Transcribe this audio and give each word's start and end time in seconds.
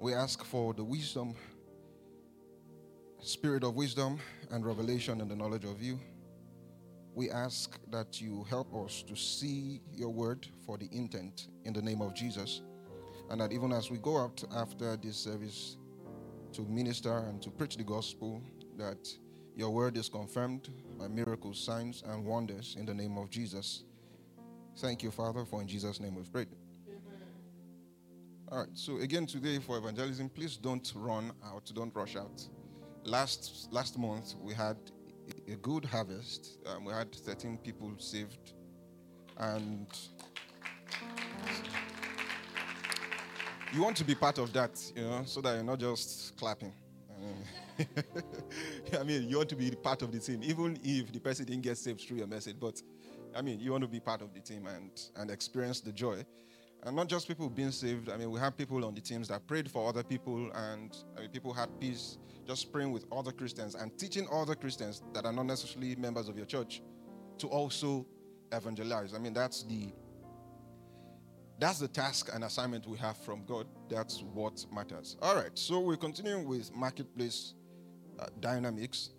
We 0.00 0.14
ask 0.14 0.44
for 0.44 0.72
the 0.74 0.84
wisdom, 0.84 1.34
spirit 3.20 3.64
of 3.64 3.74
wisdom 3.74 4.20
and 4.52 4.64
revelation 4.64 5.20
and 5.20 5.28
the 5.28 5.34
knowledge 5.34 5.64
of 5.64 5.82
you. 5.82 5.98
We 7.14 7.30
ask 7.30 7.76
that 7.90 8.20
you 8.20 8.46
help 8.48 8.72
us 8.76 9.02
to 9.08 9.16
see 9.16 9.80
your 9.92 10.10
word 10.10 10.46
for 10.64 10.78
the 10.78 10.88
intent 10.92 11.48
in 11.64 11.72
the 11.72 11.82
name 11.82 12.00
of 12.00 12.14
Jesus. 12.14 12.62
And 13.28 13.40
that 13.40 13.50
even 13.50 13.72
as 13.72 13.90
we 13.90 13.98
go 13.98 14.18
out 14.18 14.44
after 14.54 14.96
this 14.96 15.16
service 15.16 15.78
to 16.52 16.62
minister 16.62 17.18
and 17.28 17.42
to 17.42 17.50
preach 17.50 17.76
the 17.76 17.82
gospel, 17.82 18.40
that 18.76 19.08
your 19.56 19.70
word 19.70 19.96
is 19.96 20.08
confirmed 20.08 20.68
by 20.96 21.08
miracles, 21.08 21.58
signs, 21.58 22.04
and 22.06 22.24
wonders 22.24 22.76
in 22.78 22.86
the 22.86 22.94
name 22.94 23.18
of 23.18 23.30
Jesus. 23.30 23.82
Thank 24.76 25.02
you, 25.02 25.10
Father, 25.10 25.44
for 25.44 25.60
in 25.60 25.66
Jesus' 25.66 25.98
name 25.98 26.14
we've 26.14 26.32
prayed. 26.32 26.48
All 28.50 28.60
right, 28.60 28.68
so 28.72 28.96
again 28.96 29.26
today 29.26 29.58
for 29.58 29.76
evangelism, 29.76 30.30
please 30.30 30.56
don't 30.56 30.90
run 30.96 31.32
out, 31.44 31.70
don't 31.74 31.94
rush 31.94 32.16
out. 32.16 32.42
Last 33.04 33.68
last 33.70 33.98
month 33.98 34.36
we 34.40 34.54
had 34.54 34.78
a 35.46 35.56
good 35.56 35.84
harvest. 35.84 36.56
Um, 36.64 36.86
we 36.86 36.94
had 36.94 37.14
13 37.14 37.58
people 37.58 37.92
saved, 37.98 38.54
and 39.36 39.86
you 43.74 43.82
want 43.82 43.98
to 43.98 44.04
be 44.04 44.14
part 44.14 44.38
of 44.38 44.50
that, 44.54 44.80
you 44.96 45.02
know, 45.02 45.24
so 45.26 45.42
that 45.42 45.54
you're 45.54 45.62
not 45.62 45.78
just 45.78 46.34
clapping. 46.38 46.72
I 48.98 49.02
mean, 49.02 49.28
you 49.28 49.36
want 49.36 49.50
to 49.50 49.56
be 49.56 49.72
part 49.72 50.00
of 50.00 50.10
the 50.10 50.20
team, 50.20 50.40
even 50.42 50.80
if 50.82 51.12
the 51.12 51.20
person 51.20 51.44
didn't 51.44 51.64
get 51.64 51.76
saved 51.76 52.00
through 52.00 52.16
your 52.16 52.26
message. 52.26 52.56
But 52.58 52.80
I 53.36 53.42
mean, 53.42 53.60
you 53.60 53.72
want 53.72 53.82
to 53.82 53.88
be 53.88 54.00
part 54.00 54.22
of 54.22 54.32
the 54.32 54.40
team 54.40 54.66
and 54.68 54.90
and 55.16 55.30
experience 55.30 55.80
the 55.80 55.92
joy. 55.92 56.24
And 56.84 56.94
not 56.94 57.08
just 57.08 57.26
people 57.26 57.50
being 57.50 57.72
saved. 57.72 58.08
I 58.08 58.16
mean, 58.16 58.30
we 58.30 58.38
have 58.38 58.56
people 58.56 58.84
on 58.84 58.94
the 58.94 59.00
teams 59.00 59.28
that 59.28 59.46
prayed 59.46 59.70
for 59.70 59.88
other 59.88 60.02
people, 60.02 60.50
and 60.54 60.96
I 61.16 61.22
mean, 61.22 61.30
people 61.30 61.52
had 61.52 61.68
peace 61.80 62.18
just 62.46 62.72
praying 62.72 62.92
with 62.92 63.04
other 63.12 63.32
Christians 63.32 63.74
and 63.74 63.96
teaching 63.98 64.26
other 64.32 64.54
Christians 64.54 65.02
that 65.12 65.26
are 65.26 65.32
not 65.32 65.46
necessarily 65.46 65.96
members 65.96 66.28
of 66.28 66.36
your 66.36 66.46
church 66.46 66.82
to 67.38 67.46
also 67.48 68.06
evangelize. 68.52 69.12
I 69.14 69.18
mean, 69.18 69.34
that's 69.34 69.64
the 69.64 69.92
that's 71.60 71.80
the 71.80 71.88
task 71.88 72.30
and 72.32 72.44
assignment 72.44 72.86
we 72.86 72.96
have 72.98 73.16
from 73.18 73.44
God. 73.44 73.66
That's 73.88 74.22
what 74.22 74.64
matters. 74.72 75.16
All 75.20 75.34
right, 75.34 75.50
so 75.54 75.80
we're 75.80 75.96
continuing 75.96 76.46
with 76.46 76.74
marketplace 76.74 77.54
uh, 78.18 78.26
dynamics. 78.40 79.10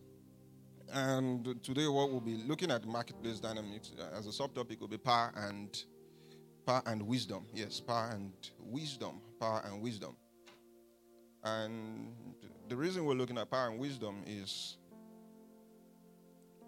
And 0.92 1.62
today, 1.62 1.88
what 1.88 2.10
we'll 2.10 2.22
be 2.22 2.42
looking 2.48 2.72
at 2.72 2.86
marketplace 2.86 3.40
dynamics 3.40 3.92
uh, 4.00 4.18
as 4.18 4.26
a 4.26 4.30
subtopic 4.30 4.80
will 4.80 4.88
be 4.88 4.98
power 4.98 5.32
and 5.36 5.84
power 6.66 6.84
and 6.86 7.02
wisdom. 7.02 7.46
Yes, 7.54 7.80
power 7.80 8.12
and 8.14 8.34
wisdom. 8.60 9.22
Power 9.40 9.62
and 9.66 9.82
wisdom. 9.82 10.16
And 11.44 12.14
the 12.68 12.76
reason 12.76 13.06
we're 13.06 13.14
looking 13.14 13.38
at 13.38 13.50
power 13.50 13.70
and 13.70 13.80
wisdom 13.80 14.24
is 14.28 14.78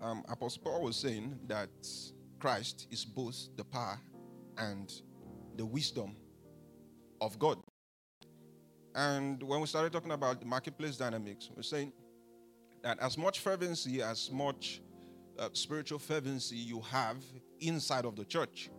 um, 0.02 0.24
Apostle 0.30 0.64
Paul 0.64 0.84
was 0.84 0.96
saying 0.96 1.40
that 1.48 1.70
Christ 2.40 2.88
is 2.90 3.06
both 3.06 3.50
the 3.56 3.64
power 3.64 4.00
and 4.58 4.92
the 5.58 5.66
wisdom 5.66 6.16
of 7.20 7.38
God. 7.38 7.60
And 8.96 9.42
when 9.44 9.62
we 9.62 9.68
started 9.68 9.94
talking 9.94 10.12
about 10.12 10.40
the 10.40 10.46
marketplace 10.46 10.98
dynamics, 10.98 11.50
we're 11.56 11.62
saying 11.62 11.94
that 12.84 13.00
as 13.00 13.18
much 13.18 13.40
fervency, 13.40 14.02
as 14.02 14.32
much 14.32 14.82
uh, 15.38 15.50
spiritual 15.54 16.00
fervency 16.00 16.56
you 16.56 16.82
have 16.82 17.18
inside 17.60 18.06
of 18.06 18.16
the 18.16 18.26
church, 18.26 18.70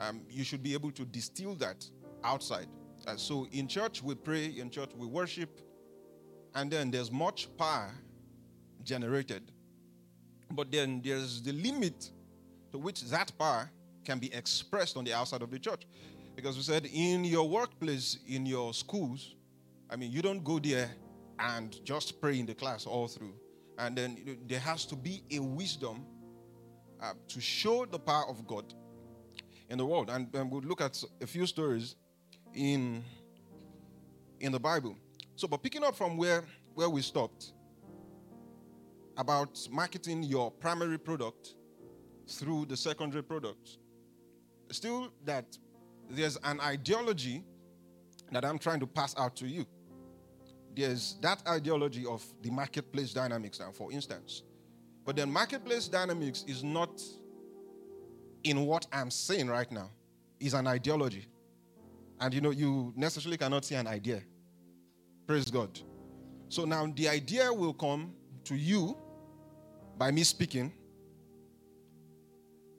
um, 0.00 0.22
you 0.28 0.44
should 0.44 0.62
be 0.62 0.74
able 0.74 0.90
to 0.92 1.04
distill 1.04 1.54
that 1.56 1.84
outside. 2.24 2.66
Uh, 3.06 3.16
so 3.16 3.46
in 3.52 3.66
church, 3.68 4.02
we 4.02 4.14
pray, 4.14 4.46
in 4.46 4.70
church, 4.70 4.90
we 4.96 5.06
worship, 5.06 5.60
and 6.54 6.70
then 6.70 6.90
there's 6.90 7.10
much 7.10 7.48
power 7.56 7.90
generated. 8.84 9.42
But 10.50 10.70
then 10.70 11.00
there's 11.02 11.42
the 11.42 11.52
limit 11.52 12.10
to 12.72 12.78
which 12.78 13.02
that 13.04 13.32
power 13.38 13.70
can 14.04 14.18
be 14.18 14.32
expressed 14.34 14.96
on 14.96 15.04
the 15.04 15.12
outside 15.12 15.42
of 15.42 15.50
the 15.50 15.58
church. 15.58 15.86
Because 16.34 16.56
we 16.56 16.62
said 16.62 16.86
in 16.92 17.24
your 17.24 17.48
workplace, 17.48 18.18
in 18.26 18.46
your 18.46 18.72
schools, 18.74 19.34
I 19.90 19.96
mean, 19.96 20.10
you 20.10 20.22
don't 20.22 20.42
go 20.42 20.58
there 20.58 20.90
and 21.38 21.76
just 21.84 22.20
pray 22.20 22.38
in 22.38 22.46
the 22.46 22.54
class 22.54 22.86
all 22.86 23.08
through. 23.08 23.34
And 23.78 23.96
then 23.96 24.16
you 24.16 24.24
know, 24.24 24.38
there 24.46 24.60
has 24.60 24.84
to 24.86 24.96
be 24.96 25.22
a 25.30 25.38
wisdom 25.38 26.04
uh, 27.02 27.12
to 27.28 27.40
show 27.40 27.84
the 27.84 27.98
power 27.98 28.28
of 28.28 28.46
God 28.46 28.72
in 29.72 29.78
the 29.78 29.86
world. 29.86 30.10
And, 30.10 30.32
and 30.34 30.50
we'll 30.50 30.60
look 30.60 30.82
at 30.82 31.02
a 31.20 31.26
few 31.26 31.46
stories 31.46 31.96
in, 32.54 33.02
in 34.38 34.52
the 34.52 34.60
Bible. 34.60 34.96
So, 35.34 35.48
but 35.48 35.62
picking 35.62 35.82
up 35.82 35.96
from 35.96 36.18
where, 36.18 36.44
where 36.74 36.90
we 36.90 37.00
stopped 37.00 37.54
about 39.16 39.58
marketing 39.70 40.22
your 40.22 40.50
primary 40.50 40.98
product 40.98 41.54
through 42.28 42.66
the 42.66 42.76
secondary 42.76 43.22
product, 43.22 43.78
still 44.70 45.10
that 45.24 45.56
there's 46.10 46.36
an 46.44 46.60
ideology 46.60 47.42
that 48.30 48.44
I'm 48.44 48.58
trying 48.58 48.80
to 48.80 48.86
pass 48.86 49.14
out 49.16 49.34
to 49.36 49.46
you. 49.46 49.64
There's 50.76 51.16
that 51.22 51.42
ideology 51.48 52.04
of 52.04 52.22
the 52.42 52.50
marketplace 52.50 53.14
dynamics 53.14 53.58
now, 53.58 53.70
for 53.72 53.90
instance. 53.90 54.42
But 55.04 55.16
then 55.16 55.32
marketplace 55.32 55.88
dynamics 55.88 56.44
is 56.46 56.62
not 56.62 57.00
in 58.44 58.66
what 58.66 58.86
I'm 58.92 59.10
saying 59.10 59.48
right 59.48 59.70
now, 59.70 59.90
is 60.40 60.54
an 60.54 60.66
ideology. 60.66 61.26
And 62.20 62.32
you 62.34 62.40
know, 62.40 62.50
you 62.50 62.92
necessarily 62.96 63.36
cannot 63.36 63.64
see 63.64 63.74
an 63.74 63.86
idea. 63.86 64.22
Praise 65.26 65.50
God. 65.50 65.78
So 66.48 66.64
now 66.64 66.86
the 66.94 67.08
idea 67.08 67.52
will 67.52 67.72
come 67.72 68.12
to 68.44 68.54
you 68.54 68.96
by 69.96 70.10
me 70.10 70.24
speaking, 70.24 70.72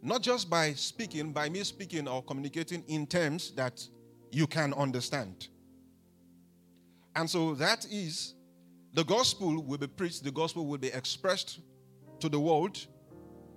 not 0.02 0.22
just 0.22 0.50
by 0.50 0.74
speaking, 0.74 1.32
by 1.32 1.50
me 1.50 1.64
speaking 1.64 2.08
or 2.08 2.22
communicating 2.24 2.84
in 2.88 3.08
terms 3.08 3.52
that 3.52 3.88
you 4.32 4.48
can 4.48 4.74
understand. 4.74 5.48
And 7.16 7.30
so 7.30 7.54
that 7.56 7.86
is 7.90 8.34
the 8.94 9.04
gospel 9.04 9.62
will 9.62 9.78
be 9.78 9.88
preached, 9.88 10.24
the 10.24 10.32
gospel 10.32 10.66
will 10.66 10.78
be 10.78 10.90
expressed 10.90 11.60
to 12.20 12.30
the 12.30 12.40
world, 12.40 12.86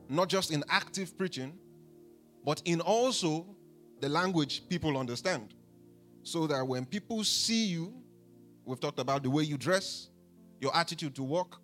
not 0.08 0.28
just 0.28 0.50
in 0.50 0.64
active 0.68 1.16
preaching, 1.18 1.58
but 2.46 2.62
in 2.64 2.80
also 2.80 3.44
the 4.00 4.08
language 4.08 4.62
people 4.68 4.96
understand. 4.96 5.52
So 6.22 6.46
that 6.46 6.66
when 6.66 6.86
people 6.86 7.22
see 7.24 7.66
you, 7.66 7.92
we've 8.64 8.80
talked 8.80 9.00
about 9.00 9.24
the 9.24 9.30
way 9.30 9.42
you 9.42 9.58
dress, 9.58 10.08
your 10.60 10.74
attitude 10.74 11.14
to 11.16 11.24
work, 11.24 11.56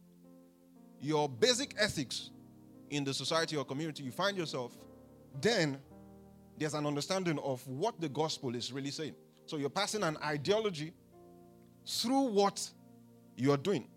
your 1.00 1.28
basic 1.28 1.74
ethics 1.78 2.30
in 2.90 3.04
the 3.04 3.14
society 3.14 3.56
or 3.56 3.64
community 3.64 4.02
you 4.02 4.10
find 4.10 4.36
yourself, 4.36 4.76
then 5.40 5.78
there's 6.58 6.74
an 6.74 6.84
understanding 6.84 7.38
of 7.38 7.66
what 7.66 8.00
the 8.00 8.08
gospel 8.08 8.54
is 8.54 8.72
really 8.72 8.90
saying. 8.90 9.14
So 9.46 9.56
you're 9.56 9.70
passing 9.70 10.02
an 10.02 10.16
ideology 10.22 10.92
through 11.86 12.28
what 12.28 12.68
you're 13.36 13.56
doing. 13.56 13.88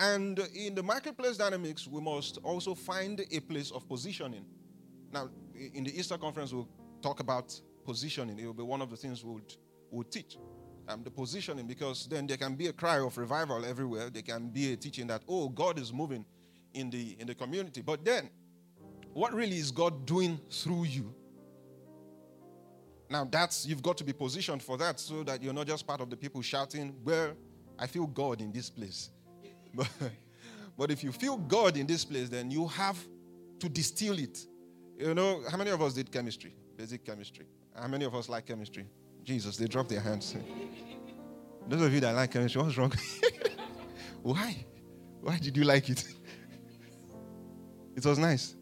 And 0.00 0.38
in 0.54 0.74
the 0.74 0.82
marketplace 0.82 1.36
dynamics, 1.36 1.86
we 1.86 2.00
must 2.00 2.38
also 2.42 2.74
find 2.74 3.24
a 3.30 3.40
place 3.40 3.70
of 3.70 3.88
positioning. 3.88 4.44
Now, 5.12 5.28
in 5.74 5.84
the 5.84 5.96
Easter 5.96 6.18
conference, 6.18 6.52
we'll 6.52 6.68
talk 7.02 7.20
about 7.20 7.58
positioning. 7.84 8.38
It 8.38 8.46
will 8.46 8.54
be 8.54 8.62
one 8.62 8.82
of 8.82 8.90
the 8.90 8.96
things 8.96 9.24
we'll, 9.24 9.40
we'll 9.90 10.04
teach. 10.04 10.38
Um, 10.88 11.04
the 11.04 11.10
positioning, 11.10 11.66
because 11.66 12.08
then 12.08 12.26
there 12.26 12.36
can 12.36 12.56
be 12.56 12.66
a 12.66 12.72
cry 12.72 12.98
of 12.98 13.16
revival 13.16 13.64
everywhere. 13.64 14.10
There 14.10 14.22
can 14.22 14.48
be 14.48 14.72
a 14.72 14.76
teaching 14.76 15.06
that, 15.06 15.22
oh, 15.28 15.48
God 15.48 15.78
is 15.78 15.92
moving 15.92 16.24
in 16.74 16.90
the 16.90 17.16
in 17.18 17.26
the 17.26 17.34
community. 17.34 17.82
But 17.82 18.04
then, 18.04 18.30
what 19.12 19.32
really 19.32 19.56
is 19.56 19.70
God 19.70 20.06
doing 20.06 20.40
through 20.50 20.84
you? 20.84 21.14
Now 23.10 23.24
that's 23.30 23.66
you've 23.66 23.82
got 23.82 23.98
to 23.98 24.04
be 24.04 24.12
positioned 24.12 24.62
for 24.62 24.78
that 24.78 24.98
so 24.98 25.22
that 25.24 25.42
you're 25.42 25.52
not 25.52 25.66
just 25.66 25.86
part 25.86 26.00
of 26.00 26.08
the 26.08 26.16
people 26.16 26.40
shouting, 26.40 26.94
Well, 27.04 27.34
I 27.78 27.86
feel 27.86 28.06
God 28.06 28.40
in 28.40 28.52
this 28.52 28.70
place. 28.70 29.10
But, 29.76 29.88
but 30.76 30.90
if 30.90 31.02
you 31.04 31.12
feel 31.12 31.36
God 31.36 31.76
in 31.76 31.86
this 31.86 32.04
place, 32.04 32.28
then 32.28 32.50
you 32.50 32.66
have 32.68 32.98
to 33.58 33.68
distill 33.68 34.18
it. 34.18 34.38
You 34.98 35.14
know, 35.14 35.42
how 35.50 35.56
many 35.56 35.70
of 35.70 35.80
us 35.80 35.94
did 35.94 36.10
chemistry? 36.10 36.54
Basic 36.76 37.04
chemistry. 37.04 37.46
How 37.74 37.88
many 37.88 38.04
of 38.04 38.14
us 38.14 38.28
like 38.28 38.46
chemistry? 38.46 38.86
Jesus, 39.22 39.56
they 39.56 39.66
dropped 39.66 39.88
their 39.88 40.00
hands. 40.00 40.36
Those 41.68 41.82
of 41.82 41.94
you 41.94 42.00
that 42.00 42.14
like 42.14 42.30
chemistry, 42.32 42.60
what's 42.60 42.76
wrong? 42.76 42.92
Why? 44.22 44.64
Why 45.20 45.38
did 45.38 45.56
you 45.56 45.64
like 45.64 45.88
it? 45.88 46.04
It 47.94 48.04
was 48.04 48.18
nice. 48.18 48.56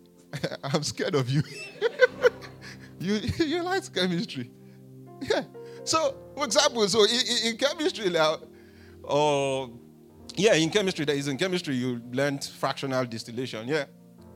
I'm 0.62 0.82
scared 0.82 1.14
of 1.14 1.28
you. 1.28 1.42
you 2.98 3.14
you 3.38 3.62
like 3.62 3.92
chemistry. 3.94 4.50
Yeah. 5.22 5.44
So, 5.84 6.14
for 6.36 6.44
example, 6.44 6.86
so 6.88 7.04
in, 7.04 7.52
in 7.52 7.56
chemistry 7.56 8.10
now, 8.10 8.38
or 9.02 9.64
uh, 9.64 9.68
yeah, 10.40 10.54
in 10.54 10.70
chemistry, 10.70 11.04
there 11.04 11.16
is 11.16 11.28
in 11.28 11.36
chemistry 11.36 11.74
you 11.74 12.00
learned 12.12 12.44
fractional 12.44 13.04
distillation. 13.04 13.68
Yeah. 13.68 13.84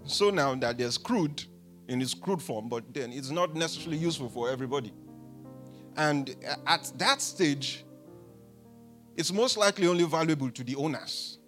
So 0.04 0.30
now 0.30 0.54
that 0.56 0.76
there's 0.76 0.98
crude 0.98 1.44
in 1.88 2.02
its 2.02 2.12
crude 2.14 2.42
form, 2.42 2.68
but 2.68 2.92
then 2.92 3.12
it's 3.12 3.30
not 3.30 3.54
necessarily 3.54 3.96
useful 3.96 4.28
for 4.28 4.50
everybody. 4.50 4.92
And 5.96 6.34
at 6.66 6.92
that 6.98 7.22
stage, 7.22 7.84
it's 9.16 9.32
most 9.32 9.56
likely 9.56 9.86
only 9.86 10.04
valuable 10.04 10.50
to 10.50 10.64
the 10.64 10.74
owners. 10.76 11.38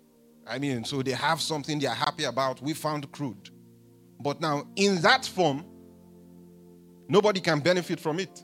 I 0.46 0.58
mean, 0.58 0.84
so 0.84 1.02
they 1.02 1.12
have 1.12 1.40
something 1.40 1.78
they 1.78 1.86
are 1.86 1.94
happy 1.94 2.24
about. 2.24 2.62
We 2.62 2.72
found 2.72 3.10
crude. 3.12 3.50
But 4.20 4.40
now, 4.40 4.66
in 4.76 5.02
that 5.02 5.26
form, 5.26 5.64
nobody 7.08 7.40
can 7.40 7.60
benefit 7.60 8.00
from 8.00 8.20
it. 8.20 8.42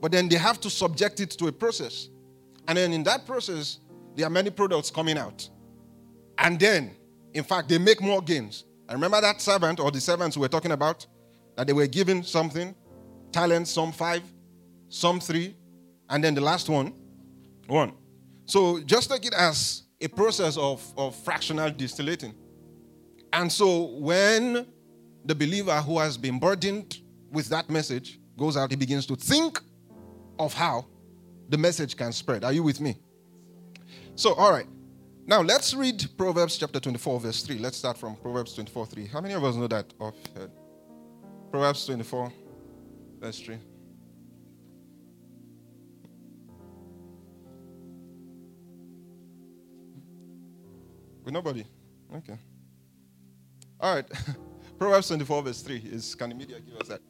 But 0.00 0.12
then 0.12 0.28
they 0.28 0.36
have 0.36 0.60
to 0.60 0.70
subject 0.70 1.20
it 1.20 1.30
to 1.32 1.46
a 1.48 1.52
process. 1.52 2.08
And 2.66 2.78
then 2.78 2.92
in 2.92 3.02
that 3.04 3.26
process, 3.26 3.80
there 4.18 4.26
are 4.26 4.30
many 4.30 4.50
products 4.50 4.90
coming 4.90 5.16
out. 5.16 5.48
And 6.38 6.58
then, 6.58 6.96
in 7.32 7.44
fact, 7.44 7.68
they 7.68 7.78
make 7.78 8.00
more 8.02 8.20
gains. 8.20 8.64
I 8.88 8.92
remember 8.92 9.20
that 9.20 9.40
servant 9.40 9.78
or 9.78 9.92
the 9.92 10.00
servants 10.00 10.36
we 10.36 10.40
were 10.40 10.48
talking 10.48 10.72
about, 10.72 11.06
that 11.56 11.68
they 11.68 11.72
were 11.72 11.86
given 11.86 12.24
something, 12.24 12.74
talents, 13.30 13.70
some 13.70 13.92
five, 13.92 14.22
some 14.88 15.20
three, 15.20 15.56
and 16.10 16.22
then 16.24 16.34
the 16.34 16.40
last 16.40 16.68
one, 16.68 16.92
one. 17.68 17.92
So 18.46 18.80
just 18.80 19.08
take 19.08 19.24
it 19.24 19.34
as 19.34 19.84
a 20.00 20.08
process 20.08 20.56
of, 20.56 20.82
of 20.96 21.14
fractional 21.14 21.70
distillating. 21.70 22.34
And 23.32 23.52
so 23.52 23.98
when 23.98 24.66
the 25.24 25.34
believer 25.34 25.80
who 25.82 25.98
has 26.00 26.16
been 26.16 26.40
burdened 26.40 26.98
with 27.30 27.48
that 27.50 27.70
message 27.70 28.18
goes 28.36 28.56
out, 28.56 28.70
he 28.70 28.76
begins 28.76 29.06
to 29.06 29.14
think 29.14 29.60
of 30.40 30.54
how 30.54 30.86
the 31.48 31.58
message 31.58 31.96
can 31.96 32.12
spread. 32.12 32.42
Are 32.42 32.52
you 32.52 32.64
with 32.64 32.80
me? 32.80 32.96
So, 34.18 34.34
all 34.34 34.50
right. 34.50 34.66
Now 35.28 35.42
let's 35.42 35.74
read 35.74 36.04
Proverbs 36.16 36.58
chapter 36.58 36.80
24, 36.80 37.20
verse 37.20 37.40
3. 37.44 37.58
Let's 37.58 37.76
start 37.76 37.96
from 37.96 38.16
Proverbs 38.16 38.52
24, 38.52 38.86
3. 38.86 39.06
How 39.06 39.20
many 39.20 39.34
of 39.34 39.44
us 39.44 39.54
know 39.54 39.68
that 39.68 39.94
off 40.00 40.16
head? 40.34 40.50
Proverbs 41.52 41.86
24, 41.86 42.32
verse 43.20 43.38
3. 43.38 43.58
With 51.24 51.32
nobody? 51.32 51.64
Okay. 52.16 52.38
All 53.78 53.94
right. 53.94 54.06
Proverbs 54.80 55.06
24, 55.06 55.42
verse 55.44 55.62
3 55.62 55.76
is 55.92 56.16
can 56.16 56.30
the 56.30 56.34
media 56.34 56.58
give 56.58 56.74
us 56.80 56.88
that? 56.88 57.00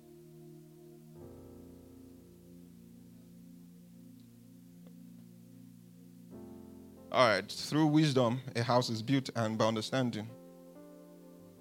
All 7.18 7.26
right. 7.26 7.50
Through 7.50 7.86
wisdom, 7.86 8.40
a 8.54 8.62
house 8.62 8.90
is 8.90 9.02
built, 9.02 9.28
and 9.34 9.58
by 9.58 9.64
understanding, 9.64 10.28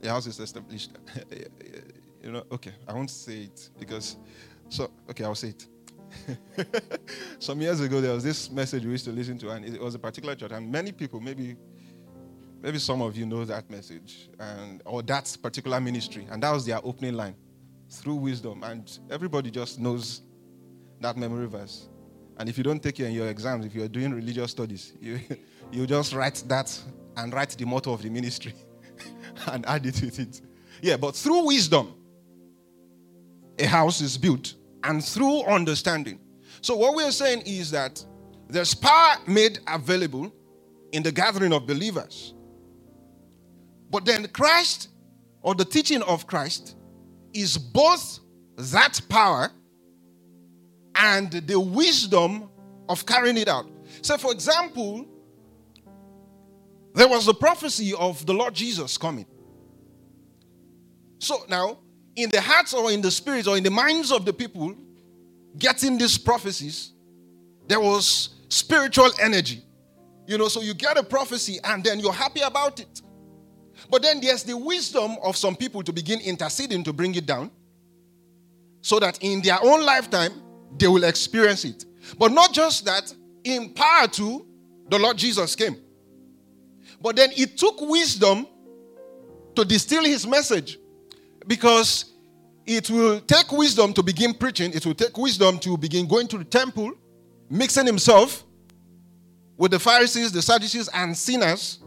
a 0.03 0.09
house 0.09 0.27
is 0.27 0.39
established. 0.39 0.91
you 2.23 2.31
know, 2.31 2.43
okay, 2.51 2.73
I 2.87 2.93
won't 2.93 3.09
say 3.09 3.45
it 3.45 3.71
because, 3.79 4.17
so, 4.69 4.91
okay, 5.09 5.23
I'll 5.23 5.33
say 5.33 5.55
it. 5.55 5.67
Some 7.39 7.59
years 7.59 7.81
ago, 7.81 7.99
there 8.01 8.13
was 8.13 8.23
this 8.23 8.51
message 8.51 8.85
we 8.85 8.91
used 8.91 9.05
to 9.05 9.11
listen 9.11 9.39
to, 9.39 9.49
and 9.49 9.65
it 9.65 9.81
was 9.81 9.95
a 9.95 9.99
particular 9.99 10.35
church, 10.35 10.51
and 10.51 10.71
many 10.71 10.91
people, 10.91 11.19
maybe 11.19 11.57
Maybe 12.61 12.79
some 12.79 13.01
of 13.01 13.15
you 13.15 13.25
know 13.25 13.45
that 13.45 13.69
message 13.69 14.29
and 14.39 14.81
or 14.83 15.03
that 15.03 15.37
particular 15.43 15.79
ministry, 15.79 16.27
and 16.31 16.41
that 16.41 16.51
was 16.51 16.65
their 16.65 16.79
opening 16.83 17.13
line 17.13 17.35
through 17.87 18.15
wisdom. 18.15 18.63
And 18.63 18.99
everybody 19.11 19.51
just 19.51 19.79
knows 19.79 20.21
that 20.99 21.17
memory 21.17 21.47
verse. 21.47 21.87
And 22.39 22.47
if 22.47 22.57
you 22.57 22.63
don't 22.63 22.81
take 22.81 22.99
it 22.99 23.05
in 23.05 23.13
your 23.13 23.27
exams, 23.27 23.65
if 23.65 23.73
you're 23.73 23.87
doing 23.87 24.13
religious 24.13 24.51
studies, 24.51 24.93
you, 25.01 25.19
you 25.71 25.87
just 25.87 26.13
write 26.13 26.43
that 26.47 26.77
and 27.15 27.33
write 27.33 27.49
the 27.49 27.65
motto 27.65 27.93
of 27.93 28.01
the 28.01 28.09
ministry 28.09 28.53
and 29.47 29.65
add 29.65 29.85
it 29.85 29.99
with 30.01 30.19
it. 30.19 30.41
Yeah, 30.81 30.97
but 30.97 31.15
through 31.15 31.47
wisdom, 31.47 31.93
a 33.57 33.65
house 33.65 34.01
is 34.01 34.17
built, 34.17 34.53
and 34.83 35.03
through 35.03 35.43
understanding. 35.43 36.19
So, 36.61 36.75
what 36.75 36.95
we're 36.95 37.11
saying 37.11 37.43
is 37.45 37.71
that 37.71 38.03
there's 38.47 38.75
power 38.75 39.15
made 39.25 39.59
available 39.67 40.31
in 40.91 41.01
the 41.01 41.11
gathering 41.11 41.53
of 41.53 41.65
believers. 41.65 42.35
But 43.89 44.05
then 44.05 44.27
Christ, 44.27 44.89
or 45.41 45.55
the 45.55 45.65
teaching 45.65 46.03
of 46.03 46.27
Christ, 46.27 46.75
is 47.33 47.57
both 47.57 48.19
that 48.57 48.99
power 49.09 49.51
and 50.97 51.31
the 51.31 51.59
wisdom 51.59 52.49
of 52.89 53.05
carrying 53.05 53.37
it 53.37 53.47
out. 53.47 53.67
So, 54.01 54.17
for 54.17 54.31
example, 54.31 55.05
there 56.93 57.07
was 57.07 57.25
the 57.25 57.33
prophecy 57.33 57.93
of 57.93 58.25
the 58.25 58.33
Lord 58.33 58.53
Jesus 58.53 58.97
coming. 58.97 59.25
So 61.19 61.43
now, 61.47 61.79
in 62.15 62.29
the 62.29 62.41
hearts 62.41 62.73
or 62.73 62.91
in 62.91 63.01
the 63.01 63.11
spirits 63.11 63.47
or 63.47 63.57
in 63.57 63.63
the 63.63 63.71
minds 63.71 64.11
of 64.11 64.25
the 64.25 64.33
people 64.33 64.75
getting 65.57 65.97
these 65.97 66.17
prophecies, 66.17 66.93
there 67.67 67.79
was 67.79 68.29
spiritual 68.49 69.11
energy. 69.21 69.63
You 70.25 70.37
know, 70.37 70.47
so 70.47 70.61
you 70.61 70.73
get 70.73 70.97
a 70.97 71.03
prophecy 71.03 71.59
and 71.63 71.83
then 71.83 71.99
you're 71.99 72.13
happy 72.13 72.41
about 72.41 72.79
it. 72.79 73.01
But 73.89 74.01
then 74.01 74.19
there's 74.19 74.43
the 74.43 74.57
wisdom 74.57 75.17
of 75.23 75.37
some 75.37 75.55
people 75.55 75.83
to 75.83 75.93
begin 75.93 76.19
interceding 76.19 76.83
to 76.83 76.93
bring 76.93 77.15
it 77.15 77.25
down 77.25 77.51
so 78.81 78.99
that 78.99 79.19
in 79.21 79.41
their 79.41 79.59
own 79.61 79.85
lifetime 79.85 80.31
they 80.77 80.87
will 80.87 81.03
experience 81.03 81.65
it. 81.65 81.85
But 82.17 82.31
not 82.31 82.53
just 82.53 82.85
that, 82.85 83.13
in 83.43 83.73
power 83.73 84.07
to 84.07 84.45
the 84.89 84.99
Lord 84.99 85.17
Jesus 85.17 85.55
came. 85.55 85.77
But 87.01 87.15
then 87.15 87.29
it 87.35 87.57
took 87.57 87.79
wisdom 87.81 88.47
to 89.55 89.65
distill 89.65 90.03
his 90.03 90.25
message 90.25 90.79
because 91.45 92.13
it 92.65 92.89
will 92.89 93.19
take 93.21 93.51
wisdom 93.51 93.93
to 93.93 94.03
begin 94.03 94.33
preaching, 94.33 94.73
it 94.73 94.85
will 94.85 94.93
take 94.93 95.17
wisdom 95.17 95.57
to 95.59 95.77
begin 95.77 96.07
going 96.07 96.27
to 96.27 96.37
the 96.37 96.43
temple, 96.43 96.93
mixing 97.49 97.85
himself 97.85 98.43
with 99.57 99.71
the 99.71 99.79
Pharisees, 99.79 100.31
the 100.31 100.41
Sadducees, 100.41 100.89
and 100.93 101.15
sinners 101.15 101.79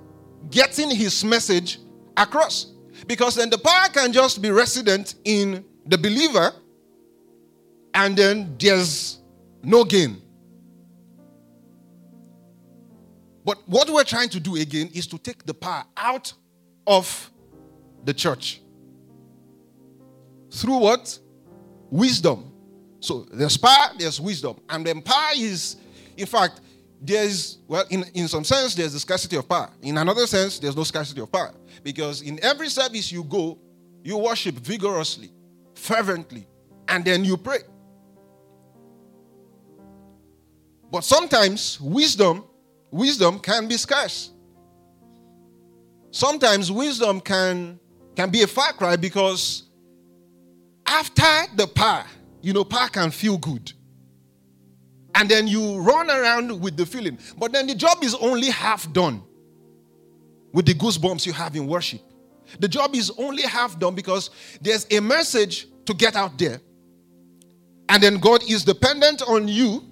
getting 0.51 0.91
his 0.91 1.23
message 1.25 1.79
across. 2.17 2.73
Because 3.07 3.35
then 3.35 3.51
the 3.51 3.59
power 3.59 3.89
can 3.93 4.13
just 4.13 4.41
be 4.41 4.51
resident 4.51 5.15
in 5.25 5.65
the 5.87 5.99
believer, 5.99 6.53
and 8.01 8.17
then 8.17 8.57
there's 8.59 9.19
no 9.63 9.85
gain. 9.85 10.23
But 13.45 13.59
what 13.69 13.91
we're 13.91 14.05
trying 14.05 14.31
to 14.31 14.41
do 14.41 14.57
again 14.57 14.89
is 14.95 15.07
to 15.09 15.19
take 15.19 15.45
the 15.45 15.53
power 15.53 15.85
out 15.99 16.33
of 16.87 17.31
the 18.05 18.15
church. 18.15 18.63
Through 20.51 20.79
what? 20.79 21.19
Wisdom. 21.91 22.51
So 23.01 23.27
there's 23.31 23.59
power, 23.59 23.91
there's 23.99 24.19
wisdom. 24.19 24.59
And 24.71 24.87
then 24.87 25.03
power 25.03 25.33
is, 25.37 25.77
in 26.17 26.27
fact, 26.27 26.63
there's, 27.03 27.59
well, 27.69 27.85
in, 27.91 28.05
in 28.15 28.29
some 28.29 28.45
sense, 28.45 28.75
there's 28.75 28.95
a 28.95 29.01
scarcity 29.01 29.37
of 29.37 29.47
power. 29.47 29.71
In 29.83 29.99
another 29.99 30.27
sense, 30.27 30.59
there's 30.59 30.77
no 30.77 30.85
scarcity 30.85 31.21
of 31.21 31.31
power. 31.31 31.53
Because 31.83 32.23
in 32.23 32.43
every 32.43 32.71
service 32.71 33.13
you 33.13 33.25
go, 33.25 33.59
you 34.03 34.17
worship 34.17 34.55
vigorously, 34.55 35.31
fervently, 35.75 36.47
and 36.89 37.05
then 37.05 37.27
you 37.27 37.37
pray. 37.37 37.59
But 40.91 41.05
sometimes 41.05 41.81
wisdom, 41.81 42.45
wisdom 42.91 43.39
can 43.39 43.69
be 43.69 43.77
scarce. 43.77 44.31
Sometimes 46.11 46.73
wisdom 46.73 47.21
can, 47.21 47.79
can 48.17 48.31
be 48.31 48.43
a 48.43 48.47
far 48.47 48.73
cry 48.73 48.97
because 48.97 49.65
after 50.85 51.55
the 51.55 51.69
power, 51.69 52.05
you 52.43 52.53
know, 52.53 52.65
power 52.65 52.89
can 52.89 53.11
feel 53.11 53.39
good 53.39 53.73
and 55.15 55.29
then 55.29 55.47
you 55.47 55.79
run 55.81 56.11
around 56.11 56.61
with 56.61 56.77
the 56.77 56.87
feeling. 56.87 57.19
But 57.37 57.53
then 57.53 57.67
the 57.67 57.75
job 57.75 58.03
is 58.03 58.15
only 58.15 58.49
half 58.49 58.93
done 58.93 59.23
with 60.53 60.67
the 60.67 60.75
goosebumps 60.75 61.27
you 61.27 61.33
have 61.33 61.55
in 61.57 61.67
worship. 61.67 62.01
The 62.59 62.69
job 62.69 62.95
is 62.95 63.13
only 63.19 63.43
half 63.43 63.79
done 63.79 63.95
because 63.95 64.31
there's 64.61 64.87
a 64.91 65.01
message 65.01 65.69
to 65.87 65.95
get 65.95 66.17
out 66.17 66.39
there. 66.39 66.61
And 67.89 68.03
then 68.03 68.19
God 68.19 68.43
is 68.49 68.65
dependent 68.65 69.23
on 69.23 69.47
you 69.47 69.90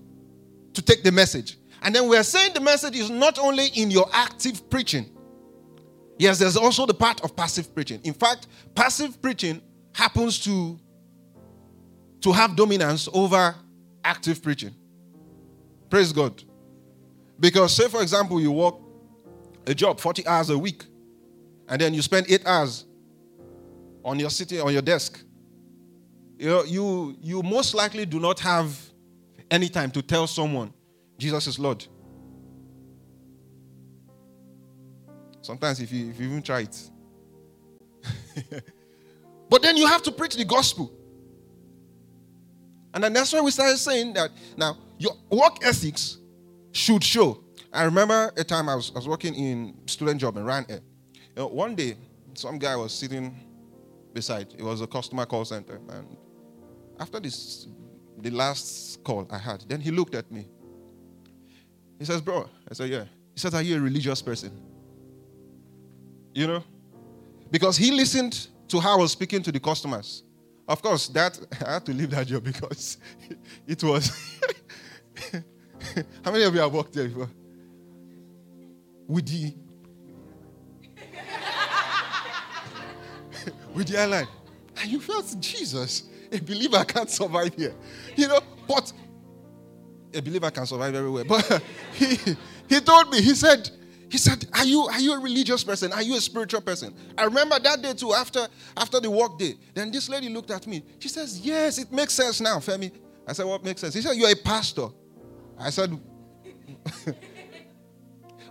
to 0.75 0.83
take 0.83 1.03
the 1.03 1.13
message. 1.13 1.59
And 1.83 1.95
then 1.95 2.09
we're 2.09 2.23
saying 2.23 2.55
the 2.55 2.61
message 2.61 2.97
is 2.97 3.11
not 3.11 3.39
only 3.39 3.67
in 3.75 3.91
your 3.91 4.09
active 4.13 4.69
preaching. 4.69 5.07
Yes, 6.19 6.39
there's 6.39 6.57
also 6.57 6.85
the 6.87 6.95
part 6.95 7.21
of 7.23 7.37
passive 7.37 7.73
preaching. 7.75 8.01
In 8.03 8.13
fact, 8.13 8.49
passive 8.75 9.23
preaching 9.23 9.63
happens 9.95 10.41
to, 10.41 10.79
to 12.21 12.33
have 12.33 12.57
dominance 12.57 13.09
over 13.13 13.55
active 14.05 14.43
preaching. 14.43 14.75
Praise 15.89 16.13
God. 16.13 16.43
Because, 17.39 17.75
say, 17.75 17.89
for 17.89 18.03
example, 18.03 18.41
you 18.41 18.51
work 18.51 18.75
a 19.67 19.75
job 19.75 20.01
40 20.01 20.27
hours 20.27 20.51
a 20.51 20.59
week, 20.59 20.85
and 21.69 21.81
then 21.81 21.95
you 21.95 22.03
spend 22.03 22.27
eight 22.29 22.45
hours 22.47 22.85
on 24.05 24.19
your 24.19 24.31
sitting 24.31 24.61
on 24.61 24.73
your 24.73 24.83
desk. 24.83 25.23
You, 26.39 26.49
know, 26.49 26.65
you, 26.65 27.17
you 27.21 27.43
most 27.43 27.75
likely 27.75 28.07
do 28.07 28.19
not 28.19 28.41
have 28.41 28.79
any 29.51 29.69
time 29.69 29.91
to 29.93 30.03
tell 30.03 30.27
someone 30.27 30.73
Jesus 31.19 31.47
is 31.47 31.59
Lord. 31.59 31.85
Sometimes, 35.43 35.81
if 35.81 35.91
you, 35.93 36.11
if 36.11 36.21
you 36.21 36.27
even 36.29 36.43
try 36.43 36.61
it. 36.61 36.91
but 39.51 39.63
then 39.63 39.77
you 39.77 39.87
have 39.87 40.03
to 40.03 40.13
preach 40.13 40.37
the 40.37 40.45
gospel. 40.45 40.93
And 42.95 43.03
then 43.03 43.13
that's 43.13 43.33
why 43.33 43.41
we 43.41 43.51
started 43.51 43.79
saying 43.79 44.13
that 44.15 44.31
now 44.57 44.77
your 44.99 45.13
work 45.31 45.59
ethics 45.65 46.19
should 46.73 47.03
show. 47.03 47.43
I 47.73 47.85
remember 47.85 48.33
a 48.37 48.45
time 48.45 48.69
I 48.69 48.75
was, 48.75 48.91
I 48.95 48.99
was 48.99 49.09
working 49.09 49.35
in 49.35 49.75
student 49.87 50.21
job 50.21 50.37
in 50.37 50.45
Ryanair. 50.45 50.81
You 51.13 51.21
know, 51.37 51.47
one 51.49 51.75
day, 51.75 51.97
some 52.35 52.59
guy 52.59 52.77
was 52.77 52.93
sitting 52.93 53.35
beside. 54.13 54.55
It 54.57 54.63
was 54.63 54.81
a 54.81 54.87
customer 54.87 55.27
call 55.27 55.45
center, 55.45 55.81
and 55.91 56.17
after 56.99 57.21
this, 57.21 57.69
the 58.23 58.31
last 58.31 59.03
call 59.05 59.27
I 59.31 59.39
had, 59.39 59.63
then 59.69 59.81
he 59.81 59.91
looked 59.91 60.15
at 60.15 60.31
me. 60.31 60.47
He 61.99 62.05
says, 62.05 62.21
"Bro," 62.21 62.49
I 62.71 62.75
said, 62.75 62.91
"Yeah." 62.91 63.05
He 63.35 63.41
says, 63.41 63.55
"Are 63.55 63.63
you 63.63 63.77
a 63.77 63.81
religious 63.81 64.23
person?" 64.23 64.53
You 66.35 66.47
know, 66.47 66.65
because 67.51 67.77
he 67.77 67.91
listened 67.91 68.49
to 68.69 68.81
how 68.81 68.95
I 68.95 69.01
was 69.01 69.13
speaking 69.13 69.43
to 69.43 69.53
the 69.53 69.61
customers. 69.61 70.23
Of 70.67 70.83
course, 70.83 71.09
that 71.09 71.39
I 71.67 71.73
had 71.73 71.87
to 71.87 71.95
leave 71.95 72.11
that 72.11 72.27
job 72.27 72.45
because 72.45 72.99
it 73.67 73.83
was. 73.83 74.11
how 76.25 76.31
many 76.31 76.45
of 76.45 76.55
you 76.55 76.61
have 76.61 76.73
worked 76.73 76.93
there 76.93 77.09
before? 77.09 77.31
With 79.07 79.27
the 79.27 79.55
with 83.75 83.89
the 83.89 83.99
airline, 83.99 84.29
and 84.77 84.91
you 84.91 85.01
felt 85.01 85.35
Jesus. 85.41 86.05
A 86.31 86.41
believer 86.41 86.85
can't 86.85 87.11
survive 87.11 87.55
here, 87.55 87.75
you 88.17 88.29
know. 88.29 88.41
But 88.67 88.93
a 90.15 90.21
believer 90.21 90.51
can 90.51 90.67
survive 90.67 90.95
everywhere. 90.95 91.25
But 91.25 91.63
he 91.93 92.17
he 92.69 92.81
told 92.81 93.11
me. 93.11 93.21
He 93.21 93.35
said 93.35 93.71
he 94.11 94.19
said, 94.19 94.47
Are 94.55 94.65
you 94.65 94.83
are 94.83 95.01
you 95.01 95.15
a 95.15 95.19
religious 95.21 95.63
person? 95.65 95.93
Are 95.93 96.03
you 96.03 96.17
a 96.17 96.21
spiritual 96.21 96.61
person? 96.61 96.95
I 97.17 97.25
remember 97.25 97.59
that 97.59 97.83
day 97.83 97.93
too, 97.95 98.15
after 98.15 98.47
after 98.77 99.01
the 99.01 99.11
work 99.11 99.39
day. 99.39 99.55
Then 99.75 99.91
this 99.91 100.09
lady 100.09 100.29
looked 100.29 100.51
at 100.51 100.67
me. 100.67 100.83
She 100.99 101.09
says, 101.09 101.41
Yes, 101.41 101.79
it 101.79 101.93
makes 101.93 102.15
sense 102.15 102.41
now, 102.41 102.59
Femi. 102.59 102.91
I 103.27 103.33
said, 103.33 103.47
What 103.47 103.65
makes 103.65 103.81
sense? 103.81 103.95
He 103.95 104.01
said, 104.01 104.15
You're 104.17 104.31
a 104.31 104.37
pastor. 104.37 104.89
I 105.59 105.71
said, 105.71 105.99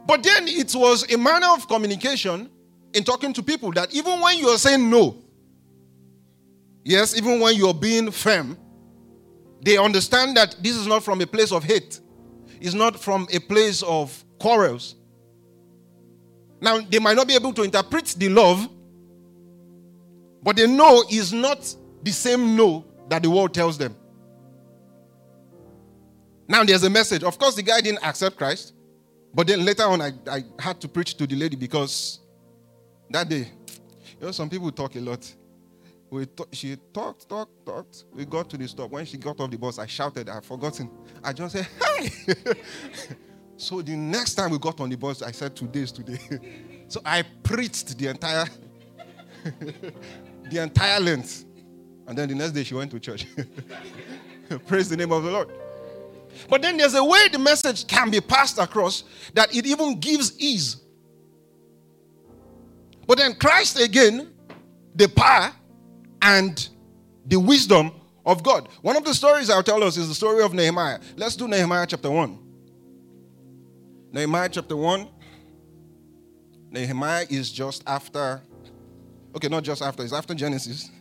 But 0.06 0.24
then 0.24 0.48
it 0.48 0.74
was 0.76 1.12
a 1.12 1.18
manner 1.18 1.48
of 1.52 1.68
communication 1.68 2.50
in 2.94 3.04
talking 3.04 3.34
to 3.34 3.44
people 3.44 3.72
that 3.74 3.94
even 3.94 4.22
when 4.22 4.40
you're 4.40 4.58
saying 4.58 4.90
no, 4.90 5.18
yes, 6.88 7.18
even 7.18 7.40
when 7.40 7.56
you're 7.56 7.74
being 7.74 8.12
firm, 8.12 8.58
they 9.62 9.78
understand 9.78 10.38
that 10.38 10.56
this 10.62 10.76
is 10.76 10.88
not 10.88 11.04
from 11.04 11.22
a 11.22 11.28
place 11.28 11.52
of 11.52 11.64
hate. 11.64 12.00
It's 12.62 12.74
not 12.74 13.00
from 13.00 13.28
a 13.32 13.40
place 13.40 13.84
of 13.84 14.24
quarrels. 14.40 14.96
Now, 16.62 16.80
they 16.80 17.00
might 17.00 17.16
not 17.16 17.28
be 17.28 17.36
able 17.36 17.54
to 17.54 17.64
interpret 17.64 18.06
the 18.18 18.30
love, 18.30 18.68
but 20.42 20.56
they 20.56 20.66
know 20.66 21.04
is 21.10 21.34
not 21.34 21.76
the 22.02 22.12
same 22.12 22.56
no 22.56 22.86
that 23.10 23.22
the 23.22 23.30
world 23.30 23.54
tells 23.54 23.78
them. 23.78 23.96
Now, 26.48 26.64
there's 26.64 26.84
a 26.84 26.90
message. 26.90 27.24
Of 27.24 27.38
course, 27.38 27.56
the 27.56 27.64
guy 27.64 27.82
didn't 27.82 28.04
accept 28.04 28.38
Christ, 28.38 28.74
but 29.34 29.46
then 29.46 29.66
later 29.66 29.84
on, 29.84 30.02
I, 30.02 30.14
I 30.30 30.44
had 30.58 30.80
to 30.82 30.88
preach 30.88 31.16
to 31.18 31.28
the 31.28 31.36
lady 31.36 31.58
because 31.58 32.22
that 33.10 33.28
day, 33.28 33.52
you 34.20 34.26
know, 34.26 34.32
some 34.32 34.50
people 34.50 34.72
talk 34.72 34.96
a 34.96 35.00
lot. 35.02 35.32
We 36.10 36.26
she 36.54 36.78
talked, 36.94 37.28
talked, 37.28 37.66
talked. 37.66 38.06
We 38.14 38.26
got 38.26 38.50
to 38.52 38.58
the 38.58 38.68
stop. 38.68 38.92
When 38.92 39.06
she 39.06 39.18
got 39.18 39.40
off 39.40 39.52
the 39.52 39.58
bus, 39.58 39.78
I 39.78 39.86
shouted. 39.86 40.30
I've 40.30 40.46
forgotten. 40.46 40.90
I 41.24 41.34
just 41.34 41.54
said, 41.54 41.68
"Hi." 41.82 42.10
So 43.58 43.82
the 43.82 43.96
next 43.96 44.36
time 44.36 44.52
we 44.52 44.60
got 44.60 44.80
on 44.80 44.90
the 44.90 44.96
bus, 44.96 45.24
I 45.24 45.32
said, 45.32 45.56
Today 45.56 45.80
is 45.80 45.92
today. 45.92 46.20
so 46.88 47.02
I 47.04 47.24
preached 47.44 47.98
the 47.98 48.08
entire 48.08 48.46
the 50.50 50.62
entire 50.62 51.00
length. 51.00 51.44
And 52.08 52.18
then 52.18 52.30
the 52.30 52.36
next 52.36 52.52
day 52.52 52.64
she 52.64 52.76
went 52.76 52.92
to 52.92 53.00
church. 53.00 53.26
Praise 54.68 54.88
the 54.88 54.96
name 54.96 55.12
of 55.12 55.24
the 55.24 55.32
Lord. 55.32 55.52
But 56.48 56.62
then 56.62 56.78
there's 56.78 56.94
a 56.94 57.04
way 57.04 57.28
the 57.30 57.40
message 57.40 57.88
can 57.88 58.12
be 58.12 58.22
passed 58.22 58.60
across 58.60 59.04
that 59.34 59.54
it 59.54 59.66
even 59.66 60.00
gives 60.00 60.40
ease. 60.40 60.78
But 63.08 63.18
then 63.18 63.34
Christ 63.36 63.80
again, 63.80 64.34
the 64.96 65.10
power 65.10 65.52
and 66.22 66.68
the 67.26 67.40
wisdom 67.40 67.92
of 68.26 68.44
God. 68.44 68.68
One 68.82 68.98
of 68.98 69.06
the 69.06 69.14
stories 69.14 69.50
I'll 69.50 69.64
tell 69.64 69.84
us 69.84 69.98
is 69.98 70.08
the 70.08 70.16
story 70.16 70.44
of 70.44 70.54
Nehemiah. 70.54 71.00
Let's 71.16 71.36
do 71.36 71.48
Nehemiah 71.48 71.88
chapter 71.88 72.12
1. 72.12 72.38
Nehemiah 74.12 74.50
chapter 74.50 74.76
1. 74.76 75.08
Nehemiah 76.72 77.26
is 77.30 77.52
just 77.52 77.84
after, 77.88 78.42
okay, 79.36 79.48
not 79.48 79.64
just 79.64 79.82
after, 79.82 80.04
it's 80.04 80.14
after 80.14 80.34
Genesis, 80.34 80.92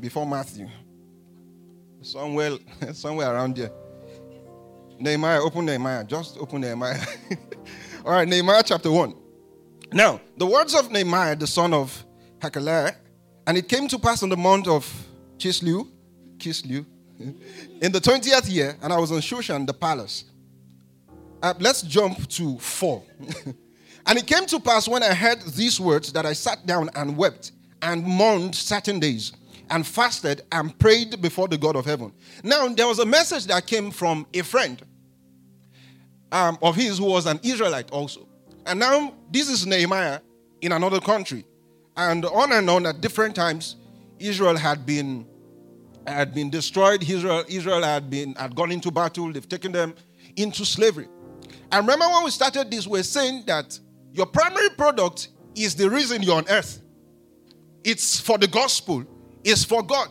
before 0.00 0.26
Matthew. 0.26 0.68
Somewhere, 2.00 2.52
somewhere 2.92 3.32
around 3.32 3.56
there. 3.56 3.70
Nehemiah, 4.98 5.40
open 5.40 5.66
Nehemiah. 5.66 6.04
Just 6.04 6.38
open 6.38 6.60
Nehemiah. 6.60 7.00
All 8.04 8.12
right, 8.12 8.26
Nehemiah 8.26 8.62
chapter 8.64 8.90
1. 8.90 9.14
Now, 9.92 10.20
the 10.36 10.46
words 10.46 10.74
of 10.74 10.90
Nehemiah, 10.90 11.36
the 11.36 11.46
son 11.46 11.74
of 11.74 12.04
Hachaliah, 12.42 12.96
and 13.46 13.56
it 13.56 13.68
came 13.68 13.86
to 13.88 13.98
pass 13.98 14.22
on 14.22 14.28
the 14.28 14.36
month 14.36 14.66
of 14.66 14.84
Chisleu, 15.38 15.88
Kislew, 16.38 16.84
in 17.18 17.92
the 17.92 18.00
20th 18.00 18.50
year, 18.50 18.76
and 18.82 18.92
I 18.92 18.98
was 18.98 19.12
in 19.12 19.18
Shushan, 19.18 19.66
the 19.66 19.72
palace. 19.72 20.24
Uh, 21.40 21.54
let's 21.60 21.82
jump 21.82 22.28
to 22.28 22.58
4. 22.58 23.02
and 24.06 24.18
it 24.18 24.26
came 24.26 24.46
to 24.46 24.58
pass 24.60 24.88
when 24.88 25.02
I 25.02 25.14
heard 25.14 25.40
these 25.42 25.80
words 25.80 26.12
that 26.12 26.26
I 26.26 26.32
sat 26.32 26.66
down 26.66 26.90
and 26.94 27.16
wept 27.16 27.52
and 27.80 28.04
mourned 28.04 28.54
certain 28.54 28.98
days 28.98 29.32
and 29.70 29.86
fasted 29.86 30.42
and 30.50 30.76
prayed 30.78 31.20
before 31.22 31.48
the 31.48 31.58
God 31.58 31.76
of 31.76 31.84
heaven. 31.84 32.12
Now, 32.42 32.68
there 32.68 32.86
was 32.86 32.98
a 32.98 33.06
message 33.06 33.46
that 33.46 33.66
came 33.66 33.90
from 33.90 34.26
a 34.34 34.42
friend 34.42 34.82
um, 36.30 36.58
of 36.60 36.74
his 36.74 36.98
who 36.98 37.06
was 37.06 37.26
an 37.26 37.38
Israelite 37.42 37.90
also. 37.90 38.28
And 38.66 38.80
now, 38.80 39.14
this 39.30 39.48
is 39.48 39.66
Nehemiah 39.66 40.20
in 40.60 40.72
another 40.72 41.00
country. 41.00 41.44
And 41.96 42.24
on 42.24 42.52
and 42.52 42.68
on 42.70 42.86
at 42.86 43.00
different 43.00 43.34
times, 43.36 43.76
Israel 44.18 44.56
had 44.56 44.86
been 44.86 45.26
had 46.06 46.34
been 46.34 46.50
destroyed. 46.50 47.08
Israel, 47.08 47.44
Israel 47.48 47.82
had 47.82 48.10
been 48.10 48.34
had 48.34 48.54
gone 48.54 48.72
into 48.72 48.90
battle. 48.90 49.32
They've 49.32 49.48
taken 49.48 49.72
them 49.72 49.94
into 50.36 50.64
slavery. 50.64 51.08
I 51.70 51.78
remember 51.78 52.06
when 52.06 52.24
we 52.24 52.30
started 52.30 52.70
this, 52.70 52.86
we 52.86 53.00
are 53.00 53.04
saying 53.04 53.44
that 53.46 53.78
your 54.12 54.26
primary 54.26 54.70
product 54.70 55.28
is 55.54 55.74
the 55.74 55.88
reason 55.88 56.22
you're 56.22 56.36
on 56.36 56.46
earth. 56.48 56.82
It's 57.84 58.20
for 58.20 58.38
the 58.38 58.46
gospel, 58.46 59.04
it's 59.44 59.64
for 59.64 59.82
God. 59.82 60.08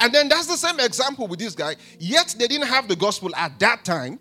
And 0.00 0.12
then 0.12 0.28
that's 0.28 0.46
the 0.46 0.56
same 0.56 0.78
example 0.80 1.26
with 1.26 1.40
this 1.40 1.54
guy. 1.54 1.76
Yet 1.98 2.36
they 2.38 2.46
didn't 2.46 2.68
have 2.68 2.86
the 2.86 2.96
gospel 2.96 3.34
at 3.34 3.58
that 3.58 3.84
time. 3.84 4.20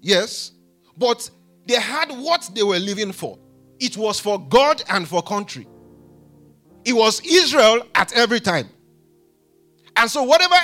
Yes. 0.00 0.52
But 0.96 1.28
they 1.66 1.80
had 1.80 2.10
what 2.10 2.48
they 2.54 2.62
were 2.62 2.78
living 2.78 3.12
for. 3.12 3.38
It 3.80 3.96
was 3.96 4.20
for 4.20 4.38
God 4.38 4.82
and 4.88 5.08
for 5.08 5.22
country. 5.22 5.66
It 6.84 6.92
was 6.92 7.20
Israel 7.24 7.86
at 7.94 8.12
every 8.12 8.40
time. 8.40 8.68
And 9.96 10.10
so, 10.10 10.22
whatever 10.22 10.56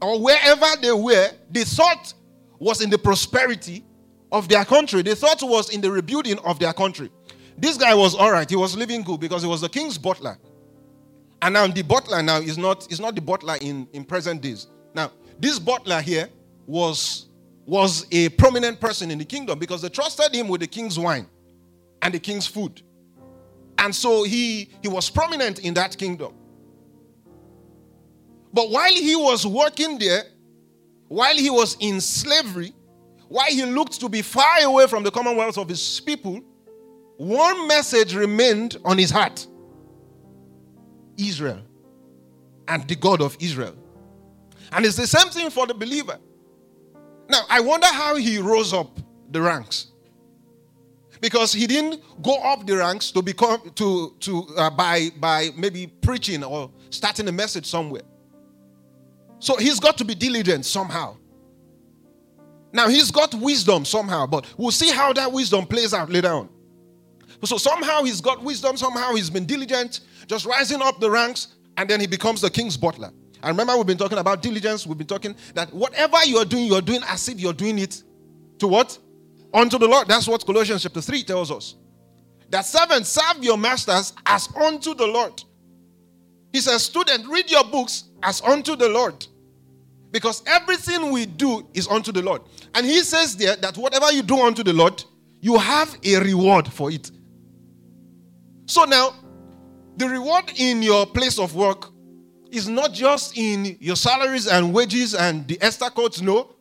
or 0.00 0.20
wherever 0.20 0.66
they 0.80 0.92
were, 0.92 1.30
they 1.50 1.64
thought 1.64 2.14
was 2.58 2.80
in 2.80 2.90
the 2.90 2.98
prosperity 2.98 3.84
of 4.32 4.48
their 4.48 4.64
country. 4.64 5.02
They 5.02 5.14
thought 5.14 5.42
was 5.42 5.70
in 5.70 5.80
the 5.80 5.90
rebuilding 5.90 6.38
of 6.40 6.58
their 6.58 6.72
country. 6.72 7.10
This 7.56 7.76
guy 7.76 7.94
was 7.94 8.14
all 8.14 8.30
right. 8.30 8.48
He 8.48 8.56
was 8.56 8.76
living 8.76 9.02
good 9.02 9.20
because 9.20 9.42
he 9.42 9.48
was 9.48 9.60
the 9.60 9.68
king's 9.68 9.98
butler. 9.98 10.38
And 11.42 11.54
now 11.54 11.66
the 11.66 11.82
butler 11.82 12.22
now 12.22 12.38
is 12.38 12.58
not, 12.58 12.90
is 12.90 13.00
not 13.00 13.14
the 13.14 13.20
butler 13.20 13.56
in, 13.60 13.88
in 13.92 14.04
present 14.04 14.40
days. 14.40 14.66
Now, 14.94 15.12
this 15.38 15.58
butler 15.58 16.00
here 16.00 16.28
was, 16.66 17.26
was 17.66 18.06
a 18.10 18.28
prominent 18.30 18.80
person 18.80 19.10
in 19.10 19.18
the 19.18 19.24
kingdom 19.24 19.58
because 19.58 19.82
they 19.82 19.88
trusted 19.88 20.34
him 20.34 20.48
with 20.48 20.60
the 20.60 20.66
king's 20.66 20.98
wine 20.98 21.26
and 22.02 22.14
the 22.14 22.18
king's 22.18 22.46
food. 22.46 22.82
And 23.78 23.94
so 23.94 24.24
he, 24.24 24.70
he 24.82 24.88
was 24.88 25.08
prominent 25.08 25.60
in 25.60 25.74
that 25.74 25.96
kingdom. 25.96 26.34
But 28.52 28.70
while 28.70 28.92
he 28.92 29.14
was 29.14 29.46
working 29.46 29.98
there, 29.98 30.24
while 31.06 31.34
he 31.34 31.50
was 31.50 31.76
in 31.80 32.00
slavery, 32.00 32.74
while 33.28 33.46
he 33.46 33.64
looked 33.64 34.00
to 34.00 34.08
be 34.08 34.22
far 34.22 34.62
away 34.62 34.86
from 34.86 35.02
the 35.02 35.10
commonwealth 35.10 35.58
of 35.58 35.68
his 35.68 36.00
people, 36.00 36.40
one 37.18 37.68
message 37.68 38.14
remained 38.14 38.76
on 38.84 38.98
his 38.98 39.10
heart 39.10 39.46
Israel 41.16 41.62
and 42.68 42.86
the 42.86 42.94
God 42.94 43.20
of 43.20 43.36
Israel. 43.40 43.74
And 44.72 44.84
it's 44.84 44.96
the 44.96 45.06
same 45.06 45.30
thing 45.30 45.50
for 45.50 45.66
the 45.66 45.74
believer. 45.74 46.18
Now, 47.28 47.42
I 47.48 47.60
wonder 47.60 47.86
how 47.86 48.16
he 48.16 48.38
rose 48.38 48.72
up 48.72 48.98
the 49.30 49.40
ranks. 49.40 49.88
Because 51.20 51.52
he 51.52 51.66
didn't 51.66 52.02
go 52.22 52.36
up 52.42 52.66
the 52.66 52.76
ranks 52.76 53.10
to 53.12 53.22
become 53.22 53.70
to 53.74 54.14
to 54.20 54.46
uh, 54.56 54.70
by 54.70 55.10
by 55.18 55.50
maybe 55.56 55.86
preaching 55.86 56.44
or 56.44 56.70
starting 56.90 57.28
a 57.28 57.32
message 57.32 57.66
somewhere. 57.66 58.02
So 59.40 59.56
he's 59.56 59.80
got 59.80 59.96
to 59.98 60.04
be 60.04 60.14
diligent 60.14 60.64
somehow. 60.64 61.16
Now 62.72 62.88
he's 62.88 63.10
got 63.10 63.34
wisdom 63.34 63.84
somehow, 63.84 64.26
but 64.26 64.46
we'll 64.56 64.70
see 64.70 64.90
how 64.90 65.12
that 65.12 65.32
wisdom 65.32 65.66
plays 65.66 65.94
out 65.94 66.10
later 66.10 66.32
on. 66.32 66.48
So 67.44 67.56
somehow 67.56 68.02
he's 68.02 68.20
got 68.20 68.42
wisdom, 68.42 68.76
somehow 68.76 69.14
he's 69.14 69.30
been 69.30 69.46
diligent, 69.46 70.00
just 70.26 70.44
rising 70.44 70.82
up 70.82 71.00
the 71.00 71.10
ranks, 71.10 71.48
and 71.76 71.88
then 71.88 72.00
he 72.00 72.06
becomes 72.06 72.40
the 72.40 72.50
king's 72.50 72.76
butler. 72.76 73.12
I 73.42 73.48
remember 73.48 73.76
we've 73.76 73.86
been 73.86 73.98
talking 73.98 74.18
about 74.18 74.42
diligence. 74.42 74.86
We've 74.86 74.98
been 74.98 75.06
talking 75.06 75.36
that 75.54 75.72
whatever 75.72 76.16
you're 76.24 76.44
doing, 76.44 76.64
you're 76.64 76.82
doing 76.82 77.02
as 77.06 77.28
if 77.28 77.38
you're 77.38 77.52
doing 77.52 77.78
it 77.78 78.02
to 78.58 78.66
what? 78.66 78.98
Unto 79.52 79.78
the 79.78 79.88
Lord. 79.88 80.08
That's 80.08 80.28
what 80.28 80.44
Colossians 80.44 80.82
chapter 80.82 81.00
3 81.00 81.22
tells 81.22 81.50
us. 81.50 81.76
That 82.50 82.64
servants 82.64 83.10
serve 83.10 83.42
your 83.42 83.58
masters 83.58 84.12
as 84.26 84.48
unto 84.56 84.94
the 84.94 85.06
Lord. 85.06 85.42
He 86.52 86.60
says, 86.60 86.84
Student, 86.84 87.26
read 87.28 87.50
your 87.50 87.64
books 87.64 88.04
as 88.22 88.40
unto 88.42 88.76
the 88.76 88.88
Lord. 88.88 89.26
Because 90.10 90.42
everything 90.46 91.10
we 91.12 91.26
do 91.26 91.66
is 91.74 91.86
unto 91.86 92.12
the 92.12 92.22
Lord. 92.22 92.42
And 92.74 92.86
he 92.86 93.02
says 93.02 93.36
there 93.36 93.56
that 93.56 93.76
whatever 93.76 94.10
you 94.10 94.22
do 94.22 94.40
unto 94.40 94.62
the 94.62 94.72
Lord, 94.72 95.04
you 95.40 95.58
have 95.58 95.96
a 96.02 96.16
reward 96.16 96.72
for 96.72 96.90
it. 96.90 97.10
So 98.66 98.84
now, 98.84 99.14
the 99.96 100.08
reward 100.08 100.52
in 100.56 100.82
your 100.82 101.06
place 101.06 101.38
of 101.38 101.54
work 101.54 101.90
is 102.50 102.68
not 102.68 102.92
just 102.92 103.36
in 103.36 103.76
your 103.80 103.96
salaries 103.96 104.46
and 104.46 104.72
wages 104.72 105.14
and 105.14 105.46
the 105.46 105.60
extra 105.60 105.90
codes, 105.90 106.22
no. 106.22 106.54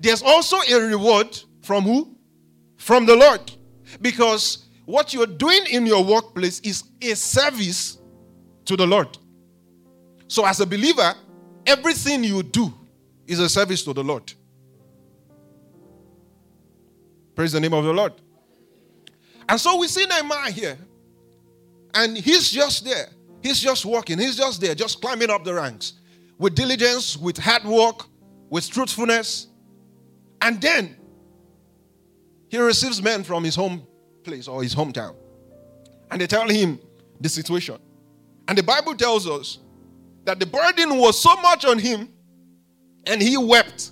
There's 0.00 0.22
also 0.22 0.56
a 0.58 0.80
reward 0.80 1.38
from 1.64 1.84
who? 1.84 2.16
From 2.76 3.06
the 3.06 3.16
Lord. 3.16 3.40
Because 4.00 4.66
what 4.84 5.14
you're 5.14 5.26
doing 5.26 5.66
in 5.70 5.86
your 5.86 6.04
workplace 6.04 6.60
is 6.60 6.84
a 7.00 7.14
service 7.14 7.98
to 8.66 8.76
the 8.76 8.86
Lord. 8.86 9.16
So, 10.28 10.46
as 10.46 10.60
a 10.60 10.66
believer, 10.66 11.14
everything 11.66 12.24
you 12.24 12.42
do 12.42 12.72
is 13.26 13.38
a 13.38 13.48
service 13.48 13.82
to 13.84 13.92
the 13.92 14.02
Lord. 14.02 14.32
Praise 17.34 17.52
the 17.52 17.60
name 17.60 17.74
of 17.74 17.84
the 17.84 17.92
Lord. 17.92 18.12
And 19.48 19.60
so 19.60 19.76
we 19.76 19.88
see 19.88 20.06
Nehemiah 20.06 20.50
here, 20.50 20.78
and 21.92 22.16
he's 22.16 22.50
just 22.50 22.84
there. 22.84 23.08
He's 23.42 23.60
just 23.60 23.84
walking. 23.84 24.18
He's 24.18 24.36
just 24.36 24.60
there, 24.60 24.74
just 24.74 25.00
climbing 25.00 25.30
up 25.30 25.44
the 25.44 25.52
ranks 25.52 25.94
with 26.38 26.54
diligence, 26.54 27.16
with 27.16 27.36
hard 27.36 27.64
work, 27.64 28.06
with 28.48 28.70
truthfulness. 28.70 29.48
And 30.40 30.60
then 30.60 30.96
he 32.54 32.60
receives 32.60 33.02
men 33.02 33.24
from 33.24 33.42
his 33.42 33.56
home 33.56 33.84
place 34.22 34.46
or 34.46 34.62
his 34.62 34.76
hometown. 34.76 35.16
And 36.12 36.20
they 36.20 36.28
tell 36.28 36.48
him 36.48 36.78
the 37.20 37.28
situation. 37.28 37.78
And 38.46 38.56
the 38.56 38.62
Bible 38.62 38.94
tells 38.94 39.26
us 39.26 39.58
that 40.22 40.38
the 40.38 40.46
burden 40.46 40.96
was 40.98 41.20
so 41.20 41.34
much 41.42 41.64
on 41.64 41.80
him 41.80 42.12
and 43.06 43.20
he 43.20 43.36
wept. 43.36 43.90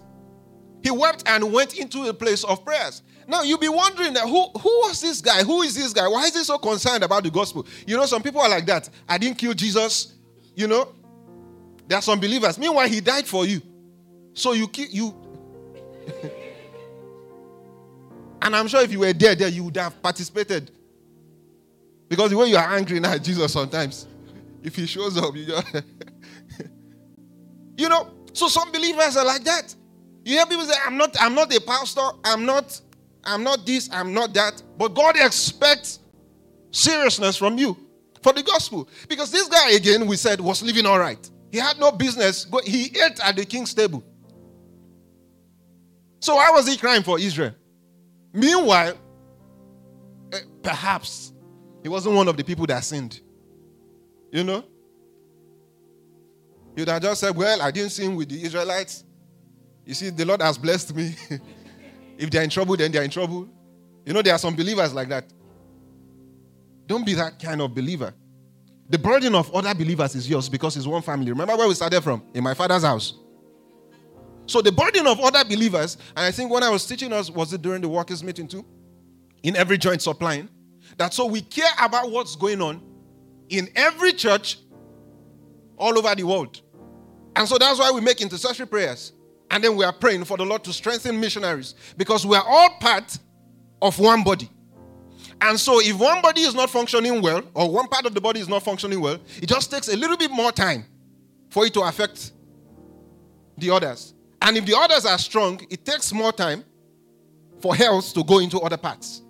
He 0.85 0.93
wept 0.93 1.25
and 1.27 1.53
went 1.53 1.77
into 1.77 2.05
a 2.05 2.15
place 2.15 2.45
of 2.45 2.65
prayers. 2.65 3.03
Now 3.27 3.43
you'll 3.43 3.59
be 3.59 3.69
wondering 3.69 4.13
that 4.15 4.29
who, 4.29 4.49
who 4.51 4.81
was 4.83 5.01
this 5.01 5.21
guy? 5.21 5.43
Who 5.43 5.63
is 5.63 5.75
this 5.75 5.93
guy? 5.93 6.07
Why 6.07 6.27
is 6.27 6.35
he 6.35 6.45
so 6.45 6.57
concerned 6.57 7.03
about 7.03 7.25
the 7.25 7.31
gospel? 7.31 7.67
You 7.85 7.97
know, 7.97 8.07
some 8.07 8.23
people 8.23 8.41
are 8.41 8.49
like 8.49 8.67
that. 8.67 8.89
I 9.09 9.19
didn't 9.19 9.39
kill 9.39 9.55
Jesus. 9.55 10.15
You 10.55 10.69
know, 10.69 10.95
there 11.89 11.99
are 11.99 12.03
some 12.03 12.21
believers. 12.21 12.59
Meanwhile, 12.59 12.89
he 12.89 13.01
died 13.01 13.27
for 13.27 13.45
you. 13.45 13.61
So 14.35 14.53
you 14.53 14.71
you. 14.77 15.22
And 18.43 18.55
I'm 18.55 18.69
sure 18.69 18.83
if 18.83 18.93
you 18.93 19.01
were 19.01 19.13
there, 19.13 19.35
there 19.35 19.49
you 19.49 19.65
would 19.65 19.77
have 19.77 20.03
participated. 20.03 20.71
Because 22.09 22.31
the 22.31 22.37
way 22.37 22.49
you 22.49 22.57
are 22.57 22.75
angry 22.75 23.01
now 23.01 23.13
at 23.13 23.23
Jesus 23.25 23.53
sometimes, 23.53 24.07
if 24.63 24.77
he 24.77 24.87
shows 24.87 25.17
up, 25.17 25.35
you 25.35 25.47
just 25.47 25.67
You 27.77 27.89
know, 27.89 28.11
so 28.33 28.49
some 28.49 28.71
believers 28.71 29.17
are 29.17 29.25
like 29.25 29.45
that. 29.45 29.75
You 30.25 30.35
hear 30.35 30.47
people 30.47 30.65
say, 30.65 30.75
I'm 30.85 30.97
not, 30.97 31.17
I'm 31.21 31.35
not 31.35 31.55
a 31.55 31.61
pastor, 31.61 32.09
I'm 32.25 32.45
not 32.45 32.81
I'm 33.25 33.43
not 33.45 33.65
this, 33.65 33.89
I'm 33.93 34.13
not 34.13 34.35
that. 34.35 34.63
But 34.77 34.95
God 34.95 35.17
expects 35.17 36.01
seriousness 36.71 37.37
from 37.37 37.59
you 37.59 37.77
for 38.23 38.33
the 38.33 38.43
gospel. 38.43 38.89
Because 39.09 39.31
this 39.31 39.49
guy, 39.49 39.73
again, 39.73 40.07
we 40.07 40.17
said, 40.17 40.41
was 40.41 40.63
living 40.63 40.87
all 40.87 40.99
right. 40.99 41.31
He 41.51 41.59
had 41.59 41.79
no 41.79 41.93
business. 41.93 42.47
He 42.65 42.87
ate 42.87 43.21
at 43.23 43.37
the 43.37 43.45
king's 43.45 43.75
table. 43.75 44.03
So 46.21 46.37
why 46.37 46.51
was 46.51 46.69
he 46.69 46.77
crying 46.77 47.03
for 47.03 47.19
Israel? 47.19 47.55
Meanwhile, 48.33 48.97
eh, 50.33 50.41
perhaps 50.63 51.33
he 51.83 51.89
wasn't 51.89 52.15
one 52.15 52.29
of 52.29 52.37
the 52.37 52.45
people 52.45 52.67
that 52.67 52.85
sinned. 52.85 53.21
You 54.31 54.45
know? 54.45 54.65
You'd 56.77 56.89
have 56.89 57.03
just 57.03 57.21
said, 57.21 57.37
Well, 57.37 57.61
I 57.61 57.71
didn't 57.71 57.91
sin 57.91 58.17
with 58.17 58.29
the 58.29 58.43
Israelites. 58.43 59.05
You 59.85 59.95
see, 59.95 60.11
the 60.11 60.25
Lord 60.25 60.41
has 60.41 60.57
blessed 60.57 60.95
me. 60.95 61.15
If 62.19 62.31
they're 62.31 62.43
in 62.43 62.51
trouble, 62.51 62.77
then 62.77 62.93
they're 62.93 63.03
in 63.03 63.11
trouble. 63.11 63.49
You 64.07 64.13
know, 64.13 64.23
there 64.23 64.33
are 64.35 64.39
some 64.39 64.55
believers 64.55 64.95
like 64.95 65.09
that. 65.09 65.33
Don't 66.87 67.05
be 67.05 67.15
that 67.15 67.43
kind 67.43 67.61
of 67.61 67.75
believer. 67.75 68.15
The 68.89 68.99
burden 68.99 69.35
of 69.35 69.53
other 69.55 69.75
believers 69.75 70.15
is 70.15 70.29
yours 70.29 70.49
because 70.49 70.77
it's 70.77 70.87
one 70.87 71.03
family. 71.03 71.31
Remember 71.31 71.57
where 71.57 71.67
we 71.67 71.75
started 71.75 72.01
from? 72.03 72.23
In 72.35 72.45
my 72.45 72.55
father's 72.55 72.83
house. 72.83 73.15
So 74.47 74.61
the 74.61 74.73
burden 74.73 75.07
of 75.07 75.21
other 75.21 75.45
believers, 75.45 75.97
and 76.17 76.27
I 76.27 76.31
think 76.31 76.51
when 76.51 76.63
I 76.63 76.71
was 76.71 76.87
teaching 76.87 77.13
us, 77.13 77.31
was 77.31 77.53
it 77.53 77.63
during 77.63 77.81
the 77.81 77.89
workers' 77.89 78.23
meeting 78.25 78.49
too? 78.49 78.65
In 79.43 79.57
every 79.57 79.79
joint 79.79 80.03
supplying. 80.03 80.49
That 80.99 81.15
so 81.15 81.27
we 81.27 81.41
care 81.41 81.71
about 81.81 82.11
what's 82.11 82.37
going 82.37 82.61
on 82.61 82.83
in 83.49 83.69
every 83.75 84.13
church 84.13 84.59
all 85.77 85.97
over 85.97 86.15
the 86.15 86.25
world. 86.25 86.61
And 87.35 87.49
so 87.49 87.57
that's 87.59 87.79
why 87.79 87.91
we 87.91 88.01
make 88.01 88.21
intercessory 88.21 88.67
prayers. 88.67 89.13
And 89.51 89.63
then 89.63 89.77
we 89.77 89.85
are 89.85 89.93
praying 89.93 90.25
for 90.25 90.37
the 90.37 90.45
Lord 90.45 90.65
to 90.65 90.73
strengthen 90.73 91.19
missionaries 91.21 91.75
because 91.97 92.27
we 92.27 92.37
are 92.37 92.45
all 92.47 92.71
part 92.81 93.19
of 93.81 93.99
one 93.99 94.23
body. 94.23 94.51
And 95.41 95.59
so, 95.59 95.81
if 95.81 95.99
one 95.99 96.23
body 96.23 96.43
is 96.43 96.55
not 96.55 96.71
functioning 96.71 97.21
well, 97.21 97.43
or 97.55 97.71
one 97.71 97.89
part 97.89 98.07
of 98.07 98.15
the 98.15 98.21
body 98.21 98.41
is 98.41 98.49
not 98.49 98.63
functioning 98.63 99.01
well, 99.01 99.19
it 99.41 99.49
just 99.49 99.71
takes 99.71 99.89
a 99.89 99.97
little 99.97 100.17
bit 100.17 100.31
more 100.31 100.53
time 100.53 100.85
for 101.51 101.67
it 101.67 101.75
to 101.75 101.81
affect 101.81 102.33
the 103.59 103.71
others. 103.71 104.15
And 104.43 104.57
if 104.57 104.67
the 104.67 104.77
others 104.77 105.07
are 105.07 105.19
strong, 105.19 105.61
it 105.71 105.85
takes 105.85 106.13
more 106.13 106.33
time 106.33 106.65
for 107.61 107.77
health 107.77 108.13
to 108.15 108.25
go 108.25 108.41
into 108.41 108.59
other 108.59 108.77
parts. 108.77 109.23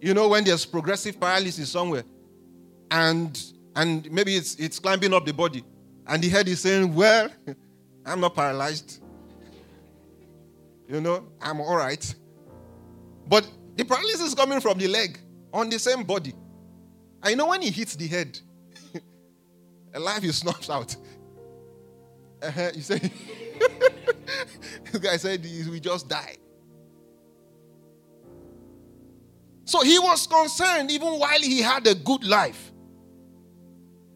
You 0.00 0.14
know, 0.14 0.28
when 0.28 0.42
there's 0.42 0.66
progressive 0.66 1.18
paralysis 1.20 1.70
somewhere, 1.70 2.02
and 2.90 3.40
and 3.76 4.10
maybe 4.10 4.34
it's 4.34 4.56
it's 4.56 4.80
climbing 4.80 5.14
up 5.14 5.24
the 5.24 5.32
body, 5.32 5.62
and 6.08 6.22
the 6.22 6.28
head 6.28 6.48
is 6.48 6.60
saying, 6.60 6.92
Well, 6.92 7.30
I'm 8.04 8.20
not 8.20 8.34
paralyzed. 8.34 9.00
You 10.88 11.00
know, 11.00 11.24
I'm 11.40 11.60
all 11.60 11.76
right. 11.76 12.14
But 13.28 13.48
the 13.76 13.84
paralysis 13.84 14.22
is 14.22 14.34
coming 14.34 14.60
from 14.60 14.78
the 14.78 14.88
leg 14.88 15.18
on 15.52 15.68
the 15.70 15.78
same 15.78 16.02
body. 16.02 16.34
I 17.22 17.34
know 17.34 17.46
when 17.46 17.62
he 17.62 17.70
hits 17.70 17.94
the 17.96 18.06
head, 18.08 18.38
a 19.94 20.00
life 20.00 20.24
is 20.24 20.38
snaps 20.38 20.68
out. 20.76 20.96
Uh-huh, 22.42 22.70
you 22.74 22.82
say, 22.82 23.00
this 24.84 25.00
guy 25.00 25.16
said 25.16 25.42
we 25.42 25.80
just 25.80 26.08
die. 26.08 26.36
So 29.64 29.82
he 29.82 29.98
was 29.98 30.26
concerned 30.26 30.90
even 30.90 31.18
while 31.18 31.40
he 31.40 31.60
had 31.60 31.86
a 31.86 31.94
good 31.94 32.24
life. 32.24 32.72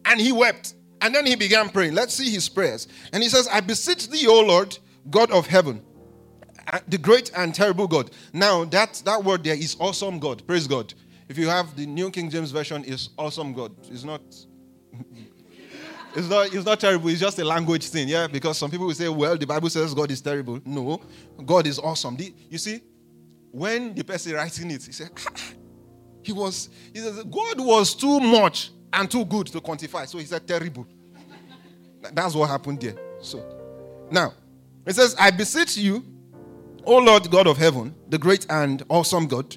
And 0.05 0.19
he 0.19 0.31
wept. 0.31 0.75
And 1.01 1.13
then 1.13 1.25
he 1.25 1.35
began 1.35 1.69
praying. 1.69 1.93
Let's 1.93 2.13
see 2.13 2.29
his 2.29 2.47
prayers. 2.47 2.87
And 3.11 3.21
he 3.21 3.29
says, 3.29 3.47
I 3.47 3.59
beseech 3.59 4.09
thee, 4.09 4.27
O 4.27 4.41
Lord, 4.41 4.77
God 5.09 5.31
of 5.31 5.47
heaven 5.47 5.81
uh, 6.71 6.79
the 6.87 6.97
great 6.97 7.31
and 7.35 7.53
terrible 7.53 7.87
God. 7.87 8.11
Now, 8.33 8.65
that, 8.65 9.01
that 9.05 9.23
word 9.23 9.43
there 9.43 9.55
is 9.55 9.75
awesome 9.79 10.19
God. 10.19 10.45
Praise 10.45 10.67
God. 10.67 10.93
If 11.27 11.37
you 11.37 11.47
have 11.47 11.75
the 11.75 11.85
New 11.85 12.11
King 12.11 12.29
James 12.29 12.51
Version, 12.51 12.83
is 12.83 13.09
awesome 13.17 13.53
God. 13.53 13.73
It's 13.89 14.03
not. 14.03 14.21
It's 16.15 16.27
not. 16.27 16.53
It's 16.53 16.65
not 16.65 16.79
terrible. 16.79 17.09
It's 17.09 17.19
just 17.19 17.39
a 17.39 17.43
language 17.43 17.87
thing, 17.87 18.07
yeah. 18.07 18.27
Because 18.27 18.57
some 18.57 18.69
people 18.69 18.87
will 18.87 18.93
say, 18.93 19.09
"Well, 19.09 19.37
the 19.37 19.45
Bible 19.47 19.69
says 19.69 19.93
God 19.93 20.11
is 20.11 20.21
terrible." 20.21 20.59
No, 20.65 21.01
God 21.45 21.67
is 21.67 21.79
awesome. 21.79 22.15
The, 22.15 22.33
you 22.49 22.57
see, 22.57 22.81
when 23.51 23.93
the 23.93 24.03
person 24.03 24.33
writing 24.33 24.71
it, 24.71 24.83
he 24.83 24.91
said, 24.91 25.09
"He 26.21 26.31
was." 26.31 26.69
He 26.93 26.99
says, 26.99 27.23
"God 27.23 27.59
was 27.59 27.95
too 27.95 28.19
much 28.19 28.71
and 28.93 29.09
too 29.09 29.25
good 29.25 29.47
to 29.47 29.61
quantify." 29.61 30.07
So 30.07 30.17
he 30.17 30.25
said, 30.25 30.47
"Terrible." 30.47 30.85
That's 32.13 32.33
what 32.35 32.49
happened 32.49 32.81
there. 32.81 32.95
So, 33.21 33.43
now 34.09 34.33
it 34.85 34.95
says, 34.95 35.15
"I 35.19 35.31
beseech 35.31 35.77
you." 35.77 36.03
O 36.83 36.97
Lord 36.97 37.29
God 37.29 37.45
of 37.45 37.57
heaven, 37.57 37.93
the 38.09 38.17
great 38.17 38.47
and 38.49 38.83
awesome 38.89 39.27
God, 39.27 39.55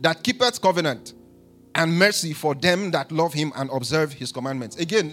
that 0.00 0.24
keepeth 0.24 0.60
covenant 0.60 1.14
and 1.74 1.98
mercy 1.98 2.32
for 2.32 2.54
them 2.54 2.90
that 2.92 3.10
love 3.10 3.32
him 3.32 3.52
and 3.56 3.70
observe 3.70 4.12
his 4.12 4.30
commandments. 4.30 4.76
Again, 4.76 5.12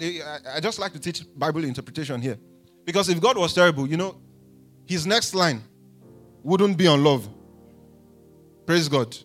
I 0.54 0.60
just 0.60 0.80
like 0.80 0.94
to 0.94 1.00
teach 1.00 1.24
Bible 1.36 1.64
interpretation 1.64 2.22
here. 2.22 2.38
Because 2.86 3.10
if 3.10 3.20
God 3.20 3.38
was 3.38 3.54
terrible, 3.54 3.88
you 3.88 3.98
know, 3.98 4.16
his 4.86 5.06
next 5.06 5.34
line 5.34 5.62
wouldn't 6.44 6.78
be 6.78 6.88
on 6.88 7.04
love. 7.04 7.28
Praise 8.66 8.88
God. 8.88 9.16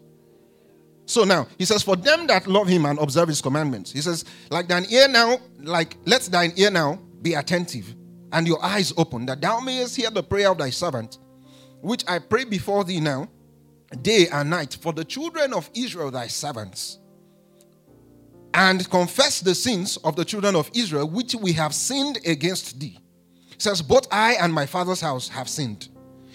So 1.07 1.25
now, 1.25 1.47
he 1.59 1.65
says, 1.65 1.83
For 1.83 1.97
them 1.97 2.27
that 2.27 2.47
love 2.47 2.67
him 2.67 2.85
and 2.87 2.99
observe 2.99 3.29
his 3.29 3.41
commandments, 3.41 3.93
he 3.93 4.01
says, 4.01 4.25
like 4.51 4.67
thine 4.67 4.87
ear 4.91 5.09
now, 5.09 5.39
like 5.61 5.97
let 6.05 6.23
thine 6.23 6.53
ear 6.57 6.71
now 6.71 6.99
be 7.23 7.35
attentive 7.35 7.95
and 8.33 8.47
your 8.47 8.63
eyes 8.65 8.93
open, 8.97 9.27
that 9.27 9.41
thou 9.41 9.61
mayest 9.61 9.97
hear 9.97 10.11
the 10.11 10.23
prayer 10.23 10.51
of 10.51 10.59
thy 10.59 10.71
servant 10.71 11.19
which 11.87 12.05
I 12.09 12.19
pray 12.19 12.45
before 12.45 12.85
thee 12.85 13.01
now, 13.01 13.29
day 14.03 14.27
and 14.29 14.51
night, 14.51 14.77
for 14.81 14.93
the 14.93 15.05
children 15.05 15.53
of 15.53 15.71
Israel, 15.75 16.11
thy 16.11 16.27
servants, 16.27 16.99
and 18.57 18.89
confess 18.89 19.41
the 19.41 19.55
sins 19.55 19.99
of 19.99 20.17
the 20.17 20.25
children 20.25 20.57
of 20.57 20.71
Israel, 20.75 21.07
which 21.09 21.35
we 21.35 21.53
have 21.53 21.75
sinned 21.75 22.19
against 22.25 22.81
thee. 22.81 22.99
He 23.51 23.61
says, 23.61 23.83
Both 23.83 24.09
I 24.11 24.33
and 24.41 24.53
my 24.53 24.65
father's 24.65 25.03
house 25.03 25.29
have 25.29 25.49
sinned. 25.49 25.89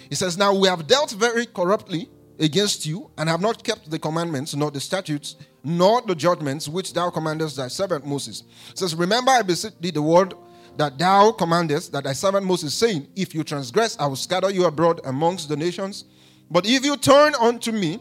He 0.07 0.13
says, 0.15 0.37
Now 0.37 0.53
we 0.53 0.67
have 0.67 0.85
dealt 0.85 1.11
very 1.11 1.47
corruptly 1.47 2.09
against 2.39 2.85
you 2.85 3.09
and 3.17 3.27
have 3.27 3.41
not 3.41 3.63
kept 3.63 3.89
the 3.89 3.97
commandments, 3.97 4.55
nor 4.55 4.69
the 4.69 4.79
statutes, 4.79 5.35
nor 5.63 6.01
the 6.03 6.13
judgments 6.13 6.67
which 6.67 6.93
thou 6.93 7.09
commandest 7.09 7.57
thy 7.57 7.67
servant 7.67 8.05
Moses. 8.05 8.43
He 8.69 8.75
says, 8.75 8.93
Remember, 8.93 9.31
I 9.31 9.41
beseech 9.41 9.73
thee 9.79 9.91
the 9.91 10.01
word 10.03 10.35
that 10.77 10.99
thou 10.99 11.31
commandest 11.31 11.91
that 11.91 12.03
thy 12.03 12.13
servant 12.13 12.45
Moses, 12.45 12.75
saying, 12.75 13.07
If 13.15 13.33
you 13.33 13.43
transgress, 13.43 13.97
I 13.99 14.05
will 14.05 14.15
scatter 14.15 14.51
you 14.51 14.65
abroad 14.65 15.01
amongst 15.05 15.49
the 15.49 15.57
nations. 15.57 16.05
But 16.51 16.67
if 16.67 16.85
you 16.85 16.97
turn 16.97 17.33
unto 17.33 17.71
me 17.71 17.99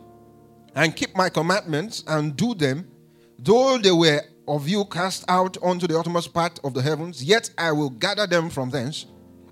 and 0.74 0.94
keep 0.94 1.16
my 1.16 1.30
commandments 1.30 2.04
and 2.06 2.36
do 2.36 2.54
them, 2.54 2.86
though 3.42 3.78
they 3.78 3.92
were 3.92 4.22
of 4.48 4.68
you 4.68 4.84
cast 4.86 5.24
out 5.28 5.56
unto 5.62 5.86
the 5.86 5.98
uttermost 5.98 6.34
part 6.34 6.58
of 6.64 6.74
the 6.74 6.82
heavens, 6.82 7.22
yet 7.22 7.50
I 7.56 7.72
will 7.72 7.90
gather 7.90 8.26
them 8.26 8.50
from 8.50 8.70
thence 8.70 9.06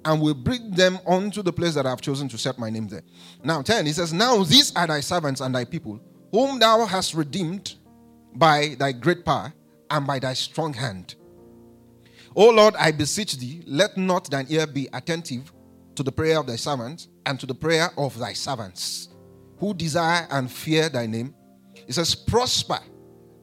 and 0.05 0.21
will 0.21 0.35
bring 0.35 0.71
them 0.73 0.99
unto 1.07 1.43
the 1.43 1.53
place 1.53 1.75
that 1.75 1.87
I 1.87 1.91
have 1.91 2.01
chosen 2.01 2.29
to 2.31 2.39
set 2.39 2.59
my 2.59 2.71
name 2.71 2.89
there. 2.89 3.03
Now, 3.45 3.63
10, 3.63 3.87
he 3.87 3.93
says, 3.93 4.13
Now 4.13 4.43
these 4.43 4.75
are 4.75 4.87
thy 4.87 5.01
servants 5.01 5.41
and 5.41 5.55
thy 5.55 5.65
people, 5.65 6.01
whom 6.33 6.59
thou 6.59 6.85
hast 6.85 7.15
redeemed 7.15 7.77
by 8.35 8.75
thy 8.79 8.93
great 8.93 9.25
power 9.25 9.53
and 9.91 10.07
by 10.07 10.19
thy 10.19 10.35
strong 10.35 10.73
hand. 10.73 11.15
O 12.35 12.51
Lord, 12.51 12.75
I 12.77 12.93
beseech 12.93 13.39
thee, 13.39 13.63
let 13.67 13.97
not 13.97 14.31
thine 14.31 14.47
ear 14.49 14.67
be 14.67 14.89
attentive 14.93 15.53
to 15.95 16.03
the 16.03 16.13
prayer 16.13 16.39
of 16.39 16.47
thy 16.47 16.57
servants 16.57 17.09
and 17.27 17.39
to 17.41 17.47
the 17.47 17.55
prayer 17.55 17.91
of 17.97 18.19
thy 18.19 18.33
servants, 18.33 19.09
who 19.59 19.75
desire 19.75 20.27
and 20.31 20.51
fear 20.51 20.89
thy 20.89 21.07
name. 21.07 21.35
He 21.87 21.93
says, 21.93 22.15
Prosper, 22.15 22.81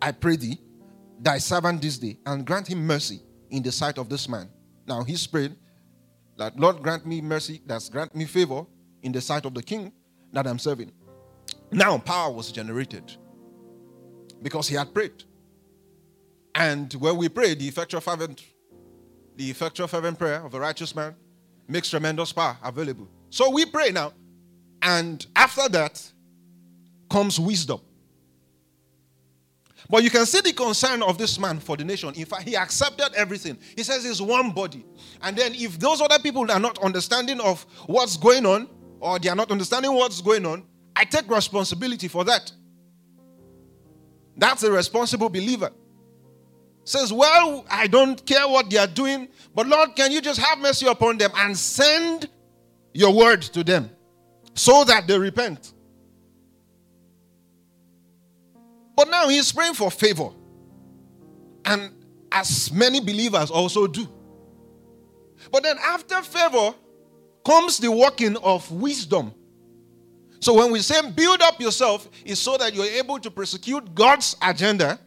I 0.01 0.11
pray 0.11 0.35
thee, 0.35 0.59
thy 1.19 1.37
servant 1.37 1.81
this 1.81 1.97
day, 1.97 2.17
and 2.25 2.45
grant 2.45 2.67
him 2.67 2.85
mercy 2.85 3.21
in 3.49 3.63
the 3.63 3.71
sight 3.71 3.97
of 3.97 4.09
this 4.09 4.27
man. 4.27 4.49
Now 4.87 5.03
he's 5.03 5.25
prayed 5.25 5.55
that 6.37 6.59
Lord 6.59 6.81
grant 6.83 7.05
me 7.05 7.21
mercy, 7.21 7.61
that's 7.65 7.89
grant 7.89 8.13
me 8.15 8.25
favor 8.25 8.65
in 9.03 9.11
the 9.11 9.21
sight 9.21 9.45
of 9.45 9.53
the 9.53 9.63
king 9.63 9.93
that 10.33 10.45
I'm 10.45 10.59
serving. 10.59 10.91
Now 11.71 11.97
power 11.97 12.31
was 12.31 12.51
generated 12.51 13.15
because 14.41 14.67
he 14.67 14.75
had 14.75 14.93
prayed. 14.93 15.23
And 16.53 16.93
when 16.93 17.17
we 17.17 17.29
pray, 17.29 17.53
the 17.55 17.67
effectual 17.67 18.01
fervent, 18.01 18.43
the 19.35 19.49
effectual 19.49 19.87
fervent 19.87 20.17
prayer 20.17 20.45
of 20.45 20.53
a 20.53 20.59
righteous 20.59 20.95
man 20.95 21.15
makes 21.67 21.89
tremendous 21.89 22.31
power 22.31 22.57
available. 22.63 23.09
So 23.29 23.49
we 23.49 23.65
pray 23.65 23.91
now, 23.91 24.13
and 24.81 25.25
after 25.35 25.67
that 25.69 26.11
comes 27.09 27.39
wisdom. 27.39 27.81
But 29.89 30.03
you 30.03 30.09
can 30.09 30.25
see 30.25 30.41
the 30.41 30.53
concern 30.53 31.03
of 31.03 31.17
this 31.17 31.37
man 31.39 31.59
for 31.59 31.77
the 31.77 31.83
nation. 31.83 32.13
In 32.15 32.25
fact, 32.25 32.43
he 32.43 32.55
accepted 32.55 33.13
everything. 33.15 33.57
He 33.75 33.83
says 33.83 34.03
it's 34.05 34.21
one 34.21 34.51
body. 34.51 34.83
And 35.21 35.37
then, 35.37 35.53
if 35.53 35.79
those 35.79 36.01
other 36.01 36.19
people 36.19 36.49
are 36.51 36.59
not 36.59 36.77
understanding 36.83 37.39
of 37.39 37.65
what's 37.85 38.17
going 38.17 38.45
on, 38.45 38.67
or 38.99 39.19
they 39.19 39.29
are 39.29 39.35
not 39.35 39.51
understanding 39.51 39.93
what's 39.93 40.21
going 40.21 40.45
on, 40.45 40.63
I 40.95 41.05
take 41.05 41.29
responsibility 41.29 42.07
for 42.07 42.23
that. 42.23 42.51
That's 44.37 44.63
a 44.63 44.71
responsible 44.71 45.29
believer. 45.29 45.71
Says, 46.83 47.11
Well, 47.13 47.65
I 47.69 47.87
don't 47.87 48.23
care 48.25 48.47
what 48.47 48.69
they 48.69 48.77
are 48.77 48.87
doing, 48.87 49.27
but 49.53 49.67
Lord, 49.67 49.95
can 49.95 50.11
you 50.11 50.21
just 50.21 50.39
have 50.39 50.59
mercy 50.59 50.87
upon 50.87 51.17
them 51.17 51.31
and 51.35 51.57
send 51.57 52.29
your 52.93 53.13
word 53.13 53.41
to 53.41 53.63
them 53.63 53.89
so 54.53 54.83
that 54.83 55.07
they 55.07 55.17
repent? 55.17 55.73
Now 59.25 59.31
he's 59.31 59.51
praying 59.51 59.73
for 59.73 59.89
favor. 59.89 60.29
And 61.65 61.91
as 62.31 62.71
many 62.71 62.99
believers 62.99 63.49
also 63.49 63.87
do. 63.87 64.07
But 65.51 65.63
then 65.63 65.77
after 65.83 66.21
favor 66.21 66.75
comes 67.43 67.79
the 67.79 67.91
working 67.91 68.37
of 68.37 68.69
wisdom. 68.71 69.33
So 70.39 70.53
when 70.53 70.71
we 70.71 70.79
say 70.81 71.09
build 71.11 71.41
up 71.41 71.59
yourself, 71.59 72.07
it's 72.23 72.39
so 72.39 72.57
that 72.57 72.75
you're 72.75 72.85
able 72.85 73.19
to 73.19 73.31
prosecute 73.31 73.95
God's 73.95 74.35
agenda 74.41 74.99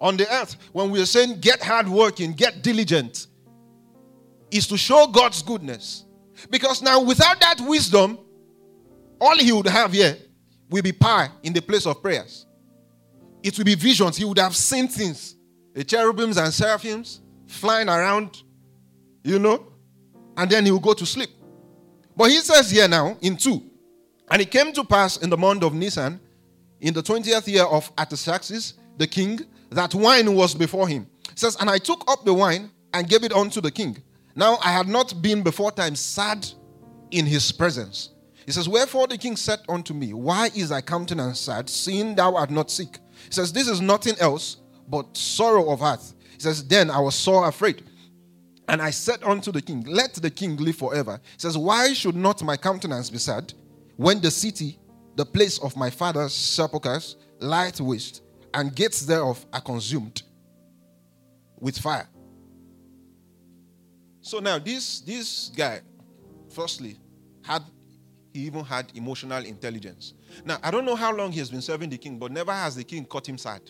on 0.00 0.16
the 0.16 0.32
earth. 0.32 0.56
When 0.72 0.90
we're 0.90 1.06
saying 1.06 1.40
get 1.40 1.62
hard 1.62 1.88
working, 1.88 2.32
get 2.32 2.62
diligent, 2.62 3.28
is 4.50 4.66
to 4.66 4.76
show 4.76 5.06
God's 5.06 5.42
goodness. 5.42 6.06
Because 6.50 6.82
now 6.82 7.00
without 7.00 7.38
that 7.40 7.60
wisdom, 7.60 8.18
all 9.20 9.36
he 9.36 9.52
would 9.52 9.68
have 9.68 9.92
here 9.92 10.16
will 10.70 10.82
be 10.82 10.92
power 10.92 11.30
in 11.44 11.52
the 11.52 11.60
place 11.60 11.86
of 11.86 12.02
prayers 12.02 12.46
it 13.42 13.56
will 13.56 13.64
be 13.64 13.74
visions. 13.74 14.16
He 14.16 14.24
would 14.24 14.38
have 14.38 14.54
seen 14.56 14.88
things. 14.88 15.36
The 15.74 15.84
cherubims 15.84 16.36
and 16.36 16.52
seraphims 16.52 17.20
flying 17.46 17.88
around, 17.88 18.42
you 19.22 19.38
know, 19.38 19.66
and 20.36 20.50
then 20.50 20.64
he 20.64 20.70
will 20.70 20.80
go 20.80 20.94
to 20.94 21.06
sleep. 21.06 21.30
But 22.16 22.30
he 22.30 22.38
says 22.38 22.70
here 22.70 22.88
now 22.88 23.16
in 23.20 23.36
2 23.36 23.62
And 24.30 24.42
it 24.42 24.50
came 24.50 24.72
to 24.72 24.84
pass 24.84 25.16
in 25.18 25.30
the 25.30 25.36
month 25.36 25.62
of 25.62 25.74
Nisan, 25.74 26.20
in 26.80 26.94
the 26.94 27.02
20th 27.02 27.46
year 27.46 27.64
of 27.64 27.90
Artaxerxes, 27.98 28.74
the 28.96 29.06
king, 29.06 29.40
that 29.70 29.94
wine 29.94 30.34
was 30.34 30.54
before 30.54 30.88
him. 30.88 31.06
Says, 31.34 31.56
And 31.60 31.70
I 31.70 31.78
took 31.78 32.04
up 32.10 32.24
the 32.24 32.34
wine 32.34 32.70
and 32.92 33.08
gave 33.08 33.24
it 33.24 33.32
unto 33.32 33.60
the 33.60 33.70
king. 33.70 33.96
Now 34.34 34.58
I 34.64 34.72
had 34.72 34.88
not 34.88 35.20
been 35.22 35.42
before 35.42 35.72
time 35.72 35.94
sad 35.96 36.46
in 37.10 37.26
his 37.26 37.52
presence. 37.52 38.10
He 38.46 38.52
says, 38.52 38.68
Wherefore 38.68 39.06
the 39.06 39.18
king 39.18 39.36
said 39.36 39.60
unto 39.68 39.94
me, 39.94 40.12
Why 40.12 40.50
is 40.54 40.70
thy 40.70 40.80
countenance 40.80 41.40
sad, 41.40 41.68
seeing 41.68 42.14
thou 42.14 42.34
art 42.34 42.50
not 42.50 42.70
sick? 42.70 42.98
He 43.26 43.32
says, 43.32 43.52
This 43.52 43.68
is 43.68 43.80
nothing 43.80 44.14
else 44.18 44.58
but 44.88 45.16
sorrow 45.16 45.70
of 45.70 45.80
heart. 45.80 46.00
He 46.34 46.40
says, 46.40 46.66
Then 46.66 46.90
I 46.90 46.98
was 47.00 47.14
sore 47.14 47.48
afraid. 47.48 47.84
And 48.68 48.80
I 48.80 48.90
said 48.90 49.22
unto 49.24 49.50
the 49.50 49.60
king, 49.60 49.84
Let 49.86 50.14
the 50.14 50.30
king 50.30 50.56
live 50.56 50.76
forever. 50.76 51.20
He 51.32 51.40
says, 51.40 51.58
Why 51.58 51.92
should 51.92 52.16
not 52.16 52.42
my 52.42 52.56
countenance 52.56 53.10
be 53.10 53.18
sad 53.18 53.52
when 53.96 54.20
the 54.20 54.30
city, 54.30 54.78
the 55.16 55.26
place 55.26 55.58
of 55.58 55.76
my 55.76 55.90
father's 55.90 56.32
sepulchres, 56.32 57.16
light 57.40 57.80
waste, 57.80 58.22
and 58.54 58.74
gates 58.74 59.02
thereof 59.02 59.44
are 59.52 59.60
consumed 59.60 60.22
with 61.58 61.78
fire? 61.78 62.08
So 64.22 64.38
now 64.38 64.58
this 64.58 65.00
this 65.00 65.50
guy, 65.54 65.80
firstly, 66.48 66.98
had 67.42 67.62
he 68.32 68.40
even 68.40 68.64
had 68.64 68.92
emotional 68.94 69.44
intelligence. 69.44 70.14
Now, 70.44 70.58
I 70.62 70.70
don't 70.70 70.84
know 70.84 70.96
how 70.96 71.14
long 71.14 71.32
he 71.32 71.38
has 71.38 71.50
been 71.50 71.62
serving 71.62 71.90
the 71.90 71.98
king, 71.98 72.18
but 72.18 72.32
never 72.32 72.52
has 72.52 72.76
the 72.76 72.84
king 72.84 73.04
caught 73.04 73.28
him 73.28 73.38
sad. 73.38 73.62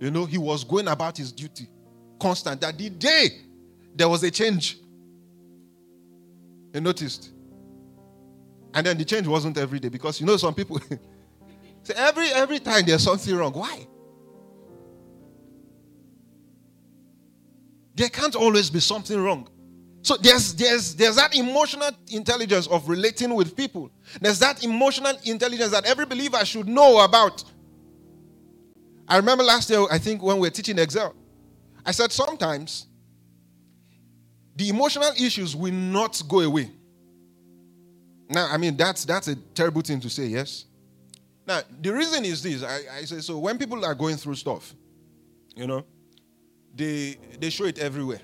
You 0.00 0.10
know, 0.10 0.24
he 0.24 0.38
was 0.38 0.64
going 0.64 0.88
about 0.88 1.16
his 1.18 1.30
duty 1.32 1.68
constant. 2.20 2.60
That 2.60 2.78
the 2.78 2.90
day 2.90 3.28
there 3.94 4.08
was 4.08 4.22
a 4.22 4.30
change, 4.30 4.78
he 6.72 6.80
noticed. 6.80 7.32
And 8.72 8.86
then 8.86 8.96
the 8.96 9.04
change 9.04 9.26
wasn't 9.26 9.58
every 9.58 9.80
day 9.80 9.88
because 9.88 10.20
you 10.20 10.26
know 10.26 10.36
some 10.36 10.54
people 10.54 10.80
say 11.82 11.94
every 11.96 12.28
every 12.28 12.60
time 12.60 12.84
there's 12.86 13.02
something 13.02 13.34
wrong. 13.34 13.52
Why? 13.52 13.86
There 17.94 18.08
can't 18.08 18.36
always 18.36 18.70
be 18.70 18.80
something 18.80 19.20
wrong. 19.20 19.48
So 20.02 20.16
there's 20.16 20.54
there's 20.54 20.94
there's 20.94 21.16
that 21.16 21.36
emotional 21.36 21.90
intelligence 22.08 22.66
of 22.66 22.88
relating 22.88 23.34
with 23.34 23.54
people. 23.54 23.90
There's 24.20 24.38
that 24.38 24.64
emotional 24.64 25.12
intelligence 25.24 25.72
that 25.72 25.84
every 25.84 26.06
believer 26.06 26.42
should 26.44 26.68
know 26.68 27.04
about. 27.04 27.44
I 29.06 29.16
remember 29.16 29.44
last 29.44 29.68
year, 29.68 29.84
I 29.90 29.98
think 29.98 30.22
when 30.22 30.36
we 30.36 30.42
were 30.42 30.50
teaching 30.50 30.78
Excel, 30.78 31.14
I 31.84 31.90
said 31.90 32.12
sometimes 32.12 32.86
the 34.56 34.68
emotional 34.68 35.10
issues 35.18 35.54
will 35.54 35.72
not 35.72 36.22
go 36.28 36.40
away. 36.40 36.70
Now, 38.30 38.48
I 38.50 38.56
mean 38.56 38.76
that's 38.76 39.04
that's 39.04 39.28
a 39.28 39.34
terrible 39.34 39.82
thing 39.82 40.00
to 40.00 40.08
say, 40.08 40.26
yes. 40.26 40.64
Now, 41.46 41.60
the 41.80 41.92
reason 41.92 42.24
is 42.24 42.42
this. 42.42 42.62
I, 42.62 42.80
I 42.98 43.04
say 43.04 43.20
so 43.20 43.38
when 43.38 43.58
people 43.58 43.84
are 43.84 43.94
going 43.94 44.16
through 44.16 44.36
stuff, 44.36 44.74
you 45.54 45.66
know, 45.66 45.84
they 46.74 47.18
they 47.38 47.50
show 47.50 47.64
it 47.64 47.78
everywhere. 47.78 48.20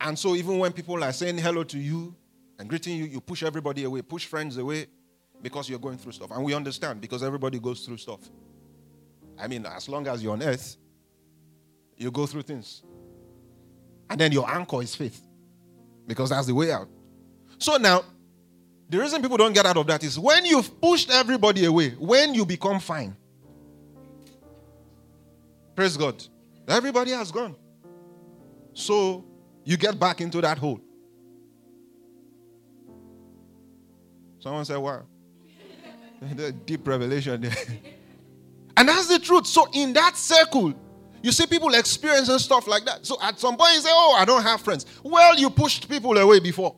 And 0.00 0.18
so 0.18 0.34
even 0.36 0.58
when 0.58 0.72
people 0.72 1.02
are 1.02 1.12
saying 1.12 1.38
hello 1.38 1.64
to 1.64 1.78
you 1.78 2.14
and 2.58 2.68
greeting 2.68 2.96
you, 2.96 3.04
you 3.04 3.20
push 3.20 3.42
everybody 3.42 3.84
away, 3.84 4.02
push 4.02 4.26
friends 4.26 4.56
away 4.56 4.86
because 5.42 5.68
you're 5.68 5.78
going 5.78 5.98
through 5.98 6.12
stuff. 6.12 6.30
And 6.30 6.44
we 6.44 6.54
understand 6.54 7.00
because 7.00 7.22
everybody 7.22 7.58
goes 7.58 7.84
through 7.84 7.96
stuff. 7.96 8.20
I 9.38 9.48
mean, 9.48 9.66
as 9.66 9.88
long 9.88 10.06
as 10.06 10.22
you're 10.22 10.32
on 10.32 10.42
earth, 10.42 10.76
you 11.96 12.10
go 12.10 12.26
through 12.26 12.42
things. 12.42 12.82
And 14.10 14.20
then 14.20 14.32
your 14.32 14.48
anchor 14.48 14.82
is 14.82 14.94
faith 14.94 15.20
because 16.06 16.30
that's 16.30 16.46
the 16.46 16.54
way 16.54 16.72
out. 16.72 16.88
So 17.58 17.76
now, 17.76 18.04
the 18.88 18.98
reason 18.98 19.20
people 19.20 19.36
don't 19.36 19.52
get 19.52 19.66
out 19.66 19.76
of 19.76 19.86
that 19.88 20.02
is 20.02 20.18
when 20.18 20.44
you've 20.46 20.80
pushed 20.80 21.10
everybody 21.10 21.64
away, 21.66 21.90
when 21.90 22.34
you 22.34 22.46
become 22.46 22.80
fine. 22.80 23.14
Praise 25.76 25.96
God. 25.96 26.24
Everybody 26.66 27.10
has 27.12 27.30
gone. 27.30 27.54
So 28.72 29.24
you 29.68 29.76
get 29.76 30.00
back 30.00 30.22
into 30.22 30.40
that 30.40 30.56
hole. 30.56 30.80
Someone 34.38 34.64
said, 34.64 34.78
Wow. 34.78 35.02
deep 36.64 36.88
revelation 36.88 37.38
there. 37.42 37.54
and 38.78 38.88
that's 38.88 39.08
the 39.08 39.18
truth. 39.18 39.46
So, 39.46 39.68
in 39.74 39.92
that 39.92 40.16
circle, 40.16 40.72
You 41.20 41.32
see 41.32 41.46
people 41.46 41.74
experiencing 41.74 42.38
stuff 42.38 42.66
like 42.66 42.84
that. 42.86 43.04
So 43.04 43.18
at 43.20 43.38
some 43.38 43.56
point 43.58 43.74
you 43.74 43.80
say, 43.80 43.90
Oh, 43.92 44.16
I 44.16 44.24
don't 44.24 44.42
have 44.42 44.62
friends. 44.62 44.86
Well, 45.02 45.38
you 45.38 45.50
pushed 45.50 45.86
people 45.86 46.16
away 46.16 46.40
before. 46.40 46.76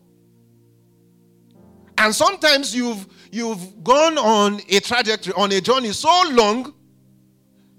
And 1.97 2.13
sometimes 2.13 2.75
you've 2.75 3.07
you've 3.31 3.85
gone 3.85 4.19
on 4.19 4.61
a 4.69 4.81
trajectory, 4.81 5.33
on 5.35 5.53
a 5.53 5.61
journey 5.61 5.93
so 5.93 6.23
long 6.31 6.75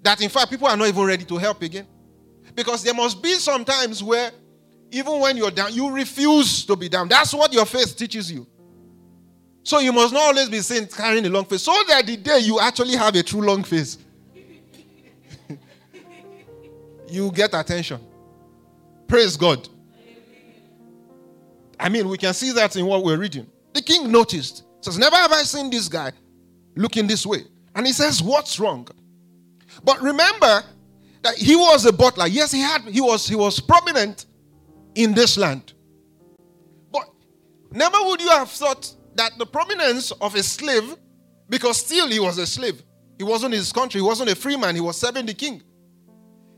that 0.03 0.21
in 0.21 0.29
fact 0.29 0.51
people 0.51 0.67
are 0.67 0.77
not 0.77 0.87
even 0.87 1.03
ready 1.03 1.25
to 1.25 1.37
help 1.37 1.61
again. 1.63 1.87
Because 2.55 2.81
there 2.83 2.93
must 2.93 3.21
be 3.21 3.33
some 3.35 3.65
times 3.65 4.01
where 4.01 4.31
even 4.91 5.19
when 5.19 5.37
you're 5.37 5.51
down, 5.51 5.73
you 5.73 5.89
refuse 5.89 6.65
to 6.65 6.75
be 6.75 6.89
down. 6.89 7.07
That's 7.07 7.33
what 7.33 7.51
your 7.53 7.65
faith 7.65 7.95
teaches 7.97 8.31
you. 8.31 8.45
So 9.63 9.79
you 9.79 9.93
must 9.93 10.13
not 10.13 10.23
always 10.23 10.49
be 10.49 10.59
saying 10.59 10.87
carrying 10.87 11.25
a 11.25 11.29
long 11.29 11.45
face, 11.45 11.61
so 11.61 11.73
that 11.87 12.05
the 12.05 12.17
day 12.17 12.39
you 12.39 12.59
actually 12.59 12.95
have 12.95 13.15
a 13.15 13.23
true 13.23 13.41
long 13.41 13.63
face, 13.63 13.97
you 17.09 17.31
get 17.31 17.53
attention. 17.53 18.01
Praise 19.07 19.37
God. 19.37 19.67
I 21.79 21.89
mean, 21.89 22.09
we 22.09 22.17
can 22.17 22.33
see 22.33 22.51
that 22.51 22.75
in 22.75 22.85
what 22.85 23.03
we're 23.03 23.17
reading. 23.17 23.47
The 23.73 23.81
king 23.81 24.11
noticed, 24.11 24.63
says, 24.81 24.97
Never 24.97 25.15
have 25.15 25.31
I 25.31 25.43
seen 25.43 25.69
this 25.69 25.87
guy 25.87 26.11
looking 26.75 27.07
this 27.07 27.25
way. 27.25 27.45
And 27.75 27.87
he 27.87 27.93
says, 27.93 28.21
What's 28.21 28.59
wrong? 28.59 28.87
But 29.83 30.01
remember 30.01 30.63
that 31.21 31.35
he 31.35 31.55
was 31.55 31.85
a 31.85 31.93
butler. 31.93 32.27
Yes, 32.27 32.51
he 32.51 32.59
had 32.59 32.81
he 32.81 32.99
was 32.99 33.27
he 33.27 33.35
was 33.35 33.59
prominent 33.59 34.25
in 34.95 35.13
this 35.13 35.37
land. 35.37 35.73
But 36.91 37.05
never 37.71 37.97
would 38.01 38.21
you 38.21 38.29
have 38.29 38.49
thought 38.49 38.93
that 39.15 39.37
the 39.37 39.45
prominence 39.45 40.11
of 40.11 40.35
a 40.35 40.43
slave, 40.43 40.95
because 41.49 41.77
still 41.77 42.07
he 42.07 42.19
was 42.19 42.37
a 42.37 42.47
slave, 42.47 42.81
he 43.17 43.23
wasn't 43.23 43.53
his 43.53 43.71
country, 43.71 44.01
he 44.01 44.05
wasn't 44.05 44.29
a 44.29 44.35
free 44.35 44.57
man, 44.57 44.75
he 44.75 44.81
was 44.81 44.97
serving 44.97 45.25
the 45.25 45.33
king. 45.33 45.61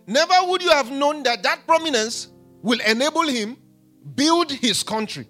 Never 0.08 0.34
would 0.44 0.62
you 0.62 0.70
have 0.70 0.92
known 0.92 1.24
that 1.24 1.44
that 1.44 1.66
prominence 1.66 2.30
will 2.62 2.80
enable 2.86 3.28
him 3.28 3.58
build 4.16 4.52
his 4.52 4.84
country. 4.84 5.28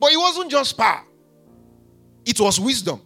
But 0.00 0.12
it 0.12 0.16
wasn't 0.16 0.50
just 0.50 0.76
power, 0.76 1.04
it 2.24 2.38
was 2.40 2.58
wisdom. 2.58 3.00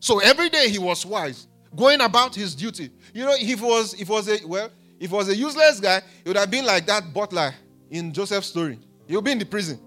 So 0.00 0.18
every 0.18 0.50
day 0.50 0.68
he 0.68 0.78
was 0.78 1.06
wise, 1.06 1.48
going 1.74 2.00
about 2.00 2.34
his 2.34 2.54
duty. 2.54 2.90
You 3.14 3.24
know, 3.24 3.34
if 3.34 3.48
it 3.48 3.60
was 3.60 3.94
if 3.94 4.02
it 4.02 4.08
was 4.08 4.28
a 4.28 4.46
well, 4.46 4.70
if 4.98 5.12
it 5.12 5.14
was 5.14 5.28
a 5.28 5.36
useless 5.36 5.80
guy, 5.80 5.98
it 5.98 6.28
would 6.28 6.36
have 6.36 6.50
been 6.50 6.64
like 6.64 6.86
that 6.86 7.12
butler 7.12 7.54
in 7.90 8.12
Joseph's 8.12 8.48
story. 8.48 8.78
He'll 9.06 9.22
be 9.22 9.32
in 9.32 9.38
the 9.38 9.46
prison. 9.46 9.78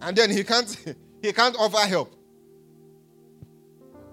And 0.00 0.16
then 0.16 0.30
he 0.30 0.44
can't 0.44 0.96
he 1.22 1.32
can't 1.32 1.56
offer 1.58 1.86
help. 1.86 2.12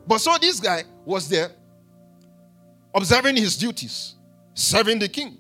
But 0.06 0.19
so 0.19 0.36
this 0.39 0.60
guy 0.60 0.84
was 1.06 1.29
there 1.29 1.51
observing 2.93 3.38
his 3.38 3.58
duties, 3.58 4.15
serving 4.53 4.99
the 4.99 5.08
king. 5.08 5.38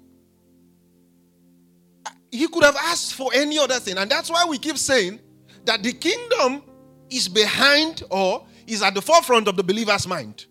He 2.31 2.47
could 2.47 2.63
have 2.63 2.75
asked 2.75 3.13
for 3.13 3.31
any 3.33 3.59
other 3.59 3.79
thing. 3.79 3.97
And 3.97 4.09
that's 4.09 4.29
why 4.31 4.45
we 4.47 4.57
keep 4.57 4.77
saying 4.77 5.19
that 5.65 5.83
the 5.83 5.93
kingdom 5.93 6.63
is 7.09 7.27
behind 7.27 8.03
or 8.09 8.45
is 8.65 8.81
at 8.81 8.95
the 8.95 9.01
forefront 9.01 9.47
of 9.47 9.55
the 9.55 9.63
believer's 9.63 10.07
mind. 10.07 10.45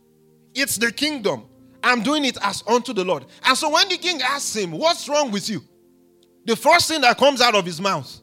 It's 0.54 0.76
the 0.76 0.92
kingdom. 0.92 1.44
I'm 1.82 2.02
doing 2.02 2.24
it 2.24 2.38
as 2.42 2.62
unto 2.66 2.92
the 2.92 3.04
Lord. 3.04 3.26
And 3.44 3.56
so 3.56 3.70
when 3.70 3.88
the 3.88 3.96
king 3.96 4.20
asks 4.22 4.54
him, 4.54 4.70
What's 4.72 5.08
wrong 5.08 5.30
with 5.30 5.48
you? 5.48 5.62
The 6.44 6.56
first 6.56 6.88
thing 6.88 7.00
that 7.02 7.18
comes 7.18 7.40
out 7.40 7.54
of 7.54 7.64
his 7.64 7.80
mouth 7.80 8.20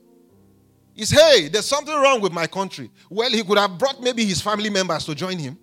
is, 0.95 1.09
Hey, 1.09 1.49
there's 1.49 1.65
something 1.65 1.93
wrong 1.93 2.21
with 2.21 2.31
my 2.31 2.47
country. 2.47 2.89
Well, 3.09 3.29
he 3.29 3.43
could 3.43 3.57
have 3.57 3.77
brought 3.77 4.01
maybe 4.01 4.25
his 4.25 4.41
family 4.41 4.69
members 4.69 5.05
to 5.05 5.15
join 5.15 5.37
him. 5.37 5.57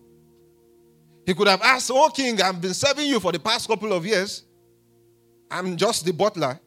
He 1.24 1.34
could 1.34 1.48
have 1.48 1.62
asked, 1.62 1.90
Oh, 1.92 2.08
king, 2.08 2.40
I've 2.40 2.60
been 2.60 2.74
serving 2.74 3.06
you 3.06 3.18
for 3.18 3.32
the 3.32 3.40
past 3.40 3.66
couple 3.66 3.92
of 3.92 4.04
years. 4.04 4.44
I'm 5.50 5.76
just 5.76 6.04
the 6.04 6.12
butler. 6.12 6.60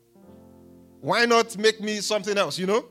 Why 1.02 1.26
not 1.26 1.58
make 1.58 1.80
me 1.80 2.02
something 2.02 2.38
else, 2.38 2.58
you 2.58 2.66
know? 2.66 2.86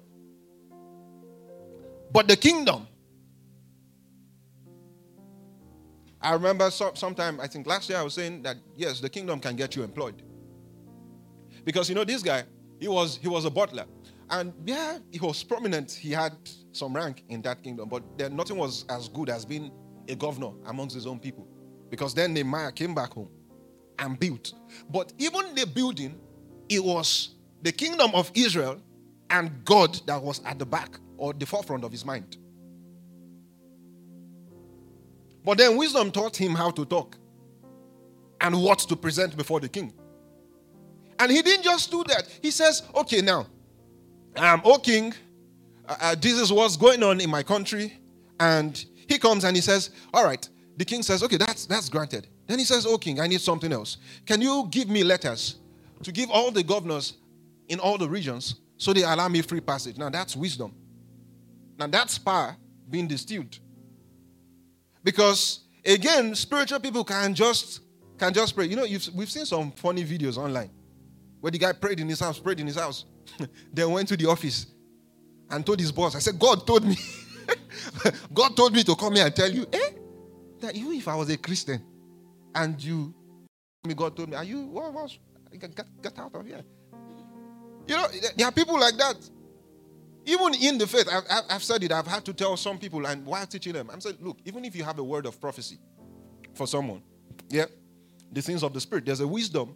But 2.12 2.28
the 2.28 2.36
kingdom. 2.36 2.86
I 6.20 6.32
remember 6.32 6.70
some, 6.70 6.96
sometime, 6.96 7.40
I 7.40 7.46
think 7.46 7.66
last 7.66 7.88
year, 7.88 7.98
I 7.98 8.02
was 8.02 8.14
saying 8.14 8.42
that 8.42 8.56
yes, 8.76 9.00
the 9.00 9.08
kingdom 9.08 9.40
can 9.40 9.56
get 9.56 9.76
you 9.76 9.84
employed. 9.84 10.22
Because 11.64 11.88
you 11.88 11.94
know, 11.94 12.04
this 12.04 12.22
guy, 12.22 12.44
he 12.80 12.88
was 12.88 13.16
he 13.16 13.28
was 13.28 13.44
a 13.44 13.50
butler. 13.50 13.84
And 14.30 14.52
yeah, 14.66 14.98
he 15.10 15.18
was 15.18 15.42
prominent. 15.42 15.90
He 15.90 16.10
had 16.10 16.36
some 16.72 16.94
rank 16.94 17.24
in 17.28 17.40
that 17.42 17.62
kingdom, 17.62 17.88
but 17.88 18.02
then 18.18 18.36
nothing 18.36 18.56
was 18.56 18.84
as 18.90 19.08
good 19.08 19.30
as 19.30 19.44
being 19.44 19.70
a 20.08 20.14
governor 20.14 20.50
amongst 20.66 20.94
his 20.94 21.06
own 21.06 21.18
people. 21.18 21.46
Because 21.90 22.14
then 22.14 22.34
Nehemiah 22.34 22.72
came 22.72 22.94
back 22.94 23.12
home 23.12 23.30
and 23.98 24.18
built. 24.18 24.52
But 24.90 25.12
even 25.18 25.54
the 25.54 25.66
building, 25.66 26.20
it 26.68 26.84
was 26.84 27.36
the 27.62 27.72
kingdom 27.72 28.10
of 28.14 28.30
Israel 28.34 28.80
and 29.30 29.64
God 29.64 29.98
that 30.06 30.22
was 30.22 30.42
at 30.44 30.58
the 30.58 30.66
back 30.66 30.98
or 31.16 31.32
the 31.32 31.46
forefront 31.46 31.84
of 31.84 31.92
his 31.92 32.04
mind. 32.04 32.36
But 35.44 35.58
then 35.58 35.76
wisdom 35.76 36.10
taught 36.10 36.36
him 36.36 36.54
how 36.54 36.70
to 36.72 36.84
talk 36.84 37.16
and 38.40 38.62
what 38.62 38.78
to 38.80 38.96
present 38.96 39.36
before 39.36 39.60
the 39.60 39.68
king. 39.68 39.92
And 41.18 41.32
he 41.32 41.42
didn't 41.42 41.64
just 41.64 41.90
do 41.90 42.04
that. 42.04 42.28
He 42.42 42.50
says, 42.50 42.82
okay, 42.94 43.20
now, 43.20 43.46
um, 44.36 44.62
oh 44.64 44.78
king, 44.78 45.12
uh, 45.88 45.96
uh, 46.00 46.14
this 46.14 46.38
is 46.38 46.52
what's 46.52 46.76
going 46.76 47.02
on 47.02 47.20
in 47.20 47.30
my 47.30 47.42
country. 47.42 47.98
And 48.38 48.84
he 49.08 49.18
comes 49.18 49.44
and 49.44 49.56
he 49.56 49.62
says, 49.62 49.90
all 50.14 50.24
right. 50.24 50.48
The 50.76 50.84
king 50.84 51.02
says, 51.02 51.22
okay, 51.24 51.36
that's, 51.36 51.66
that's 51.66 51.88
granted. 51.88 52.28
Then 52.46 52.58
he 52.58 52.64
says, 52.64 52.86
oh 52.86 52.98
king, 52.98 53.20
I 53.20 53.26
need 53.26 53.40
something 53.40 53.72
else. 53.72 53.96
Can 54.26 54.40
you 54.40 54.68
give 54.70 54.88
me 54.88 55.02
letters 55.02 55.56
to 56.04 56.12
give 56.12 56.30
all 56.30 56.50
the 56.50 56.62
governors 56.62 57.14
in 57.68 57.80
all 57.80 57.98
the 57.98 58.08
regions 58.08 58.56
so 58.76 58.92
they 58.92 59.02
allow 59.02 59.28
me 59.28 59.42
free 59.42 59.60
passage? 59.60 59.96
Now 59.96 60.08
that's 60.08 60.36
wisdom. 60.36 60.72
Now 61.78 61.88
that's 61.88 62.16
power 62.18 62.56
being 62.88 63.08
distilled. 63.08 63.58
Because 65.08 65.60
again, 65.86 66.34
spiritual 66.34 66.80
people 66.80 67.02
can 67.02 67.34
just 67.34 67.80
can 68.18 68.30
just 68.34 68.54
pray. 68.54 68.66
You 68.66 68.76
know, 68.76 68.86
we've 69.14 69.30
seen 69.30 69.46
some 69.46 69.72
funny 69.72 70.04
videos 70.04 70.36
online 70.36 70.68
where 71.40 71.50
the 71.50 71.56
guy 71.56 71.72
prayed 71.72 71.98
in 71.98 72.06
his 72.10 72.20
house, 72.20 72.38
prayed 72.38 72.60
in 72.60 72.66
his 72.66 72.76
house, 72.76 73.06
then 73.72 73.90
went 73.90 74.06
to 74.08 74.18
the 74.18 74.26
office 74.26 74.66
and 75.48 75.64
told 75.64 75.80
his 75.80 75.90
boss, 75.90 76.14
I 76.14 76.18
said, 76.18 76.38
God 76.38 76.66
told 76.66 76.84
me, 76.84 76.94
God 78.34 78.54
told 78.54 78.74
me 78.74 78.84
to 78.84 78.94
come 78.94 79.14
here 79.14 79.24
and 79.24 79.34
tell 79.34 79.50
you, 79.50 79.66
eh? 79.72 79.90
That 80.60 80.76
even 80.76 80.92
if 80.92 81.08
I 81.08 81.14
was 81.14 81.30
a 81.30 81.38
Christian 81.38 81.82
and 82.54 82.84
you, 82.84 83.14
me, 83.86 83.94
God 83.94 84.14
told 84.14 84.28
me, 84.28 84.36
are 84.36 84.44
you, 84.44 84.66
what 84.66 84.92
was, 84.92 85.18
get, 85.58 85.74
get 86.02 86.18
out 86.18 86.34
of 86.34 86.44
here. 86.44 86.60
You 87.86 87.96
know, 87.96 88.08
there 88.36 88.46
are 88.46 88.52
people 88.52 88.78
like 88.78 88.98
that. 88.98 89.16
Even 90.28 90.54
in 90.60 90.76
the 90.76 90.86
faith, 90.86 91.08
I've, 91.10 91.44
I've 91.48 91.64
said 91.64 91.82
it, 91.82 91.90
I've 91.90 92.06
had 92.06 92.22
to 92.26 92.34
tell 92.34 92.54
some 92.58 92.78
people, 92.78 93.06
and 93.06 93.24
while 93.24 93.46
teaching 93.46 93.72
them, 93.72 93.88
I'm 93.90 93.98
saying, 93.98 94.18
look, 94.20 94.36
even 94.44 94.62
if 94.66 94.76
you 94.76 94.84
have 94.84 94.98
a 94.98 95.02
word 95.02 95.24
of 95.24 95.40
prophecy 95.40 95.78
for 96.52 96.66
someone, 96.66 97.02
yeah, 97.48 97.64
the 98.30 98.42
things 98.42 98.62
of 98.62 98.74
the 98.74 98.80
Spirit, 98.80 99.06
there's 99.06 99.20
a 99.20 99.26
wisdom 99.26 99.74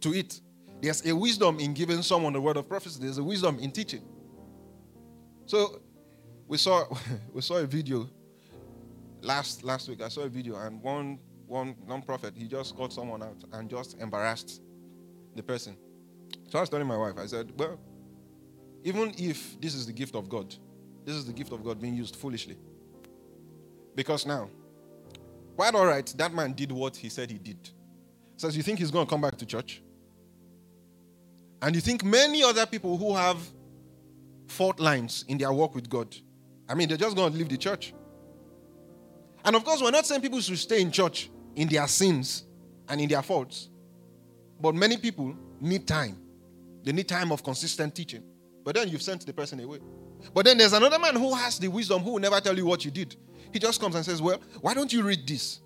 to 0.00 0.14
it. 0.14 0.40
There's 0.80 1.04
a 1.04 1.14
wisdom 1.14 1.60
in 1.60 1.74
giving 1.74 2.00
someone 2.00 2.32
the 2.32 2.40
word 2.40 2.56
of 2.56 2.66
prophecy, 2.66 3.00
there's 3.02 3.18
a 3.18 3.22
wisdom 3.22 3.58
in 3.58 3.70
teaching. 3.70 4.00
So, 5.44 5.82
we 6.48 6.56
saw 6.56 6.86
we 7.34 7.42
saw 7.42 7.56
a 7.56 7.66
video 7.66 8.08
last 9.20 9.62
last 9.62 9.90
week. 9.90 10.00
I 10.00 10.08
saw 10.08 10.22
a 10.22 10.28
video, 10.30 10.56
and 10.56 10.82
one 10.82 11.18
one 11.46 11.76
non-prophet 11.86 12.32
he 12.34 12.48
just 12.48 12.74
called 12.74 12.94
someone 12.94 13.22
out 13.22 13.44
and 13.52 13.68
just 13.68 13.98
embarrassed 13.98 14.62
the 15.36 15.42
person. 15.42 15.76
So 16.48 16.58
I 16.58 16.62
was 16.62 16.70
telling 16.70 16.86
my 16.86 16.96
wife, 16.96 17.14
I 17.18 17.26
said, 17.26 17.52
well, 17.58 17.78
even 18.84 19.14
if 19.18 19.60
this 19.60 19.74
is 19.74 19.86
the 19.86 19.92
gift 19.92 20.14
of 20.14 20.28
God, 20.28 20.54
this 21.04 21.14
is 21.14 21.26
the 21.26 21.32
gift 21.32 21.52
of 21.52 21.64
God 21.64 21.80
being 21.80 21.94
used 21.94 22.16
foolishly. 22.16 22.56
Because 23.94 24.26
now, 24.26 24.48
quite 25.56 25.74
all 25.74 25.86
right, 25.86 26.06
that 26.16 26.32
man 26.32 26.52
did 26.52 26.72
what 26.72 26.96
he 26.96 27.08
said 27.08 27.30
he 27.30 27.38
did. 27.38 27.58
Says, 28.36 28.56
you 28.56 28.62
think 28.62 28.78
he's 28.78 28.90
going 28.90 29.06
to 29.06 29.10
come 29.10 29.20
back 29.20 29.36
to 29.36 29.46
church? 29.46 29.82
And 31.60 31.74
you 31.74 31.80
think 31.80 32.02
many 32.02 32.42
other 32.42 32.64
people 32.64 32.96
who 32.96 33.14
have 33.14 33.38
fault 34.48 34.80
lines 34.80 35.24
in 35.28 35.36
their 35.36 35.52
work 35.52 35.74
with 35.74 35.90
God, 35.90 36.16
I 36.68 36.74
mean, 36.74 36.88
they're 36.88 36.96
just 36.96 37.16
going 37.16 37.32
to 37.32 37.38
leave 37.38 37.50
the 37.50 37.58
church. 37.58 37.92
And 39.44 39.56
of 39.56 39.64
course, 39.64 39.82
we're 39.82 39.90
not 39.90 40.06
saying 40.06 40.22
people 40.22 40.40
should 40.40 40.58
stay 40.58 40.80
in 40.80 40.90
church 40.90 41.30
in 41.56 41.68
their 41.68 41.86
sins 41.86 42.44
and 42.88 43.00
in 43.00 43.08
their 43.08 43.22
faults. 43.22 43.68
But 44.60 44.74
many 44.74 44.96
people 44.96 45.34
need 45.60 45.86
time. 45.86 46.16
They 46.82 46.92
need 46.92 47.08
time 47.08 47.32
of 47.32 47.42
consistent 47.42 47.94
teaching. 47.94 48.22
But 48.64 48.74
then 48.74 48.88
you've 48.88 49.02
sent 49.02 49.24
the 49.26 49.32
person 49.32 49.60
away. 49.60 49.78
But 50.34 50.44
then 50.44 50.58
there's 50.58 50.72
another 50.72 50.98
man 50.98 51.14
who 51.14 51.34
has 51.34 51.58
the 51.58 51.68
wisdom 51.68 52.02
who 52.02 52.12
will 52.12 52.20
never 52.20 52.40
tell 52.40 52.56
you 52.56 52.66
what 52.66 52.84
you 52.84 52.90
did. 52.90 53.16
He 53.52 53.58
just 53.58 53.80
comes 53.80 53.94
and 53.94 54.04
says, 54.04 54.20
Well, 54.20 54.40
why 54.60 54.74
don't 54.74 54.92
you 54.92 55.02
read 55.02 55.26
this? 55.26 55.60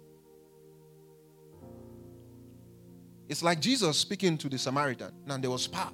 It's 3.28 3.42
like 3.42 3.61
Jesus 3.61 3.98
speaking 3.98 4.38
to 4.38 4.48
the 4.48 4.59
Samaritan, 4.59 5.12
and 5.28 5.42
there 5.42 5.50
was 5.50 5.66
power. 5.66 5.92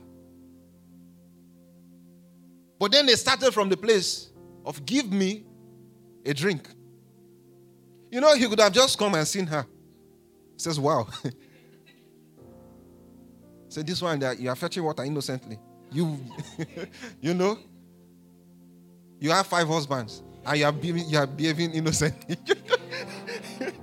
But 2.78 2.92
then 2.92 3.06
they 3.06 3.14
started 3.14 3.52
from 3.52 3.68
the 3.68 3.76
place 3.76 4.30
of 4.64 4.84
give 4.84 5.10
me 5.10 5.44
a 6.24 6.34
drink. 6.34 6.68
You 8.10 8.20
know, 8.20 8.34
he 8.34 8.46
could 8.48 8.60
have 8.60 8.72
just 8.72 8.98
come 8.98 9.14
and 9.14 9.26
seen 9.26 9.46
her. 9.46 9.64
He 10.54 10.58
says, 10.58 10.78
Wow. 10.78 11.06
Say 13.68 13.82
this 13.82 14.02
one 14.02 14.18
that 14.18 14.40
you 14.40 14.48
are 14.48 14.56
fetching 14.56 14.82
water 14.82 15.04
innocently. 15.04 15.56
You 15.92 16.18
you 17.20 17.34
know, 17.34 17.58
you 19.18 19.30
have 19.30 19.46
five 19.46 19.66
husbands 19.68 20.22
and 20.46 20.58
you 20.58 20.64
are 20.64 20.72
behaving, 20.72 21.08
you 21.08 21.18
are 21.18 21.26
behaving 21.26 21.72
innocently. 21.72 22.36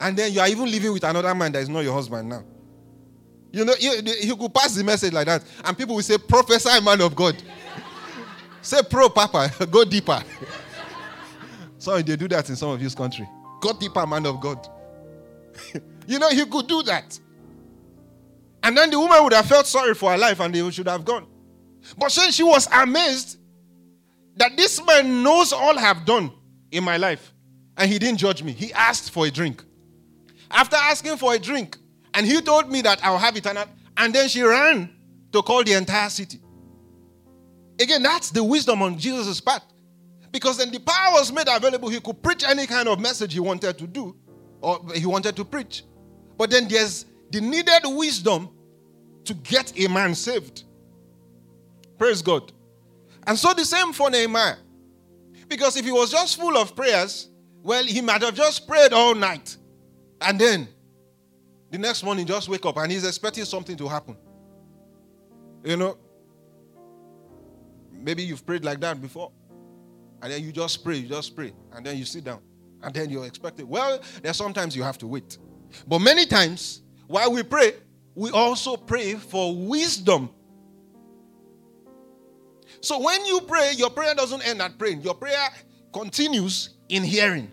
and 0.00 0.16
then 0.16 0.32
you 0.32 0.40
are 0.40 0.48
even 0.48 0.70
living 0.70 0.92
with 0.92 1.04
another 1.04 1.34
man 1.34 1.52
that 1.52 1.62
is 1.62 1.68
not 1.68 1.80
your 1.80 1.94
husband 1.94 2.28
now. 2.28 2.42
You 3.52 3.64
know, 3.64 3.74
you, 3.78 4.36
could 4.36 4.52
pass 4.52 4.74
the 4.74 4.84
message 4.84 5.12
like 5.14 5.26
that, 5.26 5.42
and 5.64 5.78
people 5.78 5.94
will 5.94 6.02
say, 6.02 6.18
Prophesy, 6.18 6.78
man 6.82 7.00
of 7.00 7.16
God. 7.16 7.42
say, 8.60 8.82
Pro, 8.90 9.08
Papa, 9.08 9.50
go 9.70 9.82
deeper. 9.84 10.22
Sorry, 11.78 12.02
they 12.02 12.16
do 12.16 12.28
that 12.28 12.48
in 12.50 12.56
some 12.56 12.70
of 12.70 12.80
his 12.80 12.94
country. 12.94 13.26
Go 13.60 13.72
deeper, 13.72 14.06
man 14.06 14.26
of 14.26 14.40
God. 14.40 14.68
you 16.06 16.18
know, 16.18 16.28
he 16.28 16.44
could 16.44 16.66
do 16.66 16.82
that. 16.82 17.18
And 18.66 18.76
then 18.76 18.90
the 18.90 18.98
woman 18.98 19.22
would 19.22 19.32
have 19.32 19.46
felt 19.46 19.64
sorry 19.64 19.94
for 19.94 20.10
her 20.10 20.18
life 20.18 20.40
and 20.40 20.52
they 20.52 20.70
should 20.72 20.88
have 20.88 21.04
gone. 21.04 21.24
But 21.96 22.10
since 22.10 22.34
she 22.34 22.42
was 22.42 22.66
amazed 22.72 23.38
that 24.34 24.56
this 24.56 24.84
man 24.84 25.22
knows 25.22 25.52
all 25.52 25.78
I 25.78 25.82
have 25.82 26.04
done 26.04 26.32
in 26.72 26.82
my 26.82 26.96
life 26.96 27.32
and 27.76 27.88
he 27.88 28.00
didn't 28.00 28.18
judge 28.18 28.42
me, 28.42 28.50
he 28.50 28.72
asked 28.72 29.12
for 29.12 29.24
a 29.24 29.30
drink. 29.30 29.62
After 30.50 30.74
asking 30.74 31.16
for 31.18 31.32
a 31.32 31.38
drink, 31.38 31.78
and 32.12 32.26
he 32.26 32.40
told 32.40 32.68
me 32.68 32.82
that 32.82 32.98
I'll 33.04 33.18
have 33.18 33.36
eternal, 33.36 33.66
and 33.96 34.12
then 34.12 34.28
she 34.28 34.42
ran 34.42 34.90
to 35.30 35.42
call 35.42 35.62
the 35.62 35.74
entire 35.74 36.10
city. 36.10 36.40
Again, 37.80 38.02
that's 38.02 38.32
the 38.32 38.42
wisdom 38.42 38.82
on 38.82 38.98
Jesus' 38.98 39.40
part. 39.40 39.62
Because 40.32 40.56
then 40.58 40.72
the 40.72 40.80
power 40.80 41.12
was 41.12 41.32
made 41.32 41.46
available, 41.48 41.88
he 41.88 42.00
could 42.00 42.20
preach 42.20 42.42
any 42.42 42.66
kind 42.66 42.88
of 42.88 42.98
message 42.98 43.32
he 43.32 43.38
wanted 43.38 43.78
to 43.78 43.86
do 43.86 44.16
or 44.60 44.80
he 44.92 45.06
wanted 45.06 45.36
to 45.36 45.44
preach. 45.44 45.84
But 46.36 46.50
then 46.50 46.66
there's 46.66 47.06
the 47.30 47.40
needed 47.40 47.82
wisdom 47.84 48.50
to 49.26 49.34
get 49.34 49.78
a 49.78 49.88
man 49.88 50.14
saved. 50.14 50.64
Praise 51.98 52.22
God. 52.22 52.52
And 53.26 53.38
so 53.38 53.52
the 53.52 53.64
same 53.64 53.92
for 53.92 54.10
Nehemiah. 54.10 54.56
Because 55.48 55.76
if 55.76 55.84
he 55.84 55.92
was 55.92 56.10
just 56.10 56.38
full 56.38 56.56
of 56.56 56.74
prayers, 56.74 57.28
well, 57.62 57.84
he 57.84 58.00
might 58.00 58.22
have 58.22 58.34
just 58.34 58.66
prayed 58.66 58.92
all 58.92 59.14
night. 59.14 59.56
And 60.20 60.40
then 60.40 60.68
the 61.70 61.78
next 61.78 62.02
morning, 62.02 62.26
just 62.26 62.48
wake 62.48 62.64
up 62.64 62.76
and 62.76 62.90
he's 62.90 63.06
expecting 63.06 63.44
something 63.44 63.76
to 63.76 63.88
happen. 63.88 64.16
You 65.64 65.76
know, 65.76 65.98
maybe 67.92 68.22
you've 68.22 68.46
prayed 68.46 68.64
like 68.64 68.80
that 68.80 69.00
before. 69.00 69.32
And 70.22 70.32
then 70.32 70.42
you 70.42 70.52
just 70.52 70.82
pray, 70.84 70.96
you 70.96 71.08
just 71.08 71.34
pray. 71.34 71.52
And 71.72 71.84
then 71.84 71.96
you 71.96 72.04
sit 72.04 72.24
down. 72.24 72.40
And 72.82 72.94
then 72.94 73.10
you're 73.10 73.26
expecting. 73.26 73.68
Well, 73.68 74.00
there's 74.22 74.36
sometimes 74.36 74.76
you 74.76 74.82
have 74.82 74.98
to 74.98 75.06
wait. 75.06 75.38
But 75.86 75.98
many 75.98 76.26
times, 76.26 76.82
while 77.06 77.32
we 77.32 77.42
pray, 77.42 77.74
we 78.16 78.30
also 78.30 78.76
pray 78.76 79.14
for 79.14 79.54
wisdom. 79.54 80.30
So 82.80 82.98
when 82.98 83.24
you 83.26 83.42
pray, 83.42 83.72
your 83.76 83.90
prayer 83.90 84.14
doesn't 84.14 84.42
end 84.48 84.62
at 84.62 84.78
praying, 84.78 85.02
your 85.02 85.14
prayer 85.14 85.48
continues 85.92 86.70
in 86.88 87.04
hearing. 87.04 87.52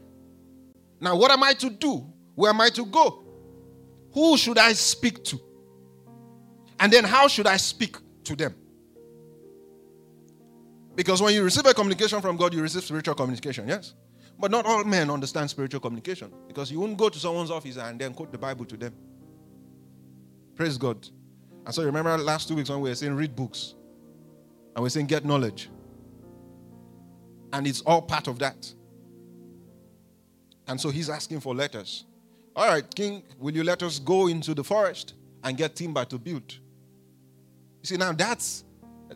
Now, 1.01 1.17
what 1.17 1.31
am 1.31 1.43
I 1.43 1.53
to 1.55 1.69
do? 1.69 2.07
Where 2.35 2.49
am 2.49 2.61
I 2.61 2.69
to 2.69 2.85
go? 2.85 3.23
Who 4.13 4.37
should 4.37 4.57
I 4.57 4.71
speak 4.73 5.23
to? 5.25 5.39
And 6.79 6.91
then 6.91 7.03
how 7.03 7.27
should 7.27 7.45
I 7.45 7.57
speak 7.57 7.97
to 8.23 8.35
them? 8.35 8.55
Because 10.95 11.21
when 11.21 11.33
you 11.33 11.43
receive 11.43 11.65
a 11.65 11.73
communication 11.73 12.21
from 12.21 12.37
God, 12.37 12.53
you 12.53 12.61
receive 12.61 12.83
spiritual 12.83 13.15
communication, 13.15 13.67
yes? 13.67 13.93
But 14.39 14.51
not 14.51 14.65
all 14.65 14.83
men 14.85 15.09
understand 15.09 15.49
spiritual 15.49 15.81
communication 15.81 16.31
because 16.47 16.71
you 16.71 16.79
won't 16.79 16.97
go 16.97 17.09
to 17.09 17.19
someone's 17.19 17.51
office 17.51 17.77
and 17.77 17.99
then 17.99 18.13
quote 18.13 18.31
the 18.31 18.37
Bible 18.37 18.65
to 18.65 18.77
them. 18.77 18.93
Praise 20.55 20.77
God. 20.77 21.07
And 21.65 21.73
so 21.73 21.81
you 21.81 21.87
remember 21.87 22.17
last 22.17 22.47
two 22.47 22.55
weeks 22.55 22.69
when 22.69 22.81
we 22.81 22.89
were 22.89 22.95
saying 22.95 23.15
read 23.15 23.35
books 23.35 23.75
and 24.75 24.83
we 24.83 24.87
are 24.87 24.89
saying 24.89 25.07
get 25.07 25.25
knowledge. 25.25 25.69
And 27.51 27.67
it's 27.67 27.81
all 27.81 28.01
part 28.01 28.27
of 28.27 28.39
that. 28.39 28.73
And 30.67 30.79
so 30.79 30.89
he's 30.89 31.09
asking 31.09 31.39
for 31.39 31.53
letters. 31.53 32.05
All 32.55 32.67
right, 32.67 32.95
King, 32.95 33.23
will 33.37 33.53
you 33.53 33.63
let 33.63 33.81
us 33.83 33.99
go 33.99 34.27
into 34.27 34.53
the 34.53 34.63
forest 34.63 35.15
and 35.43 35.57
get 35.57 35.75
timber 35.75 36.05
to 36.05 36.17
build? 36.17 36.51
You 36.51 37.85
see, 37.85 37.97
now 37.97 38.11
that's 38.11 38.63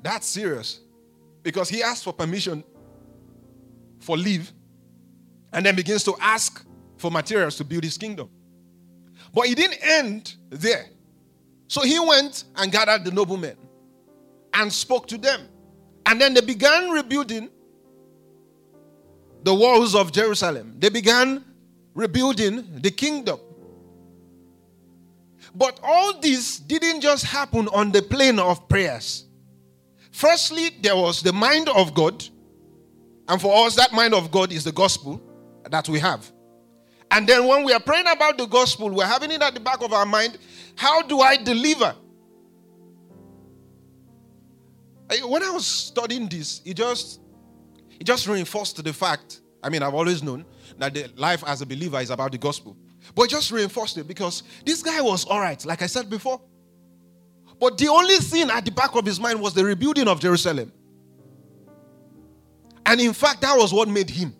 that's 0.02 0.28
serious. 0.28 0.82
Because 1.44 1.70
he 1.70 1.82
asked 1.82 2.04
for 2.04 2.14
permission 2.14 2.64
for 4.00 4.18
leave 4.18 4.52
and 5.54 5.66
then 5.66 5.76
begins 5.76 6.04
to 6.04 6.16
ask 6.20 6.66
for 6.98 7.10
materials 7.10 7.56
to 7.58 7.64
build 7.64 7.84
his 7.84 7.98
kingdom. 7.98 8.30
But 9.34 9.48
he 9.48 9.56
didn't 9.56 9.80
end 9.82 10.36
there. 10.50 10.88
So 11.68 11.82
he 11.82 12.00
went 12.00 12.46
and 12.56 12.72
gathered 12.72 13.04
the 13.04 13.12
noblemen 13.12 13.58
and 14.54 14.72
spoke 14.72 15.08
to 15.08 15.18
them. 15.18 15.42
And 16.06 16.20
then 16.20 16.34
they 16.34 16.42
began 16.42 16.90
rebuilding 16.90 17.50
the 19.44 19.54
walls 19.54 19.94
of 19.94 20.12
Jerusalem. 20.12 20.76
They 20.80 20.90
began 20.90 21.44
rebuilding 21.94 22.82
the 22.82 22.92
kingdom. 22.92 23.40
But 25.54 25.80
all 25.84 26.20
this 26.20 26.60
didn't 26.60 27.02
just 27.02 27.26
happen 27.26 27.68
on 27.70 27.92
the 27.92 28.02
plane 28.02 28.40
of 28.40 28.68
prayers. 28.70 29.26
Firstly, 30.12 30.70
there 30.82 30.96
was 30.96 31.22
the 31.22 31.34
mind 31.34 31.70
of 31.70 31.94
God. 31.94 32.24
And 33.28 33.42
for 33.42 33.66
us, 33.66 33.76
that 33.76 33.92
mind 33.92 34.14
of 34.14 34.32
God 34.32 34.52
is 34.52 34.64
the 34.64 34.72
gospel 34.72 35.22
that 35.70 35.90
we 35.90 36.00
have. 36.00 36.32
And 37.12 37.28
then 37.28 37.48
when 37.48 37.64
we 37.64 37.74
are 37.74 37.80
praying 37.80 38.08
about 38.08 38.38
the 38.38 38.46
gospel, 38.46 38.90
we're 38.90 39.06
having 39.06 39.32
it 39.32 39.42
at 39.42 39.54
the 39.54 39.60
back 39.60 39.82
of 39.82 39.94
our 39.94 40.06
mind 40.06 40.38
how 40.78 41.02
do 41.02 41.20
I 41.20 41.36
deliver? 41.36 41.96
When 45.24 45.44
I 45.44 45.50
was 45.50 45.66
studying 45.66 46.28
this, 46.30 46.62
it 46.64 46.76
just 46.76 47.20
it 48.00 48.04
just 48.04 48.28
reinforced 48.28 48.82
the 48.84 48.94
fact. 48.94 49.42
I 49.64 49.70
mean, 49.70 49.82
I've 49.82 49.96
always 49.96 50.22
known 50.22 50.46
that 50.78 50.94
the 50.94 51.12
life 51.16 51.44
as 51.48 51.62
a 51.62 51.66
believer 51.66 52.00
is 52.00 52.12
about 52.12 52.32
the 52.32 52.38
gospel. 52.38 52.78
But 53.16 53.30
just 53.30 53.52
reinforced 53.52 53.98
it 53.98 54.08
because 54.08 54.44
this 54.66 54.84
guy 54.84 55.02
was 55.02 55.26
all 55.26 55.40
right, 55.40 55.64
like 55.66 55.82
I 55.82 55.88
said 55.88 56.10
before. 56.10 56.40
But 57.60 57.78
the 57.78 57.88
only 57.88 58.18
thing 58.18 58.50
at 58.52 58.64
the 58.64 58.72
back 58.72 58.96
of 58.96 59.06
his 59.06 59.20
mind 59.20 59.42
was 59.42 59.54
the 59.54 59.66
rebuilding 59.66 60.08
of 60.08 60.20
Jerusalem. 60.20 60.72
And 62.86 63.02
in 63.02 63.14
fact, 63.14 63.42
that 63.42 63.58
was 63.58 63.74
what 63.74 63.88
made 63.90 64.10
him. 64.10 64.36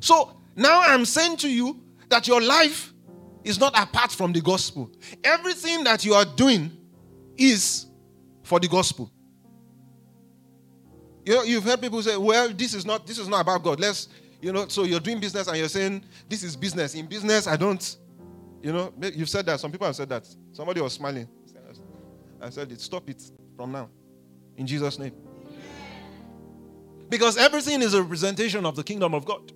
So 0.00 0.36
now 0.54 0.80
I'm 0.80 1.04
saying 1.04 1.36
to 1.38 1.48
you 1.48 1.80
that 2.08 2.26
your 2.26 2.40
life 2.40 2.92
is 3.46 3.60
not 3.60 3.78
apart 3.78 4.10
from 4.10 4.32
the 4.32 4.40
gospel. 4.40 4.90
Everything 5.22 5.84
that 5.84 6.04
you 6.04 6.14
are 6.14 6.24
doing 6.24 6.68
is 7.36 7.86
for 8.42 8.58
the 8.58 8.66
gospel. 8.66 9.08
You 11.24 11.34
know, 11.34 11.42
you've 11.44 11.62
heard 11.62 11.80
people 11.80 12.02
say, 12.02 12.16
well, 12.16 12.48
this 12.48 12.74
is 12.74 12.84
not 12.84 13.06
this 13.06 13.20
is 13.20 13.28
not 13.28 13.42
about 13.42 13.62
God. 13.62 13.78
Let's, 13.78 14.08
you 14.42 14.52
know, 14.52 14.66
so 14.66 14.82
you're 14.82 14.98
doing 14.98 15.20
business 15.20 15.46
and 15.46 15.56
you're 15.56 15.68
saying 15.68 16.04
this 16.28 16.42
is 16.42 16.56
business. 16.56 16.94
In 16.94 17.06
business, 17.06 17.46
I 17.46 17.56
don't, 17.56 17.96
you 18.62 18.72
know, 18.72 18.92
you've 19.14 19.28
said 19.28 19.46
that. 19.46 19.60
Some 19.60 19.70
people 19.70 19.86
have 19.86 19.94
said 19.94 20.08
that. 20.08 20.28
Somebody 20.52 20.80
was 20.80 20.94
smiling. 20.94 21.28
I 22.40 22.50
said 22.50 22.72
it. 22.72 22.80
Stop 22.80 23.08
it 23.08 23.22
from 23.56 23.70
now. 23.70 23.88
In 24.56 24.66
Jesus' 24.66 24.98
name. 24.98 25.12
Because 27.08 27.38
everything 27.38 27.80
is 27.80 27.94
a 27.94 28.02
representation 28.02 28.66
of 28.66 28.74
the 28.74 28.82
kingdom 28.82 29.14
of 29.14 29.24
God. 29.24 29.52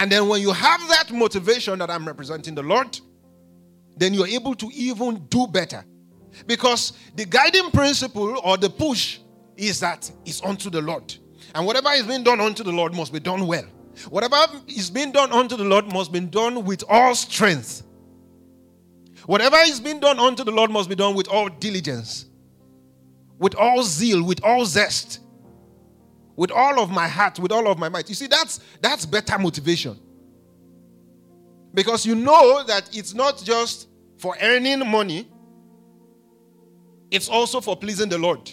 And 0.00 0.10
then 0.10 0.28
when 0.28 0.40
you 0.40 0.50
have 0.50 0.80
that 0.88 1.12
motivation 1.12 1.78
that 1.78 1.90
I'm 1.90 2.06
representing 2.06 2.54
the 2.54 2.62
Lord, 2.62 2.98
then 3.98 4.14
you're 4.14 4.26
able 4.26 4.54
to 4.54 4.70
even 4.72 5.26
do 5.28 5.46
better. 5.46 5.84
Because 6.46 6.94
the 7.14 7.26
guiding 7.26 7.70
principle 7.70 8.40
or 8.42 8.56
the 8.56 8.70
push 8.70 9.18
is 9.58 9.78
that 9.80 10.10
it's 10.24 10.42
unto 10.42 10.70
the 10.70 10.80
Lord. 10.80 11.14
And 11.54 11.66
whatever 11.66 11.90
is 11.90 12.04
being 12.04 12.22
done 12.22 12.40
unto 12.40 12.62
the 12.62 12.72
Lord 12.72 12.94
must 12.94 13.12
be 13.12 13.20
done 13.20 13.46
well. 13.46 13.66
Whatever 14.08 14.36
is 14.68 14.88
being 14.88 15.12
done 15.12 15.32
unto 15.32 15.54
the 15.54 15.64
Lord 15.64 15.92
must 15.92 16.10
be 16.10 16.20
done 16.20 16.64
with 16.64 16.82
all 16.88 17.14
strength. 17.14 17.82
Whatever 19.26 19.58
is 19.58 19.80
being 19.80 20.00
done 20.00 20.18
unto 20.18 20.44
the 20.44 20.50
Lord 20.50 20.70
must 20.70 20.88
be 20.88 20.94
done 20.94 21.14
with 21.14 21.28
all 21.28 21.50
diligence, 21.50 22.24
with 23.38 23.54
all 23.54 23.82
zeal, 23.82 24.22
with 24.22 24.42
all 24.42 24.64
zest 24.64 25.20
with 26.40 26.50
all 26.50 26.80
of 26.80 26.90
my 26.90 27.06
heart, 27.06 27.38
with 27.38 27.52
all 27.52 27.68
of 27.68 27.78
my 27.78 27.90
might. 27.90 28.08
You 28.08 28.14
see, 28.14 28.26
that's 28.26 28.60
that's 28.80 29.04
better 29.04 29.38
motivation. 29.38 30.00
Because 31.74 32.06
you 32.06 32.14
know 32.14 32.64
that 32.64 32.88
it's 32.96 33.12
not 33.12 33.42
just 33.44 33.88
for 34.16 34.34
earning 34.40 34.88
money, 34.90 35.28
it's 37.10 37.28
also 37.28 37.60
for 37.60 37.76
pleasing 37.76 38.08
the 38.08 38.16
Lord. 38.16 38.50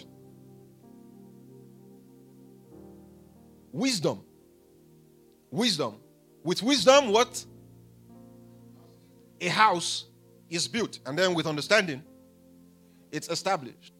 Wisdom. 3.71 4.21
Wisdom. 5.49 5.95
With 6.43 6.61
wisdom, 6.61 7.13
what? 7.13 7.45
A 9.39 9.47
house 9.47 10.07
is 10.49 10.67
built. 10.67 10.99
And 11.05 11.17
then 11.17 11.33
with 11.33 11.47
understanding, 11.47 12.03
it's 13.13 13.29
established. 13.29 13.93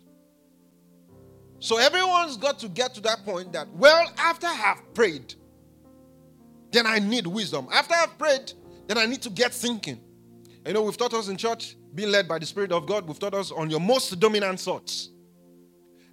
So 1.68 1.78
everyone's 1.80 2.38
got 2.38 2.60
to 2.60 2.70
get 2.70 2.94
to 2.94 3.02
that 3.02 3.26
point 3.26 3.52
that, 3.52 3.68
well, 3.74 4.10
after 4.18 4.48
I 4.48 4.54
have 4.54 4.94
prayed, 4.94 5.36
then 6.72 6.88
I 6.88 7.00
need 7.00 7.28
wisdom. 7.28 7.68
After 7.74 7.94
I've 7.94 8.18
prayed, 8.18 8.54
then 8.88 8.98
I 8.98 9.06
need 9.06 9.22
to 9.24 9.30
get 9.30 9.54
thinking. 9.54 10.00
You 10.66 10.72
know, 10.72 10.84
we've 10.84 10.96
taught 10.96 11.14
us 11.14 11.28
in 11.28 11.36
church, 11.36 11.76
being 11.94 12.10
led 12.10 12.26
by 12.26 12.40
the 12.40 12.46
Spirit 12.46 12.72
of 12.72 12.88
God, 12.88 13.06
we've 13.06 13.20
taught 13.20 13.34
us 13.34 13.52
on 13.52 13.70
your 13.70 13.82
most 13.82 14.18
dominant 14.18 14.62
thoughts. 14.62 15.10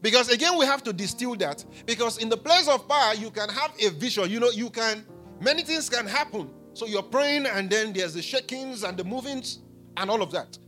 Because 0.02 0.28
again, 0.28 0.58
we 0.58 0.66
have 0.66 0.82
to 0.82 0.92
distill 0.92 1.36
that. 1.36 1.64
Because 1.86 2.18
in 2.18 2.28
the 2.28 2.36
place 2.36 2.66
of 2.66 2.88
power, 2.88 3.14
you 3.14 3.30
can 3.30 3.48
have 3.48 3.70
a 3.80 3.90
vision. 3.90 4.28
You 4.28 4.40
know, 4.40 4.50
you 4.50 4.70
can, 4.70 5.06
many 5.40 5.62
things 5.62 5.88
can 5.88 6.08
happen. 6.08 6.50
So 6.72 6.84
you're 6.86 7.00
praying, 7.04 7.46
and 7.46 7.70
then 7.70 7.92
there's 7.92 8.14
the 8.14 8.22
shakings 8.22 8.82
and 8.82 8.98
the 8.98 9.04
movings 9.04 9.60
and 9.96 10.10
all 10.10 10.20
of 10.20 10.32
that. 10.32 10.58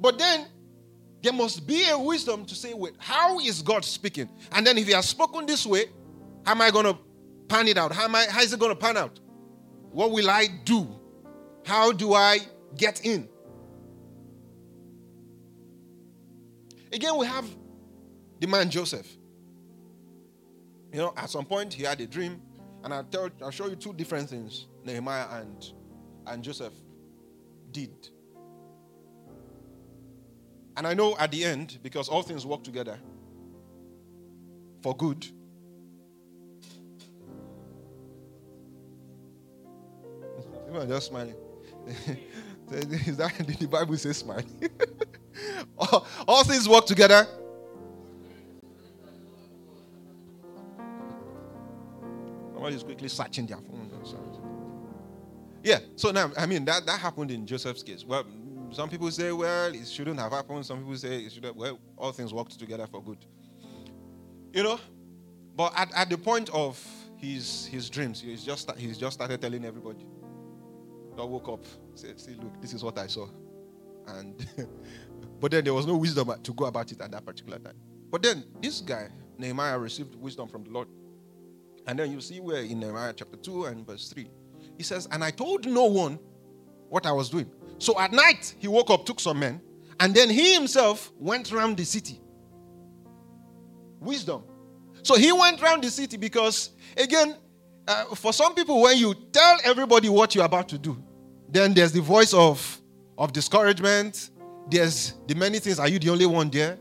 But 0.00 0.18
then 0.18 0.48
there 1.22 1.32
must 1.32 1.66
be 1.66 1.88
a 1.88 1.98
wisdom 1.98 2.44
to 2.46 2.54
say, 2.54 2.74
wait, 2.74 2.94
how 2.98 3.38
is 3.38 3.62
God 3.62 3.84
speaking? 3.84 4.28
And 4.50 4.66
then 4.66 4.76
if 4.76 4.86
He 4.86 4.92
has 4.92 5.08
spoken 5.08 5.46
this 5.46 5.64
way, 5.64 5.86
how 6.44 6.52
am 6.52 6.60
I 6.60 6.70
going 6.70 6.86
to 6.86 6.98
pan 7.48 7.68
it 7.68 7.78
out? 7.78 7.92
How, 7.92 8.04
am 8.04 8.14
I, 8.14 8.26
how 8.28 8.40
is 8.40 8.52
it 8.52 8.58
going 8.58 8.72
to 8.72 8.80
pan 8.80 8.96
out? 8.96 9.20
What 9.92 10.10
will 10.10 10.28
I 10.28 10.48
do? 10.64 10.88
How 11.64 11.92
do 11.92 12.14
I 12.14 12.38
get 12.76 13.04
in? 13.06 13.28
Again, 16.92 17.16
we 17.16 17.26
have 17.26 17.46
the 18.40 18.46
man 18.46 18.68
Joseph. 18.68 19.06
You 20.92 20.98
know, 20.98 21.14
at 21.16 21.30
some 21.30 21.44
point 21.44 21.72
he 21.72 21.84
had 21.84 22.00
a 22.00 22.06
dream, 22.06 22.42
and 22.84 22.92
I'll 22.92 23.04
tell 23.04 23.30
I'll 23.40 23.50
show 23.50 23.68
you 23.68 23.76
two 23.76 23.94
different 23.94 24.28
things 24.28 24.66
Nehemiah 24.84 25.26
and, 25.40 25.72
and 26.26 26.42
Joseph 26.42 26.74
did. 27.70 28.08
And 30.76 30.86
I 30.86 30.94
know 30.94 31.16
at 31.18 31.30
the 31.30 31.44
end, 31.44 31.78
because 31.82 32.08
all 32.08 32.22
things 32.22 32.46
work 32.46 32.62
together 32.64 32.98
for 34.82 34.96
good. 34.96 35.26
You 40.72 40.78
are 40.78 40.86
just 40.86 41.08
smiling. 41.08 41.34
Is 42.72 43.18
that 43.18 43.34
the 43.60 43.66
Bible 43.66 43.94
says 43.98 44.16
smile? 44.16 44.40
all, 45.76 46.06
all 46.26 46.44
things 46.44 46.66
work 46.66 46.86
together. 46.86 47.26
Somebody's 52.54 52.82
quickly 52.82 53.08
searching 53.08 53.44
their 53.46 53.58
phone. 53.58 53.82
Yeah, 55.64 55.78
so 55.94 56.10
now, 56.10 56.30
I 56.36 56.46
mean, 56.46 56.64
that, 56.64 56.86
that 56.86 56.98
happened 56.98 57.30
in 57.30 57.46
Joseph's 57.46 57.82
case. 57.82 58.04
Well, 58.04 58.24
some 58.72 58.88
people 58.88 59.10
say, 59.10 59.32
well, 59.32 59.74
it 59.74 59.86
shouldn't 59.86 60.18
have 60.18 60.32
happened. 60.32 60.64
Some 60.64 60.78
people 60.78 60.96
say, 60.96 61.24
it 61.24 61.32
should 61.32 61.44
have, 61.44 61.56
well, 61.56 61.78
all 61.96 62.12
things 62.12 62.32
worked 62.32 62.58
together 62.58 62.86
for 62.86 63.02
good. 63.02 63.24
You 64.52 64.62
know? 64.62 64.80
But 65.54 65.72
at, 65.76 65.92
at 65.94 66.08
the 66.08 66.18
point 66.18 66.48
of 66.50 66.82
his, 67.16 67.66
his 67.66 67.90
dreams, 67.90 68.20
he's 68.20 68.44
just, 68.44 68.70
he's 68.78 68.98
just 68.98 69.14
started 69.14 69.40
telling 69.40 69.64
everybody. 69.64 70.06
I 71.18 71.24
woke 71.24 71.48
up, 71.48 71.64
said, 71.94 72.18
see, 72.18 72.34
look, 72.34 72.60
this 72.60 72.72
is 72.72 72.82
what 72.82 72.98
I 72.98 73.06
saw. 73.06 73.28
And 74.08 74.46
but 75.40 75.50
then 75.50 75.64
there 75.64 75.74
was 75.74 75.86
no 75.86 75.96
wisdom 75.96 76.32
to 76.42 76.52
go 76.54 76.64
about 76.64 76.90
it 76.90 77.00
at 77.00 77.10
that 77.10 77.24
particular 77.24 77.58
time. 77.58 77.76
But 78.10 78.22
then 78.22 78.44
this 78.60 78.80
guy, 78.80 79.08
Nehemiah, 79.38 79.78
received 79.78 80.14
wisdom 80.14 80.48
from 80.48 80.64
the 80.64 80.70
Lord. 80.70 80.88
And 81.86 81.98
then 81.98 82.10
you 82.10 82.20
see 82.20 82.40
where 82.40 82.62
in 82.62 82.80
Nehemiah 82.80 83.12
chapter 83.14 83.36
2 83.36 83.64
and 83.66 83.86
verse 83.86 84.08
3, 84.08 84.28
he 84.76 84.82
says, 84.82 85.08
And 85.10 85.22
I 85.22 85.30
told 85.30 85.66
no 85.66 85.84
one 85.84 86.18
what 86.88 87.06
I 87.06 87.12
was 87.12 87.28
doing. 87.30 87.50
So 87.82 87.98
at 87.98 88.12
night, 88.12 88.54
he 88.60 88.68
woke 88.68 88.90
up, 88.90 89.04
took 89.04 89.18
some 89.18 89.40
men, 89.40 89.60
and 89.98 90.14
then 90.14 90.30
he 90.30 90.54
himself 90.54 91.10
went 91.18 91.52
around 91.52 91.76
the 91.76 91.84
city. 91.84 92.20
Wisdom. 93.98 94.44
So 95.02 95.16
he 95.16 95.32
went 95.32 95.60
around 95.60 95.82
the 95.82 95.90
city 95.90 96.16
because, 96.16 96.70
again, 96.96 97.34
uh, 97.88 98.04
for 98.14 98.32
some 98.32 98.54
people, 98.54 98.80
when 98.80 98.98
you 98.98 99.16
tell 99.32 99.58
everybody 99.64 100.08
what 100.08 100.32
you're 100.32 100.44
about 100.44 100.68
to 100.68 100.78
do, 100.78 100.96
then 101.48 101.74
there's 101.74 101.90
the 101.90 102.00
voice 102.00 102.32
of, 102.32 102.80
of 103.18 103.32
discouragement. 103.32 104.30
There's 104.70 105.14
the 105.26 105.34
many 105.34 105.58
things. 105.58 105.80
Are 105.80 105.88
you 105.88 105.98
the 105.98 106.10
only 106.10 106.26
one 106.26 106.50
there? 106.50 106.78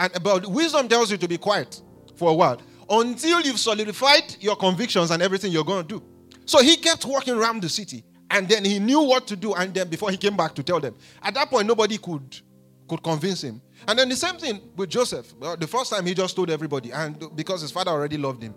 And 0.00 0.16
about 0.16 0.44
wisdom 0.48 0.88
tells 0.88 1.12
you 1.12 1.18
to 1.18 1.28
be 1.28 1.38
quiet 1.38 1.80
for 2.16 2.30
a 2.30 2.34
while 2.34 2.60
until 2.90 3.40
you've 3.42 3.60
solidified 3.60 4.34
your 4.40 4.56
convictions 4.56 5.12
and 5.12 5.22
everything 5.22 5.52
you're 5.52 5.62
going 5.62 5.86
to 5.86 6.00
do. 6.00 6.04
So 6.46 6.60
he 6.60 6.78
kept 6.78 7.04
walking 7.04 7.34
around 7.34 7.62
the 7.62 7.68
city 7.68 8.02
and 8.32 8.48
then 8.48 8.64
he 8.64 8.78
knew 8.78 9.02
what 9.02 9.26
to 9.26 9.36
do. 9.36 9.52
And 9.52 9.72
then 9.74 9.88
before 9.88 10.10
he 10.10 10.16
came 10.16 10.36
back 10.36 10.54
to 10.54 10.62
tell 10.62 10.80
them, 10.80 10.96
at 11.22 11.34
that 11.34 11.50
point, 11.50 11.68
nobody 11.68 11.98
could, 11.98 12.40
could 12.88 13.02
convince 13.02 13.44
him. 13.44 13.60
And 13.86 13.98
then 13.98 14.08
the 14.08 14.16
same 14.16 14.36
thing 14.36 14.60
with 14.74 14.88
Joseph. 14.88 15.34
Well, 15.38 15.56
the 15.56 15.66
first 15.66 15.92
time 15.92 16.06
he 16.06 16.14
just 16.14 16.34
told 16.34 16.50
everybody, 16.50 16.90
and 16.92 17.36
because 17.36 17.60
his 17.60 17.70
father 17.70 17.90
already 17.90 18.16
loved 18.16 18.42
him, 18.42 18.54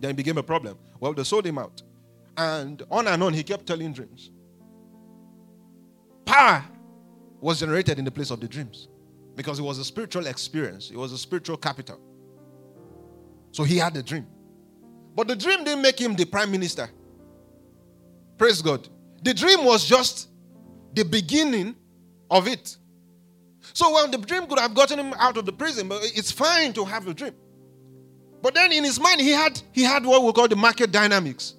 then 0.00 0.12
it 0.12 0.16
became 0.16 0.38
a 0.38 0.42
problem. 0.42 0.78
Well, 1.00 1.12
they 1.14 1.24
sold 1.24 1.44
him 1.44 1.58
out. 1.58 1.82
And 2.36 2.82
on 2.88 3.08
and 3.08 3.22
on, 3.22 3.34
he 3.34 3.42
kept 3.42 3.66
telling 3.66 3.92
dreams. 3.92 4.30
Power 6.24 6.64
was 7.40 7.60
generated 7.60 7.98
in 7.98 8.04
the 8.04 8.10
place 8.10 8.30
of 8.30 8.40
the 8.40 8.46
dreams 8.46 8.88
because 9.34 9.58
it 9.58 9.62
was 9.62 9.78
a 9.78 9.84
spiritual 9.84 10.26
experience, 10.26 10.90
it 10.90 10.96
was 10.96 11.12
a 11.12 11.18
spiritual 11.18 11.56
capital. 11.56 11.98
So 13.50 13.64
he 13.64 13.78
had 13.78 13.96
a 13.96 14.02
dream. 14.02 14.26
But 15.16 15.28
the 15.28 15.34
dream 15.34 15.64
didn't 15.64 15.82
make 15.82 15.98
him 15.98 16.14
the 16.14 16.24
prime 16.24 16.50
minister. 16.50 16.88
Praise 18.38 18.62
God. 18.62 18.88
The 19.22 19.34
dream 19.34 19.64
was 19.64 19.84
just 19.84 20.28
the 20.94 21.04
beginning 21.04 21.74
of 22.30 22.48
it. 22.48 22.76
So, 23.72 23.90
well, 23.92 24.08
the 24.08 24.18
dream 24.18 24.46
could 24.46 24.58
have 24.58 24.74
gotten 24.74 24.98
him 24.98 25.14
out 25.18 25.36
of 25.36 25.46
the 25.46 25.52
prison, 25.52 25.88
but 25.88 26.00
it's 26.14 26.30
fine 26.30 26.72
to 26.74 26.84
have 26.84 27.06
a 27.08 27.14
dream. 27.14 27.34
But 28.42 28.54
then 28.54 28.72
in 28.72 28.84
his 28.84 29.00
mind, 29.00 29.20
he 29.20 29.30
had 29.30 29.60
he 29.72 29.82
had 29.82 30.04
what 30.04 30.22
we 30.22 30.32
call 30.32 30.48
the 30.48 30.56
market 30.56 30.92
dynamics. 30.92 31.54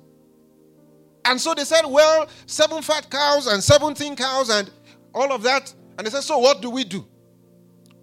And 1.25 1.39
so 1.41 1.53
they 1.53 1.65
said, 1.65 1.86
well, 1.86 2.28
seven 2.45 2.82
fat 2.82 3.09
cows 3.09 3.47
and 3.47 3.61
17 3.61 4.15
cows 4.15 4.49
and 4.49 4.71
all 5.13 5.34
of 5.34 5.43
that. 5.43 5.73
And 5.97 6.07
they 6.07 6.11
said, 6.11 6.23
so 6.23 6.38
what 6.38 6.61
do 6.61 6.69
we 6.69 6.86
do? 6.86 7.05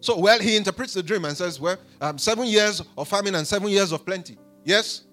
So, 0.01 0.19
well, 0.19 0.39
he 0.39 0.57
interprets 0.57 0.93
the 0.93 1.03
dream 1.03 1.25
and 1.25 1.35
says, 1.35 1.59
well, 1.59 1.79
um, 2.03 2.19
seven 2.19 2.47
years 2.47 2.83
of 2.99 3.09
famine 3.09 3.35
and 3.37 3.47
seven 3.47 3.69
years 3.69 3.93
of 3.93 4.05
plenty. 4.05 4.37
Yes? 4.63 5.05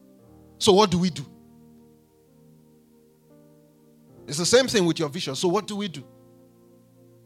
So, 0.57 0.73
what 0.73 0.91
do 0.91 0.99
we 0.99 1.09
do? 1.09 1.25
It's 4.31 4.37
the 4.37 4.45
same 4.45 4.65
thing 4.69 4.85
with 4.85 4.97
your 4.97 5.09
vision. 5.09 5.35
So, 5.35 5.49
what 5.49 5.67
do 5.67 5.75
we 5.75 5.89
do? 5.89 6.05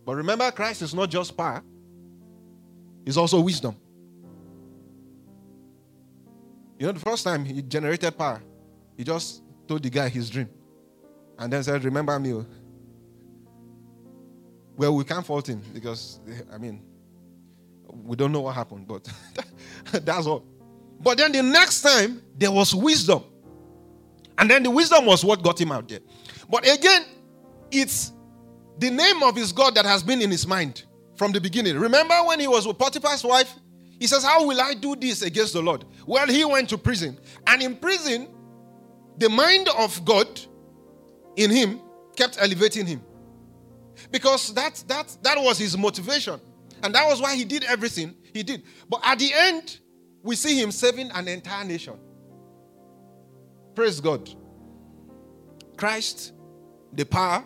But 0.04 0.16
remember, 0.16 0.50
Christ 0.50 0.82
is 0.82 0.92
not 0.92 1.08
just 1.08 1.38
power, 1.38 1.62
He's 3.06 3.16
also 3.16 3.40
wisdom. 3.42 3.76
You 6.80 6.88
know, 6.88 6.94
the 6.94 7.00
first 7.00 7.24
time 7.24 7.46
he 7.46 7.62
generated 7.62 8.18
power, 8.18 8.42
he 8.98 9.04
just 9.04 9.44
told 9.68 9.84
the 9.84 9.90
guy 9.92 10.10
his 10.10 10.32
dream. 10.32 10.50
And 11.38 11.54
then 11.54 11.62
said, 11.62 11.84
Remember 11.84 12.18
me. 12.20 12.34
Oh. 12.34 12.46
Well, 14.76 14.96
we 14.96 15.04
can't 15.04 15.24
fault 15.24 15.48
him 15.48 15.62
because, 15.76 16.20
I 16.52 16.58
mean, 16.58 16.82
we 18.04 18.16
don't 18.16 18.32
know 18.32 18.42
what 18.42 18.56
happened, 18.56 18.88
but 18.88 19.08
that's 20.04 20.26
all. 20.26 20.44
But 21.00 21.20
then 21.20 21.34
the 21.34 21.44
next 21.44 21.84
time, 21.84 22.24
there 22.36 22.52
was 22.52 22.74
wisdom. 22.74 23.24
And 24.40 24.50
then 24.50 24.64
the 24.64 24.72
wisdom 24.72 25.06
was 25.06 25.24
what 25.24 25.44
got 25.44 25.62
him 25.62 25.72
out 25.72 25.88
there. 25.88 26.00
But 26.50 26.68
again, 26.72 27.06
it's 27.72 28.12
the 28.80 28.90
name 28.90 29.24
of 29.24 29.36
his 29.36 29.52
God 29.52 29.76
that 29.76 29.86
has 29.86 30.04
been 30.04 30.22
in 30.22 30.32
his 30.32 30.46
mind 30.46 30.84
from 31.16 31.32
the 31.32 31.42
beginning. 31.42 31.78
Remember 31.78 32.16
when 32.26 32.40
he 32.40 32.48
was 32.48 32.68
with 32.68 32.78
Potiphar's 32.78 33.24
wife? 33.24 33.54
He 34.00 34.08
says, 34.08 34.24
How 34.24 34.46
will 34.46 34.60
I 34.60 34.74
do 34.74 34.96
this 34.96 35.22
against 35.22 35.54
the 35.54 35.62
Lord? 35.62 35.86
Well, 36.06 36.28
he 36.28 36.44
went 36.46 36.70
to 36.70 36.78
prison. 36.78 37.18
And 37.48 37.62
in 37.62 37.78
prison, 37.78 38.28
the 39.18 39.30
mind 39.30 39.70
of 39.78 40.04
God 40.04 40.28
in 41.36 41.50
him 41.50 41.82
kept 42.16 42.38
elevating 42.40 42.86
him. 42.86 43.02
Because 44.12 44.54
that, 44.54 44.84
that, 44.88 45.18
that 45.22 45.38
was 45.42 45.58
his 45.58 45.78
motivation. 45.78 46.40
And 46.84 46.94
that 46.94 47.08
was 47.08 47.22
why 47.22 47.36
he 47.36 47.46
did 47.46 47.64
everything 47.64 48.14
he 48.34 48.44
did. 48.44 48.64
But 48.90 49.02
at 49.04 49.20
the 49.20 49.32
end, 49.34 49.80
we 50.22 50.36
see 50.36 50.60
him 50.60 50.72
saving 50.72 51.12
an 51.12 51.28
entire 51.28 51.64
nation. 51.64 51.96
Praise 53.74 54.00
God. 54.00 54.30
Christ, 55.78 56.34
the 56.96 57.06
power, 57.06 57.44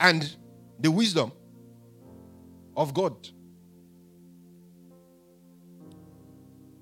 and 0.00 0.36
the 0.78 0.90
wisdom 0.90 1.32
of 2.76 2.92
God. 2.92 3.14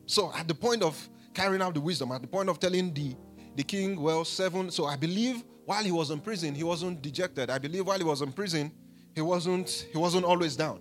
So, 0.06 0.32
at 0.34 0.46
the 0.48 0.54
point 0.54 0.82
of 0.82 1.08
carrying 1.32 1.62
out 1.62 1.74
the 1.74 1.80
wisdom, 1.80 2.12
at 2.12 2.20
the 2.20 2.28
point 2.28 2.48
of 2.48 2.60
telling 2.60 2.92
the, 2.92 3.16
the 3.56 3.62
king, 3.62 4.00
well, 4.00 4.24
seven. 4.24 4.70
So, 4.70 4.86
I 4.86 4.96
believe 4.96 5.42
while 5.64 5.82
he 5.82 5.92
was 5.92 6.10
in 6.10 6.20
prison, 6.20 6.54
he 6.54 6.62
wasn't 6.62 7.00
dejected. 7.00 7.50
I 7.50 7.58
believe 7.58 7.86
while 7.86 7.98
he 7.98 8.04
was 8.04 8.20
in 8.20 8.32
prison, 8.32 8.70
he 9.14 9.20
wasn't, 9.20 9.86
he 9.90 9.98
wasn't 9.98 10.24
always 10.24 10.56
down. 10.56 10.80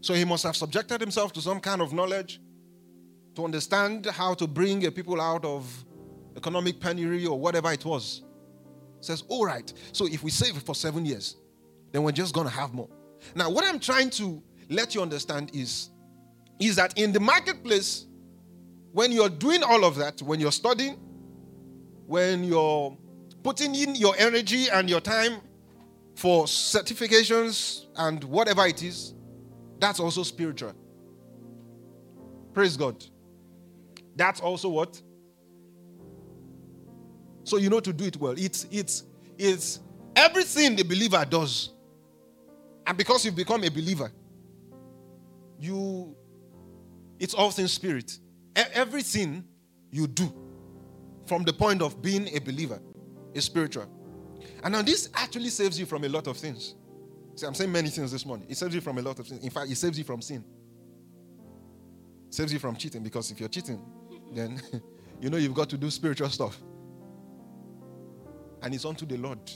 So, 0.00 0.14
he 0.14 0.24
must 0.24 0.42
have 0.42 0.56
subjected 0.56 1.00
himself 1.00 1.32
to 1.34 1.40
some 1.40 1.60
kind 1.60 1.80
of 1.80 1.92
knowledge 1.92 2.40
to 3.36 3.44
understand 3.44 4.06
how 4.06 4.34
to 4.34 4.46
bring 4.46 4.84
a 4.84 4.90
people 4.90 5.20
out 5.20 5.44
of 5.44 5.84
economic 6.36 6.78
penury 6.80 7.26
or 7.26 7.38
whatever 7.38 7.72
it 7.72 7.84
was. 7.84 8.22
Says, 9.02 9.24
all 9.28 9.44
right, 9.44 9.70
so 9.92 10.06
if 10.06 10.22
we 10.22 10.30
save 10.30 10.56
for 10.62 10.74
seven 10.74 11.04
years, 11.04 11.36
then 11.90 12.02
we're 12.02 12.12
just 12.12 12.32
going 12.32 12.46
to 12.46 12.52
have 12.52 12.72
more. 12.72 12.88
Now, 13.34 13.50
what 13.50 13.64
I'm 13.64 13.78
trying 13.78 14.10
to 14.10 14.42
let 14.70 14.94
you 14.94 15.02
understand 15.02 15.50
is, 15.54 15.90
is 16.58 16.76
that 16.76 16.96
in 16.96 17.12
the 17.12 17.20
marketplace, 17.20 18.06
when 18.92 19.12
you're 19.12 19.28
doing 19.28 19.62
all 19.62 19.84
of 19.84 19.96
that, 19.96 20.22
when 20.22 20.40
you're 20.40 20.52
studying, 20.52 20.94
when 22.06 22.44
you're 22.44 22.96
putting 23.42 23.74
in 23.74 23.94
your 23.96 24.14
energy 24.18 24.68
and 24.68 24.88
your 24.88 25.00
time 25.00 25.40
for 26.14 26.44
certifications 26.44 27.86
and 27.96 28.22
whatever 28.24 28.66
it 28.66 28.82
is, 28.82 29.14
that's 29.80 29.98
also 29.98 30.22
spiritual. 30.22 30.74
Praise 32.52 32.76
God. 32.76 33.04
That's 34.14 34.40
also 34.40 34.68
what? 34.68 35.00
So 37.44 37.56
you 37.56 37.70
know 37.70 37.80
to 37.80 37.92
do 37.92 38.04
it 38.04 38.16
well. 38.16 38.34
It's 38.36 38.66
it's 38.70 39.04
it's 39.38 39.80
everything 40.14 40.76
the 40.76 40.82
believer 40.82 41.24
does. 41.28 41.70
And 42.86 42.98
because 42.98 43.24
you've 43.24 43.36
become 43.36 43.62
a 43.64 43.68
believer, 43.68 44.10
you 45.58 46.16
it's 47.18 47.34
all 47.34 47.52
in 47.56 47.68
spirit. 47.68 48.18
Everything 48.54 49.44
you 49.90 50.06
do 50.06 50.32
from 51.26 51.44
the 51.44 51.52
point 51.52 51.80
of 51.82 52.02
being 52.02 52.28
a 52.34 52.40
believer 52.40 52.80
is 53.32 53.44
spiritual. 53.44 53.86
And 54.62 54.72
now 54.72 54.82
this 54.82 55.08
actually 55.14 55.48
saves 55.48 55.78
you 55.78 55.86
from 55.86 56.04
a 56.04 56.08
lot 56.08 56.26
of 56.26 56.36
things. 56.36 56.74
See, 57.34 57.46
I'm 57.46 57.54
saying 57.54 57.72
many 57.72 57.88
things 57.88 58.12
this 58.12 58.26
morning. 58.26 58.46
It 58.50 58.56
saves 58.56 58.74
you 58.74 58.80
from 58.80 58.98
a 58.98 59.02
lot 59.02 59.18
of 59.18 59.26
things. 59.26 59.42
In 59.42 59.50
fact, 59.50 59.70
it 59.70 59.76
saves 59.76 59.96
you 59.96 60.04
from 60.04 60.20
sin. 60.20 60.44
It 62.28 62.34
saves 62.34 62.52
you 62.52 62.58
from 62.58 62.76
cheating 62.76 63.02
because 63.02 63.30
if 63.30 63.40
you're 63.40 63.48
cheating, 63.48 63.80
then 64.32 64.60
you 65.20 65.30
know 65.30 65.36
you've 65.36 65.54
got 65.54 65.70
to 65.70 65.78
do 65.78 65.90
spiritual 65.90 66.28
stuff. 66.28 66.58
And 68.62 68.74
it's 68.74 68.84
unto 68.84 69.04
the 69.06 69.16
Lord. 69.16 69.50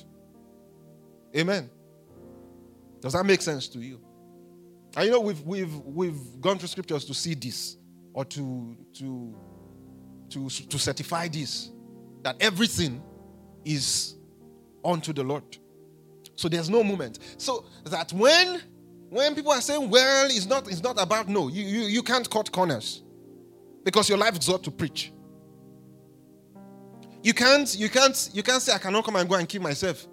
Amen. 1.37 1.71
Does 3.01 3.13
that 3.13 3.25
make 3.25 3.43
sense 3.43 3.69
to 3.69 3.79
you? 3.79 4.01
And 4.97 5.07
you 5.07 5.13
know 5.13 5.21
we've 5.21 5.41
we've 5.43 5.75
we've 5.75 6.41
gone 6.41 6.59
through 6.59 6.69
scriptures 6.69 7.05
to 7.05 7.15
see 7.15 7.35
this 7.35 7.77
or 8.13 8.25
to 8.25 8.77
to 8.95 9.37
to 10.31 10.49
to 10.49 10.79
certify 10.79 11.29
this 11.29 11.71
that 12.23 12.37
everything 12.41 13.03
is 13.65 14.17
unto 14.85 15.13
the 15.13 15.23
Lord. 15.23 15.45
So 16.35 16.49
there's 16.49 16.71
no 16.71 16.83
moment. 16.83 17.19
So 17.39 17.67
that 17.85 18.13
when 18.13 18.63
when 19.09 19.35
people 19.35 19.53
are 19.53 19.61
saying, 19.61 19.89
well, 19.89 20.27
it's 20.27 20.47
not, 20.47 20.69
it's 20.69 20.83
not 20.83 21.01
about 21.01 21.29
no, 21.29 21.49
you, 21.49 21.63
you, 21.63 21.81
you 21.83 22.03
can't 22.03 22.29
cut 22.29 22.51
corners 22.51 23.03
because 23.85 24.09
your 24.09 24.19
life 24.19 24.37
is 24.37 24.49
not 24.49 24.63
to 24.65 24.71
preach. 24.71 25.13
You 27.27 27.35
can't, 27.35 27.77
you 27.77 27.89
can't, 27.89 28.31
you 28.33 28.45
can't 28.45 28.63
say 28.63 28.73
I 28.73 28.79
cannot 28.79 29.05
come 29.05 29.17
and 29.17 29.29
go 29.29 29.35
and 29.35 29.49
kill 29.49 29.61
myself 29.61 30.07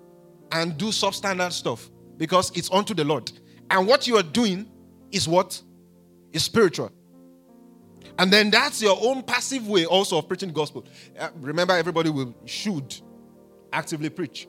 and 0.51 0.75
do 0.75 0.87
substandard 0.87 1.51
stuff 1.51 1.91
because 2.17 2.49
it's 2.57 2.71
unto 2.71 2.95
the 2.95 3.03
Lord. 3.03 3.31
And 3.69 3.85
what 3.85 4.07
you 4.07 4.17
are 4.17 4.23
doing 4.23 4.67
is 5.11 5.27
what? 5.27 5.61
Is 6.31 6.43
spiritual. 6.43 6.91
And 8.17 8.33
then 8.33 8.49
that's 8.49 8.81
your 8.81 8.97
own 8.99 9.21
passive 9.21 9.67
way 9.67 9.85
also 9.85 10.17
of 10.17 10.27
preaching 10.27 10.49
the 10.49 10.55
gospel. 10.55 10.87
Uh, 11.19 11.29
remember, 11.35 11.77
everybody 11.77 12.09
will 12.09 12.33
should 12.45 12.99
actively 13.71 14.09
preach. 14.09 14.47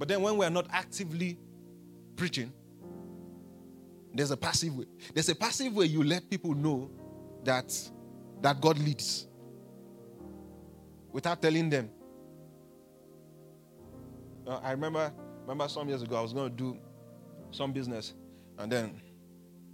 But 0.00 0.08
then 0.08 0.22
when 0.22 0.36
we're 0.36 0.50
not 0.50 0.66
actively 0.72 1.38
preaching, 2.16 2.52
there's 4.12 4.32
a 4.32 4.36
passive 4.36 4.76
way. 4.76 4.86
There's 5.14 5.28
a 5.28 5.36
passive 5.36 5.76
way 5.76 5.84
you 5.84 6.02
let 6.02 6.28
people 6.28 6.56
know 6.56 6.90
that, 7.44 7.72
that 8.40 8.60
God 8.60 8.80
leads 8.80 9.28
without 11.12 11.40
telling 11.42 11.70
them. 11.70 11.90
Uh, 14.46 14.60
I 14.62 14.72
remember, 14.72 15.12
remember 15.42 15.68
some 15.68 15.88
years 15.88 16.02
ago, 16.02 16.16
I 16.16 16.22
was 16.22 16.32
going 16.32 16.50
to 16.50 16.56
do 16.56 16.78
some 17.50 17.72
business, 17.72 18.14
and 18.58 18.70
then 18.70 19.00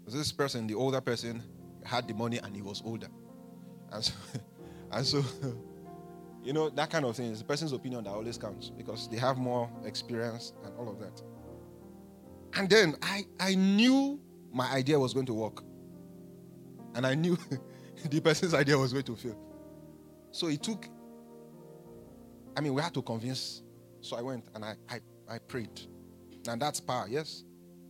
this 0.07 0.33
person, 0.33 0.67
the 0.67 0.75
older 0.75 1.01
person, 1.01 1.43
had 1.85 2.09
the 2.09 2.15
money 2.15 2.39
and 2.39 2.55
he 2.55 2.63
was 2.63 2.83
older. 2.85 3.09
And 3.93 4.05
so, 4.05 4.13
and 4.93 5.07
so 5.07 5.25
you 6.47 6.53
know, 6.53 6.71
that 6.71 6.91
kind 6.91 7.05
of 7.05 7.17
thing 7.17 7.33
is 7.33 7.41
the 7.41 7.45
person's 7.45 7.73
opinion 7.73 8.05
that 8.05 8.11
always 8.11 8.39
counts 8.39 8.71
because 8.71 9.09
they 9.09 9.17
have 9.17 9.37
more 9.37 9.69
experience 9.85 10.53
and 10.65 10.73
all 10.77 10.89
of 10.89 11.01
that. 11.01 11.21
And 12.55 12.71
then 12.71 12.95
I, 13.03 13.25
I 13.41 13.57
knew 13.57 14.21
my 14.53 14.71
idea 14.71 14.97
was 14.97 15.13
going 15.13 15.27
to 15.27 15.35
work. 15.35 15.65
And 16.95 17.05
I 17.05 17.15
knew 17.17 17.37
the 18.11 18.21
person's 18.21 18.55
idea 18.55 18.79
was 18.79 18.93
going 18.93 19.05
to 19.07 19.17
fail. 19.17 19.37
So 20.31 20.47
it 20.47 20.63
took, 20.63 20.89
I 22.57 22.61
mean, 22.61 22.75
we 22.75 22.83
had 22.83 22.95
to 22.95 23.03
convince. 23.03 23.63
So 24.01 24.17
I 24.17 24.23
went 24.23 24.45
and 24.55 24.65
I, 24.65 24.75
I, 24.89 25.01
I 25.29 25.39
prayed. 25.39 25.81
And 26.49 26.61
that's 26.61 26.81
power, 26.81 27.07
yes? 27.09 27.45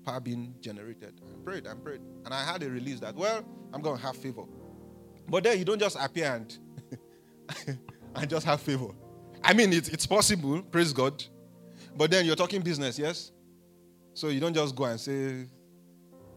Power 0.04 0.20
being 0.20 0.54
generated. 0.60 1.20
I 1.28 1.44
prayed 1.44 1.66
and 1.66 1.82
prayed. 1.82 2.00
And 2.24 2.34
I 2.34 2.42
had 2.42 2.62
a 2.62 2.70
release 2.70 3.00
that, 3.00 3.14
well, 3.14 3.44
I'm 3.72 3.80
going 3.82 3.96
to 3.98 4.02
have 4.02 4.16
favor. 4.16 4.44
But 5.28 5.44
then 5.44 5.58
you 5.58 5.64
don't 5.64 5.78
just 5.78 5.96
appear 6.00 6.34
and 6.34 6.58
and 8.14 8.30
just 8.30 8.46
have 8.46 8.60
favor. 8.60 8.88
I 9.42 9.52
mean, 9.52 9.72
it's, 9.72 9.88
it's 9.88 10.06
possible, 10.06 10.62
praise 10.62 10.92
God. 10.92 11.22
But 11.96 12.10
then 12.10 12.24
you're 12.24 12.36
talking 12.36 12.62
business, 12.62 12.98
yes? 12.98 13.32
So 14.14 14.28
you 14.28 14.40
don't 14.40 14.54
just 14.54 14.74
go 14.74 14.84
and 14.84 14.98
say, 14.98 15.46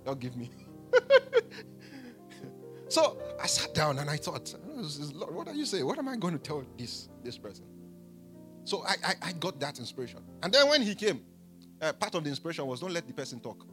"Don't 0.06 0.20
give 0.20 0.36
me. 0.36 0.52
so 2.90 3.18
I 3.42 3.48
sat 3.48 3.74
down 3.74 4.00
and 4.00 4.10
I 4.10 4.18
thought, 4.18 4.54
Lord, 5.14 5.34
what 5.34 5.48
are 5.48 5.54
you 5.54 5.66
saying? 5.66 5.86
What 5.86 5.98
am 5.98 6.08
I 6.08 6.18
going 6.18 6.34
to 6.34 6.40
tell 6.40 6.64
this, 6.78 7.10
this 7.24 7.38
person? 7.38 7.66
So 8.70 8.86
I, 8.86 8.96
I, 9.04 9.16
I 9.24 9.32
got 9.32 9.60
that 9.62 9.80
inspiration. 9.80 10.20
And 10.44 10.54
then 10.54 10.70
when 10.70 10.84
he 10.84 10.94
came, 10.94 11.22
uh, 11.82 11.92
part 11.92 12.14
of 12.14 12.24
the 12.24 12.30
inspiration 12.30 12.68
was 12.68 12.82
don't 12.82 12.94
let 12.94 13.08
the 13.08 13.14
person 13.14 13.40
talk. 13.40 13.66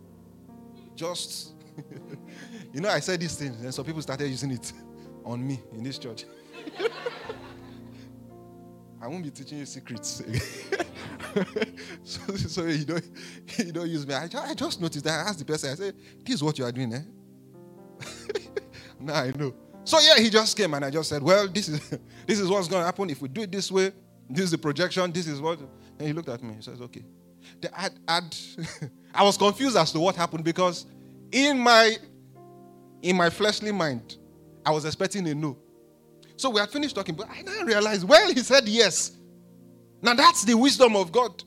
Just, 0.95 1.53
you 2.73 2.81
know, 2.81 2.89
I 2.89 3.01
said 3.01 3.21
these 3.21 3.37
things, 3.37 3.61
and 3.61 3.75
so 3.75 3.85
people 3.85 4.01
started 4.01 4.27
using 4.29 4.53
it 4.53 4.73
on 5.25 5.47
me 5.47 5.61
in 5.75 5.83
this 5.83 5.99
church. 5.99 6.25
I 9.03 9.07
won't 9.07 9.23
be 9.23 9.31
teaching 9.31 9.59
you 9.59 9.67
secrets. 9.67 10.23
so, 12.03 12.35
so 12.35 12.65
you 12.65 12.87
don't 12.87 13.05
you 13.59 13.73
don't 13.73 13.91
use 13.91 14.07
me. 14.07 14.15
I, 14.15 14.31
I 14.35 14.55
just 14.55 14.81
noticed 14.81 15.05
that 15.05 15.27
I 15.27 15.29
asked 15.29 15.41
the 15.41 15.45
person, 15.45 15.73
I 15.73 15.75
said, 15.75 15.95
This 16.25 16.37
is 16.37 16.43
what 16.43 16.59
you 16.59 16.65
are 16.65 16.73
doing, 16.73 16.95
eh? 16.95 17.03
now 18.99 19.17
I 19.17 19.31
know. 19.33 19.53
So 19.85 19.99
yeah, 20.01 20.19
he 20.19 20.31
just 20.31 20.57
came 20.57 20.73
and 20.73 20.87
I 20.87 20.91
just 20.91 21.11
said, 21.11 21.23
Well, 21.23 21.49
this 21.49 21.69
is 21.69 21.99
this 22.27 22.41
is 22.41 22.49
what's 22.49 22.67
gonna 22.67 22.87
happen 22.87 23.11
if 23.11 23.21
we 23.21 23.29
do 23.29 23.43
it 23.43 23.53
this 23.53 23.71
way. 23.71 23.93
This 24.29 24.45
is 24.47 24.51
the 24.51 24.59
projection, 24.59 25.13
this 25.13 25.27
is 25.27 25.41
what 25.41 25.59
and 25.99 26.09
he 26.09 26.13
looked 26.13 26.29
at 26.29 26.43
me, 26.43 26.55
he 26.55 26.63
says, 26.63 26.81
Okay. 26.81 27.05
The, 27.61 27.81
I'd, 27.81 27.93
I'd 28.09 28.37
I 29.15 29.23
was 29.23 29.37
confused 29.37 29.77
as 29.77 29.93
to 29.93 30.01
what 30.01 30.17
happened 30.17 30.45
because 30.45 30.87
in 31.33 31.59
my 31.59 31.97
in 33.03 33.17
my 33.17 33.31
fleshly 33.31 33.73
mind, 33.73 34.17
I 34.65 34.71
was 34.71 34.85
expecting 34.85 35.27
a 35.29 35.35
no. 35.35 35.57
So 36.37 36.51
we 36.51 36.61
had 36.61 36.71
finished 36.71 36.95
talking, 36.95 37.15
but 37.15 37.29
I 37.31 37.43
now 37.43 37.63
realized, 37.63 38.07
well, 38.07 38.29
he 38.33 38.41
said 38.41 38.69
yes. 38.69 39.17
Now 40.03 40.15
that's 40.15 40.45
the 40.45 40.55
wisdom 40.55 40.97
of 40.97 41.13
God. 41.13 41.43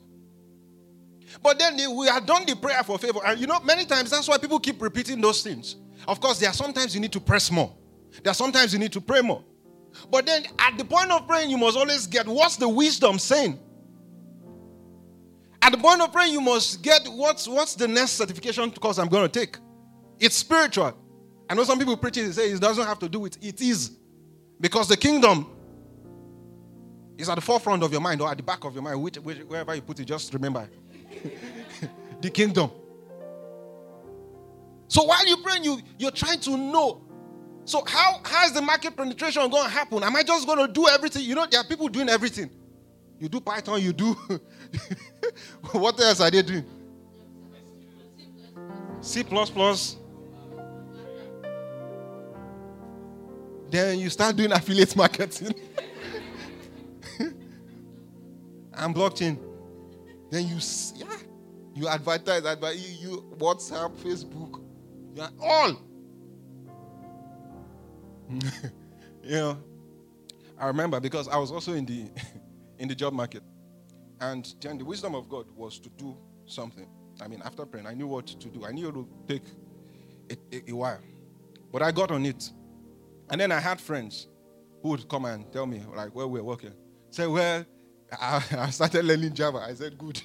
But 1.42 1.58
then 1.58 1.76
we 1.96 2.06
had 2.06 2.26
done 2.26 2.44
the 2.44 2.56
prayer 2.56 2.82
for 2.82 2.98
favor. 2.98 3.20
And 3.24 3.40
you 3.40 3.46
know, 3.46 3.60
many 3.60 3.84
times 3.84 4.10
that's 4.10 4.26
why 4.26 4.38
people 4.38 4.58
keep 4.58 4.82
repeating 4.82 5.20
those 5.20 5.42
things. 5.42 5.76
Of 6.08 6.20
course, 6.20 6.40
there 6.40 6.50
are 6.50 6.54
sometimes 6.54 6.94
you 6.94 7.00
need 7.00 7.12
to 7.12 7.20
press 7.20 7.50
more, 7.50 7.74
there 8.22 8.30
are 8.30 8.34
sometimes 8.34 8.72
you 8.72 8.78
need 8.78 8.92
to 8.92 9.00
pray 9.00 9.20
more. 9.20 9.44
But 10.10 10.26
then 10.26 10.44
at 10.58 10.78
the 10.78 10.84
point 10.84 11.10
of 11.10 11.26
praying, 11.26 11.50
you 11.50 11.58
must 11.58 11.76
always 11.76 12.06
get 12.06 12.26
what's 12.26 12.56
the 12.56 12.68
wisdom 12.68 13.18
saying. 13.18 13.58
At 15.62 15.72
the 15.72 15.78
point 15.78 16.00
of 16.00 16.12
praying, 16.12 16.32
you 16.32 16.40
must 16.40 16.82
get 16.82 17.06
what's 17.06 17.46
what's 17.46 17.74
the 17.74 17.86
next 17.86 18.12
certification 18.12 18.70
course 18.72 18.98
I'm 18.98 19.08
going 19.08 19.28
to 19.28 19.40
take. 19.40 19.58
It's 20.18 20.36
spiritual. 20.36 20.96
I 21.48 21.54
know 21.54 21.64
some 21.64 21.78
people 21.78 21.96
preach 21.96 22.16
it, 22.16 22.22
they 22.26 22.32
say 22.32 22.50
it 22.50 22.60
doesn't 22.60 22.86
have 22.86 22.98
to 23.00 23.08
do 23.08 23.20
with 23.20 23.36
it. 23.36 23.44
It 23.44 23.60
is. 23.60 23.96
Because 24.60 24.88
the 24.88 24.96
kingdom 24.96 25.50
is 27.16 27.28
at 27.28 27.34
the 27.34 27.40
forefront 27.40 27.82
of 27.82 27.92
your 27.92 28.00
mind 28.00 28.20
or 28.20 28.30
at 28.30 28.36
the 28.36 28.42
back 28.42 28.64
of 28.64 28.74
your 28.74 28.82
mind, 28.82 29.02
which, 29.02 29.16
which, 29.16 29.38
wherever 29.38 29.74
you 29.74 29.82
put 29.82 29.98
it, 30.00 30.04
just 30.04 30.32
remember 30.32 30.68
the 32.20 32.30
kingdom. 32.30 32.70
So 34.88 35.04
while 35.04 35.26
you're 35.26 35.42
praying, 35.42 35.64
you, 35.64 35.80
you're 35.98 36.10
trying 36.10 36.40
to 36.40 36.56
know. 36.56 37.02
So, 37.70 37.84
how, 37.86 38.20
how 38.24 38.46
is 38.46 38.52
the 38.52 38.60
market 38.60 38.96
penetration 38.96 39.48
going 39.48 39.62
to 39.62 39.70
happen? 39.70 40.02
Am 40.02 40.16
I 40.16 40.24
just 40.24 40.44
going 40.44 40.58
to 40.58 40.66
do 40.66 40.88
everything? 40.88 41.22
You 41.22 41.36
know, 41.36 41.46
there 41.48 41.60
are 41.60 41.64
people 41.64 41.86
doing 41.86 42.08
everything. 42.08 42.50
You 43.20 43.28
do 43.28 43.38
Python, 43.38 43.80
you 43.80 43.92
do. 43.92 44.06
what 45.70 46.00
else 46.00 46.20
are 46.20 46.28
they 46.32 46.42
doing? 46.42 46.64
C. 49.00 49.22
Then 53.70 54.00
you 54.00 54.10
start 54.10 54.34
doing 54.34 54.50
affiliate 54.50 54.96
marketing 54.96 55.54
and 57.20 58.92
blockchain. 58.92 59.38
Then 60.28 60.48
you, 60.48 60.56
yeah, 60.96 61.16
you 61.76 61.86
advertise, 61.86 62.44
advertise, 62.44 63.00
you, 63.00 63.10
you 63.10 63.36
WhatsApp, 63.38 63.96
Facebook, 63.98 64.60
you 65.14 65.22
are 65.22 65.30
all. 65.40 65.89
you 69.22 69.30
know, 69.30 69.58
I 70.58 70.66
remember 70.66 71.00
because 71.00 71.28
I 71.28 71.36
was 71.36 71.50
also 71.50 71.72
in 71.72 71.86
the 71.86 72.06
in 72.78 72.88
the 72.88 72.94
job 72.94 73.12
market, 73.12 73.42
and 74.20 74.52
then 74.60 74.78
the 74.78 74.84
wisdom 74.84 75.14
of 75.14 75.28
God 75.28 75.46
was 75.56 75.78
to 75.80 75.88
do 75.90 76.16
something. 76.46 76.88
I 77.20 77.28
mean, 77.28 77.42
after 77.44 77.66
praying, 77.66 77.86
I 77.86 77.94
knew 77.94 78.06
what 78.06 78.26
to 78.28 78.48
do. 78.48 78.64
I 78.64 78.72
knew 78.72 78.88
it 78.88 78.94
would 78.96 79.28
take 79.28 79.42
a, 80.30 80.56
a, 80.56 80.70
a 80.70 80.74
while, 80.74 81.00
but 81.72 81.82
I 81.82 81.90
got 81.92 82.10
on 82.10 82.24
it. 82.26 82.50
And 83.30 83.40
then 83.40 83.52
I 83.52 83.60
had 83.60 83.80
friends 83.80 84.26
who 84.82 84.90
would 84.90 85.08
come 85.08 85.24
and 85.26 85.50
tell 85.52 85.66
me, 85.66 85.82
like, 85.94 86.14
where 86.14 86.26
we're 86.26 86.42
working. 86.42 86.72
Say, 87.10 87.26
well, 87.26 87.64
I, 88.20 88.42
I 88.58 88.70
started 88.70 89.04
learning 89.04 89.34
Java. 89.34 89.58
I 89.58 89.74
said, 89.74 89.96
good. 89.98 90.20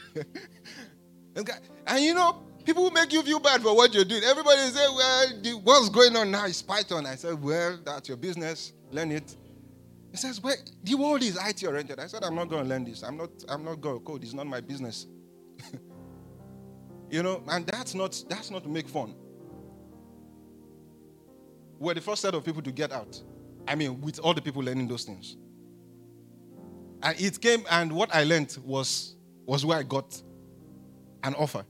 and 1.36 2.04
you 2.04 2.14
know, 2.14 2.42
people 2.66 2.84
will 2.84 2.92
make 2.92 3.14
you 3.14 3.22
feel 3.22 3.40
bad 3.40 3.62
for 3.62 3.76
what 3.76 3.94
you're 3.94 4.06
doing. 4.06 4.24
Everybody 4.24 4.62
say, 4.70 4.88
well, 4.90 5.60
what's 5.64 5.90
going 5.90 6.16
on 6.16 6.32
now 6.32 6.46
is 6.46 6.62
Python. 6.62 7.06
I 7.06 7.16
said, 7.16 7.42
well, 7.42 7.80
that's 7.84 8.08
your 8.08 8.18
business. 8.18 8.74
Learn 8.92 9.12
it. 9.12 9.36
He 10.12 10.18
says, 10.18 10.42
well, 10.42 10.56
the 10.84 10.96
world 10.96 11.22
is 11.24 11.38
IT 11.38 11.64
oriented. 11.64 12.00
I 12.00 12.08
said, 12.08 12.24
I'm 12.24 12.36
not 12.36 12.50
going 12.50 12.64
to 12.64 12.70
learn 12.70 12.86
this. 12.86 13.04
I'm 13.04 13.18
not, 13.18 13.30
I'm 13.48 13.64
not 13.64 13.82
going 13.82 14.00
to 14.00 14.04
code. 14.04 14.24
It's 14.24 14.34
not 14.34 14.48
my 14.48 14.62
business. 14.62 15.08
you 17.10 17.22
know, 17.22 17.44
and 17.50 17.68
that's 17.68 17.94
not, 17.94 18.22
that's 18.30 18.50
not 18.50 18.64
to 18.64 18.70
make 18.70 18.88
fun. 18.88 19.14
We're 21.78 21.94
the 21.94 22.02
first 22.02 22.22
set 22.22 22.34
of 22.34 22.44
people 22.44 22.62
to 22.62 22.72
get 22.72 22.92
out. 22.92 23.22
I 23.68 23.76
mean, 23.76 24.02
with 24.02 24.20
all 24.20 24.34
the 24.34 24.42
people 24.42 24.64
learning 24.64 24.88
those 24.88 25.04
things. 25.04 25.36
And 27.04 27.20
it 27.20 27.40
came, 27.42 27.64
and 27.70 27.92
what 27.92 28.14
I 28.16 28.24
learned 28.24 28.58
was, 28.64 29.16
was 29.46 29.66
where 29.66 29.78
I 29.78 29.84
got 29.84 30.22
an 31.24 31.36
offer. 31.36 31.66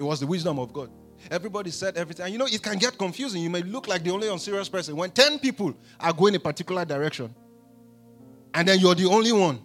It 0.00 0.04
was 0.04 0.18
the 0.18 0.26
wisdom 0.26 0.58
of 0.58 0.72
God. 0.72 0.90
Everybody 1.30 1.70
said 1.70 1.98
everything. 1.98 2.24
And 2.24 2.32
you 2.32 2.38
know, 2.38 2.46
it 2.46 2.62
can 2.62 2.78
get 2.78 2.96
confusing. 2.96 3.42
You 3.42 3.50
may 3.50 3.60
look 3.60 3.86
like 3.86 4.02
the 4.02 4.10
only 4.10 4.28
unserious 4.28 4.66
person 4.66 4.96
when 4.96 5.10
10 5.10 5.38
people 5.40 5.74
are 6.00 6.14
going 6.14 6.34
a 6.36 6.40
particular 6.40 6.86
direction, 6.86 7.34
and 8.54 8.66
then 8.66 8.78
you're 8.78 8.94
the 8.94 9.04
only 9.04 9.30
one. 9.30 9.60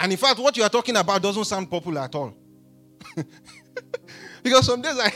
And 0.00 0.12
in 0.12 0.16
fact, 0.16 0.38
what 0.38 0.56
you 0.56 0.62
are 0.62 0.70
talking 0.70 0.96
about 0.96 1.20
doesn't 1.20 1.44
sound 1.44 1.70
popular 1.70 2.00
at 2.00 2.14
all. 2.14 2.34
because 4.42 4.64
some 4.64 4.80
days 4.80 4.98
I, 4.98 5.12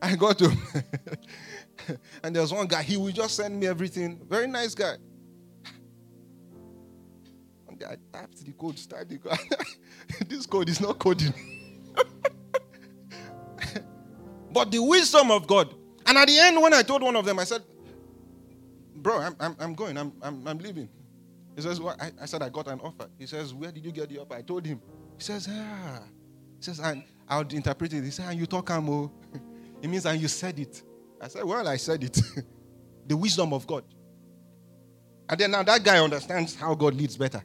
I 0.00 0.16
got 0.16 0.38
to, 0.38 0.50
and 2.24 2.34
there's 2.34 2.50
one 2.50 2.66
guy, 2.66 2.82
he 2.82 2.96
will 2.96 3.12
just 3.12 3.36
send 3.36 3.60
me 3.60 3.66
everything. 3.66 4.22
Very 4.26 4.46
nice 4.46 4.74
guy. 4.74 4.94
One 7.66 7.76
day 7.76 7.84
I 7.84 7.96
typed 8.18 8.42
the 8.42 8.52
code, 8.52 8.78
typed 8.88 9.10
the 9.10 9.18
code. 9.18 9.38
this 10.30 10.46
code 10.46 10.70
is 10.70 10.80
not 10.80 10.98
coding. 10.98 11.34
But 14.54 14.70
the 14.70 14.78
wisdom 14.80 15.30
of 15.32 15.46
God. 15.46 15.74
And 16.06 16.16
at 16.16 16.28
the 16.28 16.38
end, 16.38 16.62
when 16.62 16.72
I 16.72 16.82
told 16.82 17.02
one 17.02 17.16
of 17.16 17.24
them, 17.24 17.38
I 17.40 17.44
said, 17.44 17.62
Bro, 18.94 19.18
I'm, 19.18 19.36
I'm, 19.40 19.56
I'm 19.58 19.74
going, 19.74 19.98
I'm, 19.98 20.12
I'm, 20.22 20.46
I'm 20.46 20.58
leaving. 20.58 20.88
He 21.56 21.62
says? 21.62 21.80
I, 21.80 22.12
I 22.22 22.26
said, 22.26 22.42
I 22.42 22.48
got 22.48 22.68
an 22.68 22.80
offer. 22.80 23.08
He 23.18 23.26
says, 23.26 23.52
Where 23.52 23.72
did 23.72 23.84
you 23.84 23.92
get 23.92 24.08
the 24.08 24.18
offer? 24.20 24.34
I 24.34 24.42
told 24.42 24.64
him. 24.64 24.80
He 25.18 25.22
says, 25.22 25.48
Ah. 25.50 26.02
He 26.56 26.62
says, 26.62 26.78
and 26.78 27.02
I'll 27.28 27.46
interpret 27.48 27.92
it. 27.92 28.04
He 28.04 28.10
said, 28.10 28.30
And 28.30 28.38
you 28.38 28.46
talk, 28.46 28.70
Amo. 28.70 29.12
it 29.82 29.88
means, 29.88 30.06
and 30.06 30.20
you 30.20 30.28
said 30.28 30.58
it. 30.58 30.82
I 31.20 31.28
said, 31.28 31.44
Well, 31.44 31.66
I 31.66 31.76
said 31.76 32.04
it. 32.04 32.18
the 33.06 33.16
wisdom 33.16 33.52
of 33.52 33.66
God. 33.66 33.84
And 35.28 35.40
then 35.40 35.50
now 35.50 35.62
that 35.64 35.82
guy 35.82 35.98
understands 35.98 36.54
how 36.54 36.74
God 36.74 36.94
leads 36.94 37.16
better. 37.16 37.42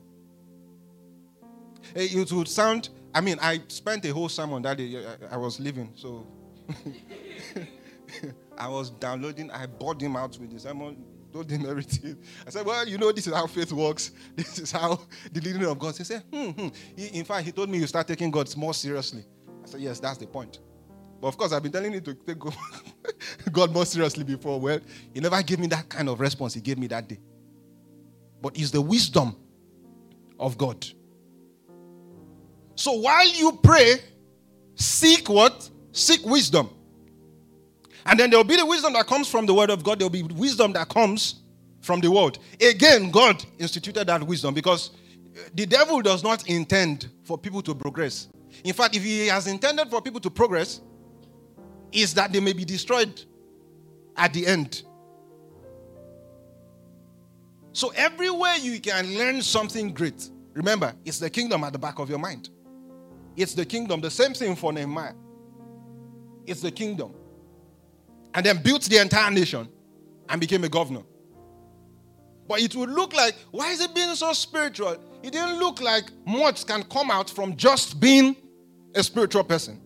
It 1.95 2.31
would 2.31 2.47
sound, 2.47 2.89
I 3.15 3.21
mean, 3.21 3.37
I 3.41 3.61
spent 3.67 4.05
a 4.05 4.13
whole 4.13 4.29
sermon 4.29 4.61
that 4.61 4.77
day. 4.77 5.03
I 5.31 5.37
was 5.37 5.59
leaving, 5.59 5.91
so 5.95 6.27
I 8.57 8.67
was 8.67 8.89
downloading. 8.91 9.51
I 9.51 9.65
bought 9.65 10.01
him 10.01 10.15
out 10.15 10.37
with 10.39 10.51
the 10.51 10.59
sermon, 10.59 11.03
told 11.31 11.49
him 11.49 11.65
everything. 11.69 12.17
I 12.45 12.49
said, 12.49 12.65
Well, 12.65 12.87
you 12.87 12.97
know, 12.97 13.11
this 13.11 13.27
is 13.27 13.33
how 13.33 13.47
faith 13.47 13.71
works. 13.71 14.11
This 14.35 14.59
is 14.59 14.71
how 14.71 14.99
the 15.31 15.41
leading 15.41 15.65
of 15.65 15.77
God. 15.79 15.97
He 15.97 16.03
said, 16.03 16.23
hmm, 16.31 16.49
hmm. 16.49 16.67
He, 16.95 17.07
in 17.19 17.25
fact, 17.25 17.45
he 17.45 17.51
told 17.51 17.69
me 17.69 17.77
you 17.77 17.87
start 17.87 18.07
taking 18.07 18.31
God 18.31 18.55
more 18.55 18.73
seriously. 18.73 19.25
I 19.63 19.67
said, 19.67 19.81
Yes, 19.81 19.99
that's 19.99 20.17
the 20.17 20.27
point. 20.27 20.59
But 21.21 21.27
of 21.27 21.37
course, 21.37 21.51
I've 21.51 21.63
been 21.63 21.71
telling 21.71 21.93
you 21.93 22.01
to 22.01 22.13
take 22.13 22.37
God 23.51 23.73
more 23.73 23.85
seriously 23.85 24.23
before. 24.23 24.59
Well, 24.59 24.79
he 25.13 25.19
never 25.19 25.41
gave 25.43 25.59
me 25.59 25.67
that 25.67 25.89
kind 25.89 26.07
of 26.07 26.19
response 26.19 26.53
he 26.53 26.61
gave 26.61 26.77
me 26.77 26.87
that 26.87 27.07
day. 27.07 27.19
But 28.41 28.57
it's 28.57 28.71
the 28.71 28.81
wisdom 28.81 29.35
of 30.39 30.57
God. 30.57 30.85
So 32.75 32.93
while 32.93 33.27
you 33.27 33.59
pray, 33.61 33.95
seek 34.75 35.27
what? 35.27 35.69
Seek 35.91 36.25
wisdom. 36.25 36.69
And 38.05 38.19
then 38.19 38.29
there'll 38.29 38.43
be 38.43 38.55
the 38.55 38.65
wisdom 38.65 38.93
that 38.93 39.07
comes 39.07 39.27
from 39.27 39.45
the 39.45 39.53
word 39.53 39.69
of 39.69 39.83
God, 39.83 39.99
there'll 39.99 40.09
be 40.09 40.23
wisdom 40.23 40.73
that 40.73 40.89
comes 40.89 41.41
from 41.81 41.99
the 41.99 42.09
world. 42.09 42.39
Again, 42.61 43.11
God 43.11 43.43
instituted 43.57 44.07
that 44.07 44.23
wisdom 44.23 44.53
because 44.53 44.91
uh, 45.35 45.41
the 45.53 45.65
devil 45.65 46.01
does 46.01 46.23
not 46.23 46.47
intend 46.49 47.09
for 47.23 47.37
people 47.37 47.61
to 47.61 47.75
progress. 47.75 48.27
In 48.63 48.73
fact, 48.73 48.95
if 48.95 49.03
he 49.03 49.27
has 49.27 49.47
intended 49.47 49.89
for 49.89 50.01
people 50.01 50.19
to 50.21 50.29
progress, 50.29 50.81
is 51.91 52.13
that 52.13 52.31
they 52.31 52.39
may 52.39 52.53
be 52.53 52.65
destroyed 52.65 53.23
at 54.15 54.33
the 54.33 54.45
end. 54.45 54.83
So, 57.71 57.93
everywhere 57.95 58.55
you 58.57 58.79
can 58.79 59.17
learn 59.17 59.41
something 59.41 59.93
great, 59.93 60.29
remember, 60.53 60.93
it's 61.05 61.19
the 61.19 61.29
kingdom 61.29 61.63
at 61.63 61.73
the 61.73 61.79
back 61.79 61.99
of 61.99 62.09
your 62.09 62.19
mind. 62.19 62.49
It's 63.37 63.53
the 63.53 63.65
kingdom. 63.65 64.01
The 64.01 64.11
same 64.11 64.33
thing 64.33 64.55
for 64.55 64.73
Nehemiah. 64.73 65.13
It's 66.49 66.61
the 66.61 66.71
kingdom. 66.71 67.13
And 68.33 68.45
then 68.45 68.61
built 68.63 68.83
the 68.83 68.97
entire 68.97 69.29
nation 69.29 69.69
and 70.27 70.41
became 70.41 70.63
a 70.63 70.69
governor. 70.69 71.03
But 72.47 72.61
it 72.61 72.75
would 72.75 72.89
look 72.89 73.13
like, 73.13 73.35
why 73.51 73.71
is 73.71 73.81
it 73.81 73.93
being 73.93 74.15
so 74.15 74.33
spiritual? 74.33 74.97
It 75.21 75.31
didn't 75.31 75.59
look 75.59 75.79
like 75.79 76.05
much 76.25 76.65
can 76.65 76.81
come 76.83 77.11
out 77.11 77.29
from 77.29 77.55
just 77.55 77.99
being 77.99 78.35
a 78.95 79.03
spiritual 79.03 79.43
person. 79.43 79.79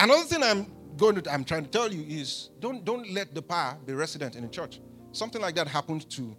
Another 0.00 0.24
thing 0.24 0.42
I'm 0.42 0.66
going 0.96 1.20
to 1.20 1.32
I'm 1.32 1.44
trying 1.44 1.64
to 1.64 1.70
tell 1.70 1.92
you 1.92 2.04
is 2.08 2.50
don't 2.58 2.84
don't 2.84 3.08
let 3.12 3.34
the 3.34 3.42
power 3.42 3.78
be 3.86 3.92
resident 3.92 4.34
in 4.34 4.42
the 4.42 4.48
church. 4.48 4.80
Something 5.12 5.40
like 5.40 5.54
that 5.54 5.68
happened 5.68 6.10
to 6.10 6.36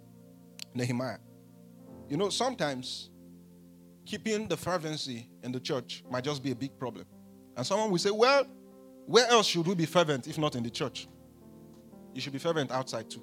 Nehemiah. 0.74 1.18
You 2.10 2.18
know, 2.18 2.28
sometimes 2.28 3.08
keeping 4.06 4.48
the 4.48 4.56
fervency 4.56 5.28
in 5.42 5.52
the 5.52 5.60
church 5.60 6.04
might 6.10 6.24
just 6.24 6.42
be 6.42 6.52
a 6.52 6.54
big 6.54 6.78
problem. 6.78 7.04
And 7.56 7.66
someone 7.66 7.90
will 7.90 7.98
say, 7.98 8.10
Well, 8.10 8.46
where 9.06 9.26
else 9.28 9.46
should 9.46 9.66
we 9.66 9.74
be 9.74 9.86
fervent 9.86 10.26
if 10.26 10.38
not 10.38 10.54
in 10.56 10.62
the 10.62 10.70
church? 10.70 11.08
You 12.14 12.20
should 12.20 12.32
be 12.32 12.38
fervent 12.38 12.70
outside 12.70 13.10
too. 13.10 13.22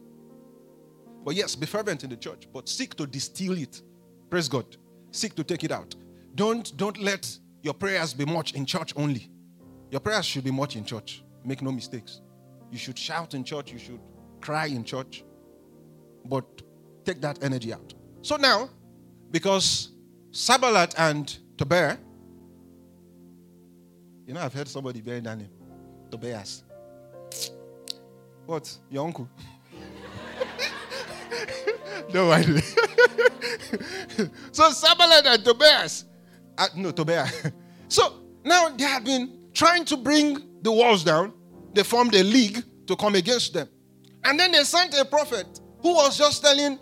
But 1.24 1.36
yes, 1.36 1.56
be 1.56 1.66
fervent 1.66 2.04
in 2.04 2.10
the 2.10 2.18
church, 2.18 2.48
but 2.54 2.68
seek 2.68 2.96
to 2.96 3.08
distill 3.08 3.58
it. 3.58 3.82
Praise 4.30 4.50
God. 4.50 4.66
Seek 5.12 5.36
to 5.36 5.44
take 5.44 5.64
it 5.64 5.72
out. 5.72 5.96
Don't 6.36 6.76
don't 6.78 7.00
let 7.00 7.38
your 7.62 7.74
prayers 7.74 8.14
be 8.14 8.26
much 8.26 8.54
in 8.54 8.66
church 8.66 8.94
only. 8.96 9.30
Your 9.90 10.02
prayers 10.02 10.26
should 10.26 10.44
be 10.44 10.52
much 10.52 10.76
in 10.76 10.84
church. 10.84 11.24
Make 11.46 11.62
no 11.62 11.72
mistakes. 11.72 12.22
You 12.72 12.78
should 12.78 12.98
shout 12.98 13.36
in 13.36 13.44
church, 13.44 13.72
you 13.72 13.78
should 13.80 14.00
cry 14.42 14.66
in 14.66 14.84
church, 14.84 15.24
but 16.26 16.46
take 17.06 17.22
that 17.22 17.44
energy 17.44 17.74
out. 17.74 17.94
So 18.22 18.36
now, 18.36 18.70
because 19.30 19.93
Sanballat 20.34 20.96
and 20.98 21.38
Tobiah, 21.60 21.96
you 24.26 24.34
know, 24.34 24.42
I've 24.42 24.52
heard 24.52 24.68
somebody 24.68 25.00
bear 25.00 25.22
that 25.22 25.38
name, 25.38 25.52
Tobias. 26.10 26.64
What? 28.48 28.76
Your 28.90 29.06
uncle? 29.06 29.30
no, 32.14 32.32
I 32.32 32.42
do. 32.44 32.58
so 34.52 34.72
Sanballat 34.72 35.28
and 35.28 35.46
Tobias, 35.46 36.06
uh, 36.58 36.68
no, 36.78 36.90
Tobiah. 36.90 37.28
so 37.88 38.24
now 38.44 38.70
they 38.70 38.86
have 38.86 39.06
been 39.06 39.50
trying 39.54 39.86
to 39.86 39.96
bring 39.96 40.42
the 40.64 40.72
walls 40.72 41.04
down. 41.04 41.32
They 41.74 41.84
formed 41.84 42.16
a 42.16 42.24
league 42.24 42.64
to 42.88 42.96
come 42.96 43.14
against 43.14 43.54
them. 43.54 43.70
And 44.24 44.40
then 44.40 44.52
they 44.52 44.64
sent 44.64 44.98
a 44.98 45.06
prophet 45.06 45.60
who 45.84 45.94
was 45.94 46.18
just 46.18 46.42
telling 46.44 46.80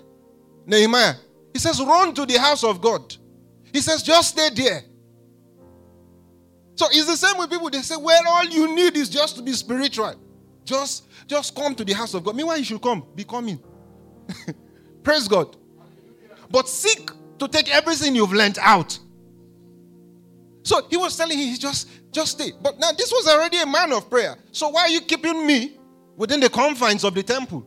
Nehemiah, 0.66 1.16
he 1.52 1.60
says, 1.60 1.82
run 1.82 2.14
to 2.14 2.26
the 2.26 2.39
house 2.39 2.64
of 2.64 2.80
God. 2.80 3.18
He 3.72 3.82
says, 3.82 4.03
just 4.03 4.30
stay 4.30 4.49
there. 4.49 4.84
So 6.76 6.88
it's 6.89 7.05
the 7.05 7.15
same 7.15 7.38
with 7.38 7.49
people. 7.49 7.69
They 7.69 7.82
say, 7.82 7.95
well, 7.95 8.22
all 8.28 8.45
you 8.45 8.76
need 8.76 8.97
is 8.97 9.09
just 9.09 9.36
to 9.38 9.41
be 9.41 9.53
spiritual. 9.53 10.15
Just, 10.65 11.07
just 11.28 11.55
come 11.55 11.76
to 11.76 11.86
the 11.86 11.93
house 11.93 12.13
of 12.13 12.24
God. 12.24 12.36
Meanwhile, 12.36 12.57
you 12.57 12.63
should 12.63 12.82
come. 12.82 13.05
Be 13.15 13.24
coming. 13.24 13.59
Praise 15.03 15.28
God. 15.28 15.55
But 16.49 16.67
seek 16.67 17.11
to 17.39 17.47
take 17.47 17.74
everything 17.74 18.15
you've 18.15 18.34
learned 18.34 18.57
out. 18.61 18.97
So 20.63 20.86
he 20.89 20.97
was 20.97 21.17
telling 21.17 21.38
him, 21.38 21.47
he 21.49 21.57
just, 21.57 21.89
just 22.11 22.34
stay. 22.34 22.51
But 22.61 22.80
now 22.80 22.91
this 22.91 23.11
was 23.11 23.28
already 23.28 23.59
a 23.59 23.65
man 23.65 23.91
of 23.93 24.09
prayer. 24.09 24.38
So 24.51 24.69
why 24.69 24.82
are 24.82 24.89
you 24.89 25.01
keeping 25.01 25.45
me 25.45 25.80
within 26.15 26.39
the 26.39 26.49
confines 26.49 27.03
of 27.03 27.15
the 27.15 27.24
temple? 27.24 27.65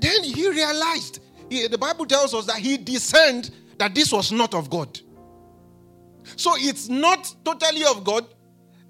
Then 0.00 0.24
he 0.24 0.48
realized, 0.48 1.20
he, 1.48 1.68
the 1.68 1.78
Bible 1.78 2.06
tells 2.06 2.34
us 2.34 2.46
that 2.46 2.56
he 2.56 2.76
discerned 2.76 3.50
that 3.80 3.94
this 3.94 4.12
was 4.12 4.30
not 4.30 4.52
of 4.52 4.68
God. 4.68 5.00
So 6.36 6.52
it's 6.56 6.90
not 6.90 7.34
totally 7.42 7.82
of 7.86 8.04
God 8.04 8.26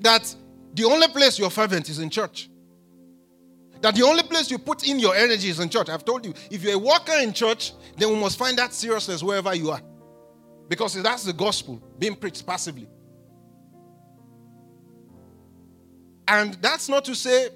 that 0.01 0.35
the 0.75 0.85
only 0.85 1.07
place 1.07 1.39
you're 1.39 1.49
fervent 1.49 1.89
is 1.89 2.01
in 2.01 2.11
church. 2.11 2.51
That 3.83 3.95
the 3.95 4.03
only 4.03 4.25
place 4.25 4.51
you 4.51 4.59
put 4.59 4.87
in 4.89 4.99
your 4.99 5.15
energy 5.15 5.49
is 5.49 5.61
in 5.61 5.69
church. 5.69 5.89
I've 5.89 6.05
told 6.05 6.27
you, 6.27 6.35
if 6.51 6.65
you're 6.65 6.75
a 6.75 6.79
worker 6.79 7.15
in 7.23 7.33
church, 7.33 7.73
then 7.97 8.09
we 8.09 8.17
must 8.17 8.37
find 8.37 8.59
that 8.59 8.75
seriousness 8.75 9.23
wherever 9.23 9.55
you 9.55 9.71
are. 9.71 9.81
Because 10.69 11.01
that's 11.01 11.23
the 11.23 11.35
gospel 11.35 11.81
being 11.97 12.17
preached 12.17 12.45
passively. 12.45 12.89
And 16.27 16.55
that's 16.55 16.89
not 16.89 17.05
to 17.05 17.15
say 17.15 17.51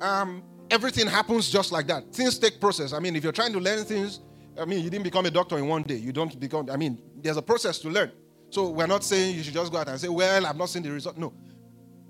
um, 0.00 0.44
everything 0.70 1.08
happens 1.08 1.50
just 1.50 1.72
like 1.72 1.88
that. 1.88 2.14
Things 2.14 2.38
take 2.38 2.60
process. 2.60 2.92
I 2.92 3.00
mean, 3.00 3.16
if 3.16 3.24
you're 3.24 3.32
trying 3.32 3.52
to 3.54 3.58
learn 3.58 3.84
things, 3.84 4.20
I 4.58 4.64
mean, 4.64 4.82
you 4.82 4.90
didn't 4.90 5.04
become 5.04 5.26
a 5.26 5.30
doctor 5.30 5.58
in 5.58 5.66
one 5.66 5.82
day. 5.82 5.96
You 5.96 6.12
don't 6.12 6.38
become, 6.38 6.68
I 6.70 6.76
mean, 6.76 7.00
there's 7.22 7.36
a 7.36 7.42
process 7.42 7.78
to 7.80 7.88
learn. 7.88 8.12
So 8.50 8.70
we're 8.70 8.86
not 8.86 9.04
saying 9.04 9.36
you 9.36 9.42
should 9.42 9.54
just 9.54 9.70
go 9.72 9.78
out 9.78 9.88
and 9.88 10.00
say, 10.00 10.08
well, 10.08 10.46
I've 10.46 10.56
not 10.56 10.68
seen 10.68 10.82
the 10.82 10.90
result. 10.90 11.16
No. 11.16 11.32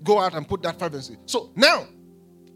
Go 0.03 0.19
out 0.19 0.33
and 0.33 0.47
put 0.47 0.63
that 0.63 0.79
fervency. 0.79 1.17
So 1.25 1.51
now, 1.55 1.87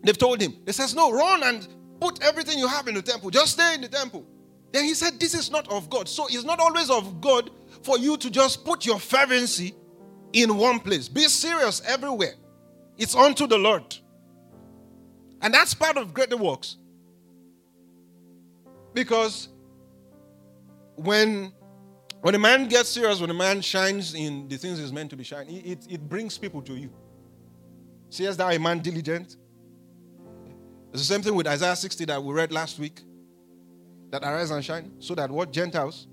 they've 0.03 0.17
told 0.17 0.41
him, 0.41 0.55
he 0.65 0.71
says, 0.71 0.95
no, 0.95 1.11
run 1.11 1.43
and 1.43 1.67
put 1.99 2.23
everything 2.23 2.57
you 2.57 2.67
have 2.67 2.87
in 2.87 2.95
the 2.95 3.01
temple. 3.01 3.29
Just 3.29 3.53
stay 3.53 3.75
in 3.75 3.81
the 3.81 3.87
temple. 3.87 4.25
Then 4.71 4.83
he 4.85 4.93
said, 4.93 5.19
this 5.19 5.33
is 5.33 5.51
not 5.51 5.71
of 5.71 5.89
God. 5.89 6.09
So 6.09 6.25
it's 6.27 6.43
not 6.43 6.59
always 6.59 6.89
of 6.89 7.21
God 7.21 7.51
for 7.83 7.97
you 7.97 8.17
to 8.17 8.29
just 8.29 8.65
put 8.65 8.85
your 8.85 8.99
fervency 8.99 9.75
in 10.33 10.57
one 10.57 10.79
place. 10.79 11.07
Be 11.07 11.23
serious 11.23 11.81
everywhere. 11.87 12.33
It's 12.97 13.15
unto 13.15 13.47
the 13.47 13.57
Lord. 13.57 13.95
And 15.41 15.53
that's 15.53 15.73
part 15.73 15.97
of 15.97 16.13
greater 16.13 16.37
works. 16.37 16.77
Because 18.93 19.49
when 20.95 21.53
when 22.21 22.33
a 22.33 22.39
man 22.39 22.67
gets 22.67 22.89
serious, 22.89 23.21
when 23.21 23.29
a 23.29 23.35
man 23.35 23.61
shines 23.61 24.15
in 24.15 24.47
the 24.47 24.57
things 24.57 24.79
he's 24.79 24.91
meant 24.91 25.11
to 25.11 25.15
be 25.15 25.23
shining, 25.23 25.63
it, 25.63 25.85
it 25.87 26.09
brings 26.09 26.39
people 26.39 26.59
to 26.63 26.75
you. 26.75 26.89
Seest 28.09 28.39
thou 28.39 28.49
a 28.49 28.57
man 28.57 28.79
diligent? 28.79 29.37
It's 30.91 31.07
the 31.07 31.13
same 31.13 31.21
thing 31.21 31.35
with 31.35 31.45
Isaiah 31.45 31.75
60 31.75 32.05
that 32.05 32.23
we 32.23 32.33
read 32.33 32.51
last 32.51 32.79
week. 32.79 33.01
That 34.09 34.23
arise 34.23 34.49
and 34.49 34.65
shine, 34.65 34.93
so 34.97 35.13
that 35.13 35.29
what 35.29 35.51
Gentiles. 35.51 36.07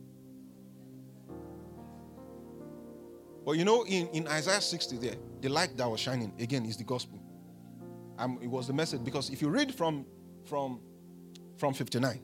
But 3.46 3.52
you 3.52 3.64
know, 3.64 3.84
in, 3.84 4.08
in 4.08 4.28
Isaiah 4.28 4.60
60 4.60 4.98
there, 4.98 5.14
the 5.40 5.48
light 5.48 5.76
that 5.76 5.90
was 5.90 6.00
shining, 6.00 6.32
again, 6.38 6.66
is 6.66 6.76
the 6.76 6.84
gospel. 6.84 7.22
Um, 8.18 8.38
it 8.42 8.48
was 8.48 8.66
the 8.66 8.72
message. 8.72 9.02
Because 9.02 9.30
if 9.30 9.40
you 9.40 9.48
read 9.48 9.74
from, 9.74 10.04
from, 10.44 10.80
from 11.56 11.74
59, 11.74 12.20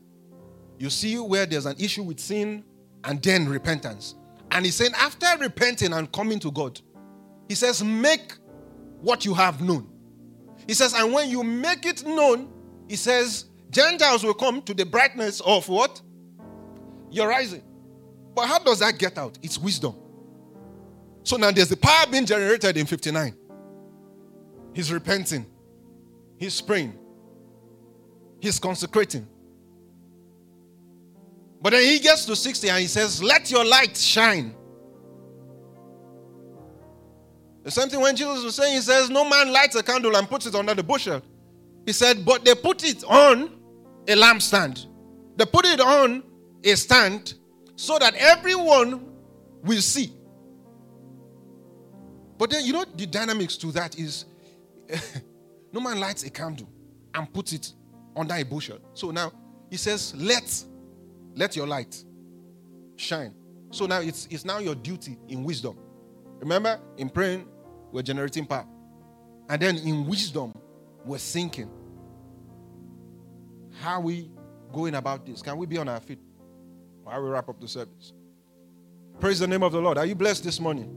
you 0.79 0.89
see 0.89 1.17
where 1.19 1.45
there's 1.45 1.65
an 1.65 1.75
issue 1.77 2.03
with 2.03 2.19
sin 2.19 2.63
and 3.03 3.21
then 3.21 3.47
repentance. 3.47 4.15
And 4.51 4.65
he's 4.65 4.75
saying, 4.75 4.93
after 4.97 5.27
repenting 5.39 5.93
and 5.93 6.11
coming 6.11 6.39
to 6.39 6.51
God, 6.51 6.81
he 7.47 7.55
says, 7.55 7.83
make 7.83 8.33
what 9.01 9.25
you 9.25 9.33
have 9.33 9.61
known. 9.61 9.87
He 10.67 10.73
says, 10.73 10.93
and 10.93 11.13
when 11.13 11.29
you 11.29 11.43
make 11.43 11.85
it 11.85 12.05
known, 12.05 12.51
he 12.87 12.95
says, 12.95 13.45
Gentiles 13.69 14.23
will 14.23 14.33
come 14.33 14.61
to 14.63 14.73
the 14.73 14.85
brightness 14.85 15.41
of 15.41 15.67
what? 15.69 16.01
Your 17.11 17.27
rising. 17.27 17.63
But 18.33 18.47
how 18.47 18.59
does 18.59 18.79
that 18.79 18.97
get 18.97 19.17
out? 19.17 19.37
It's 19.41 19.57
wisdom. 19.57 19.95
So 21.23 21.37
now 21.37 21.51
there's 21.51 21.69
the 21.69 21.77
power 21.77 22.07
being 22.09 22.25
generated 22.25 22.77
in 22.77 22.85
59. 22.85 23.35
He's 24.73 24.91
repenting, 24.93 25.45
he's 26.37 26.61
praying, 26.61 26.97
he's 28.39 28.59
consecrating. 28.59 29.27
But 31.61 31.71
then 31.71 31.83
he 31.83 31.99
gets 31.99 32.25
to 32.25 32.35
60 32.35 32.69
and 32.69 32.79
he 32.79 32.87
says, 32.87 33.21
Let 33.21 33.51
your 33.51 33.65
light 33.65 33.97
shine. 33.97 34.55
The 37.63 37.71
same 37.71 37.89
thing 37.89 37.99
when 37.99 38.15
Jesus 38.15 38.43
was 38.43 38.55
saying, 38.55 38.75
He 38.75 38.81
says, 38.81 39.09
No 39.09 39.27
man 39.27 39.51
lights 39.51 39.75
a 39.75 39.83
candle 39.83 40.15
and 40.15 40.27
puts 40.29 40.45
it 40.45 40.55
under 40.55 40.73
the 40.73 40.83
bushel. 40.83 41.21
He 41.85 41.91
said, 41.91 42.25
But 42.25 42.45
they 42.45 42.55
put 42.55 42.83
it 42.83 43.03
on 43.03 43.59
a 44.07 44.15
lampstand. 44.15 44.85
They 45.35 45.45
put 45.45 45.65
it 45.65 45.81
on 45.81 46.23
a 46.63 46.75
stand 46.75 47.35
so 47.75 47.99
that 47.99 48.15
everyone 48.15 49.05
will 49.63 49.81
see. 49.81 50.13
But 52.37 52.51
then, 52.51 52.65
you 52.65 52.71
know, 52.71 52.85
the 52.95 53.05
dynamics 53.05 53.57
to 53.57 53.71
that 53.73 53.99
is 53.99 54.25
no 55.73 55.81
man 55.81 55.99
lights 55.99 56.23
a 56.23 56.29
candle 56.29 56.69
and 57.13 57.31
puts 57.33 57.51
it 57.51 57.73
under 58.15 58.33
a 58.33 58.43
bushel. 58.43 58.79
So 58.93 59.11
now 59.11 59.33
he 59.69 59.75
says, 59.75 60.15
Let 60.15 60.63
let 61.39 61.55
your 61.55 61.65
light 61.65 62.03
shine. 62.97 63.33
So 63.71 63.85
now 63.85 64.01
it's, 64.01 64.27
it's 64.29 64.43
now 64.43 64.59
your 64.59 64.75
duty 64.75 65.17
in 65.29 65.43
wisdom. 65.45 65.77
Remember, 66.39 66.79
in 66.97 67.09
praying, 67.09 67.47
we're 67.93 68.01
generating 68.01 68.45
power. 68.45 68.67
And 69.47 69.61
then 69.61 69.77
in 69.77 70.05
wisdom, 70.05 70.51
we're 71.05 71.17
thinking. 71.17 71.71
How 73.79 73.93
are 73.93 74.01
we 74.01 74.29
going 74.73 74.95
about 74.95 75.25
this? 75.25 75.41
Can 75.41 75.55
we 75.55 75.65
be 75.65 75.77
on 75.77 75.87
our 75.87 76.01
feet 76.01 76.19
while 77.03 77.23
we 77.23 77.29
wrap 77.29 77.47
up 77.47 77.59
the 77.61 77.67
service? 77.69 78.11
Praise 79.21 79.39
the 79.39 79.47
name 79.47 79.63
of 79.63 79.71
the 79.71 79.79
Lord. 79.79 79.97
Are 79.97 80.05
you 80.05 80.15
blessed 80.15 80.43
this 80.43 80.59
morning? 80.59 80.93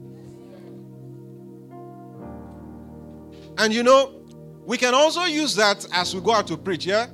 And 3.57 3.73
you 3.73 3.83
know, 3.83 4.21
we 4.65 4.77
can 4.77 4.93
also 4.93 5.23
use 5.23 5.55
that 5.55 5.85
as 5.93 6.13
we 6.13 6.19
go 6.19 6.33
out 6.33 6.47
to 6.47 6.57
preach, 6.57 6.85
yeah? 6.85 7.07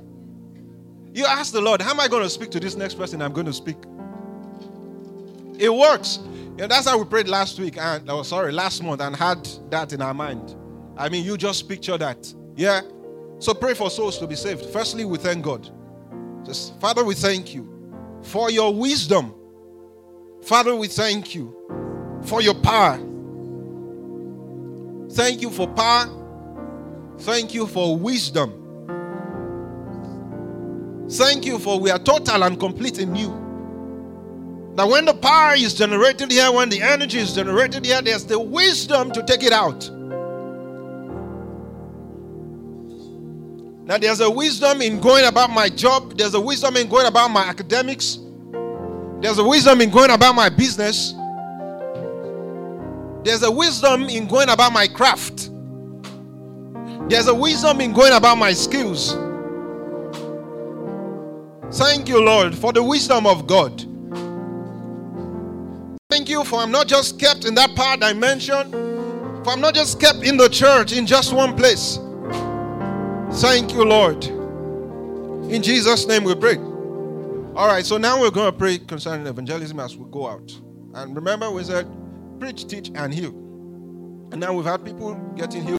You 1.12 1.26
ask 1.26 1.52
the 1.52 1.60
Lord, 1.60 1.82
how 1.82 1.90
am 1.90 2.00
I 2.00 2.08
going 2.08 2.22
to 2.22 2.30
speak 2.30 2.50
to 2.52 2.60
this 2.60 2.76
next 2.76 2.94
person 2.94 3.20
I'm 3.20 3.32
going 3.32 3.46
to 3.46 3.52
speak? 3.52 3.76
It 5.58 5.72
works. 5.72 6.20
That's 6.56 6.86
how 6.86 6.98
we 6.98 7.04
prayed 7.04 7.28
last 7.28 7.58
week, 7.58 7.78
and 7.78 8.08
I 8.10 8.12
oh, 8.12 8.22
sorry, 8.22 8.52
last 8.52 8.82
month, 8.82 9.00
and 9.00 9.16
had 9.16 9.48
that 9.70 9.92
in 9.92 10.02
our 10.02 10.14
mind. 10.14 10.54
I 10.96 11.08
mean, 11.08 11.24
you 11.24 11.36
just 11.36 11.68
picture 11.68 11.96
that. 11.98 12.32
Yeah? 12.54 12.82
So 13.38 13.54
pray 13.54 13.74
for 13.74 13.90
souls 13.90 14.18
to 14.18 14.26
be 14.26 14.36
saved. 14.36 14.66
Firstly, 14.66 15.04
we 15.04 15.18
thank 15.18 15.44
God. 15.44 15.68
Just, 16.44 16.78
Father, 16.80 17.04
we 17.04 17.14
thank 17.14 17.54
you 17.54 17.66
for 18.22 18.50
your 18.50 18.74
wisdom. 18.74 19.34
Father, 20.42 20.76
we 20.76 20.88
thank 20.88 21.34
you 21.34 21.56
for 22.26 22.42
your 22.42 22.54
power. 22.54 22.98
Thank 25.12 25.42
you 25.42 25.50
for 25.50 25.66
power. 25.68 26.08
Thank 27.20 27.54
you 27.54 27.66
for 27.66 27.96
wisdom. 27.98 28.59
Thank 31.12 31.44
you 31.44 31.58
for 31.58 31.80
we 31.80 31.90
are 31.90 31.98
total 31.98 32.44
and 32.44 32.58
complete 32.58 32.98
in 32.98 33.16
you. 33.16 33.28
That 34.76 34.86
when 34.86 35.04
the 35.04 35.14
power 35.14 35.54
is 35.54 35.74
generated 35.74 36.30
here, 36.30 36.52
when 36.52 36.68
the 36.68 36.80
energy 36.80 37.18
is 37.18 37.34
generated 37.34 37.84
here, 37.84 38.00
there's 38.00 38.24
the 38.24 38.38
wisdom 38.38 39.10
to 39.12 39.22
take 39.24 39.42
it 39.42 39.52
out. 39.52 39.90
Now, 43.84 43.98
there's 43.98 44.20
a 44.20 44.30
wisdom 44.30 44.82
in 44.82 45.00
going 45.00 45.26
about 45.26 45.50
my 45.50 45.68
job, 45.68 46.16
there's 46.16 46.34
a 46.34 46.40
wisdom 46.40 46.76
in 46.76 46.88
going 46.88 47.06
about 47.06 47.28
my 47.28 47.42
academics, 47.42 48.20
there's 49.20 49.38
a 49.38 49.44
wisdom 49.44 49.80
in 49.80 49.90
going 49.90 50.12
about 50.12 50.36
my 50.36 50.48
business, 50.48 51.12
there's 53.24 53.42
a 53.42 53.50
wisdom 53.50 54.04
in 54.04 54.28
going 54.28 54.48
about 54.48 54.72
my 54.72 54.86
craft, 54.86 55.50
there's 57.10 57.26
a 57.26 57.34
wisdom 57.34 57.80
in 57.80 57.92
going 57.92 58.12
about 58.12 58.38
my 58.38 58.52
skills. 58.52 59.16
Thank 61.72 62.08
you, 62.08 62.24
Lord, 62.24 62.54
for 62.54 62.72
the 62.72 62.82
wisdom 62.82 63.26
of 63.26 63.46
God. 63.46 63.86
Thank 66.10 66.28
you 66.28 66.42
for 66.44 66.58
I'm 66.58 66.72
not 66.72 66.88
just 66.88 67.20
kept 67.20 67.44
in 67.44 67.54
that 67.54 67.74
power 67.76 67.96
dimension, 67.96 68.72
for 69.44 69.50
I'm 69.50 69.60
not 69.60 69.74
just 69.74 70.00
kept 70.00 70.24
in 70.24 70.36
the 70.36 70.48
church 70.48 70.92
in 70.92 71.06
just 71.06 71.32
one 71.32 71.56
place. 71.56 71.98
Thank 73.40 73.72
you, 73.72 73.84
Lord. 73.84 74.24
In 74.24 75.62
Jesus' 75.62 76.06
name 76.06 76.24
we 76.24 76.34
pray. 76.34 76.56
All 76.56 77.66
right, 77.68 77.86
so 77.86 77.96
now 77.96 78.20
we're 78.20 78.30
going 78.30 78.50
to 78.50 78.58
pray 78.58 78.78
concerning 78.78 79.26
evangelism 79.26 79.78
as 79.78 79.96
we 79.96 80.10
go 80.10 80.28
out. 80.28 80.50
And 80.94 81.14
remember, 81.14 81.50
we 81.50 81.62
said 81.62 81.86
preach, 82.40 82.66
teach, 82.66 82.90
and 82.94 83.14
heal. 83.14 83.30
And 84.32 84.40
now 84.40 84.52
we've 84.52 84.64
had 84.64 84.84
people 84.84 85.14
getting 85.36 85.62
healed. 85.62 85.68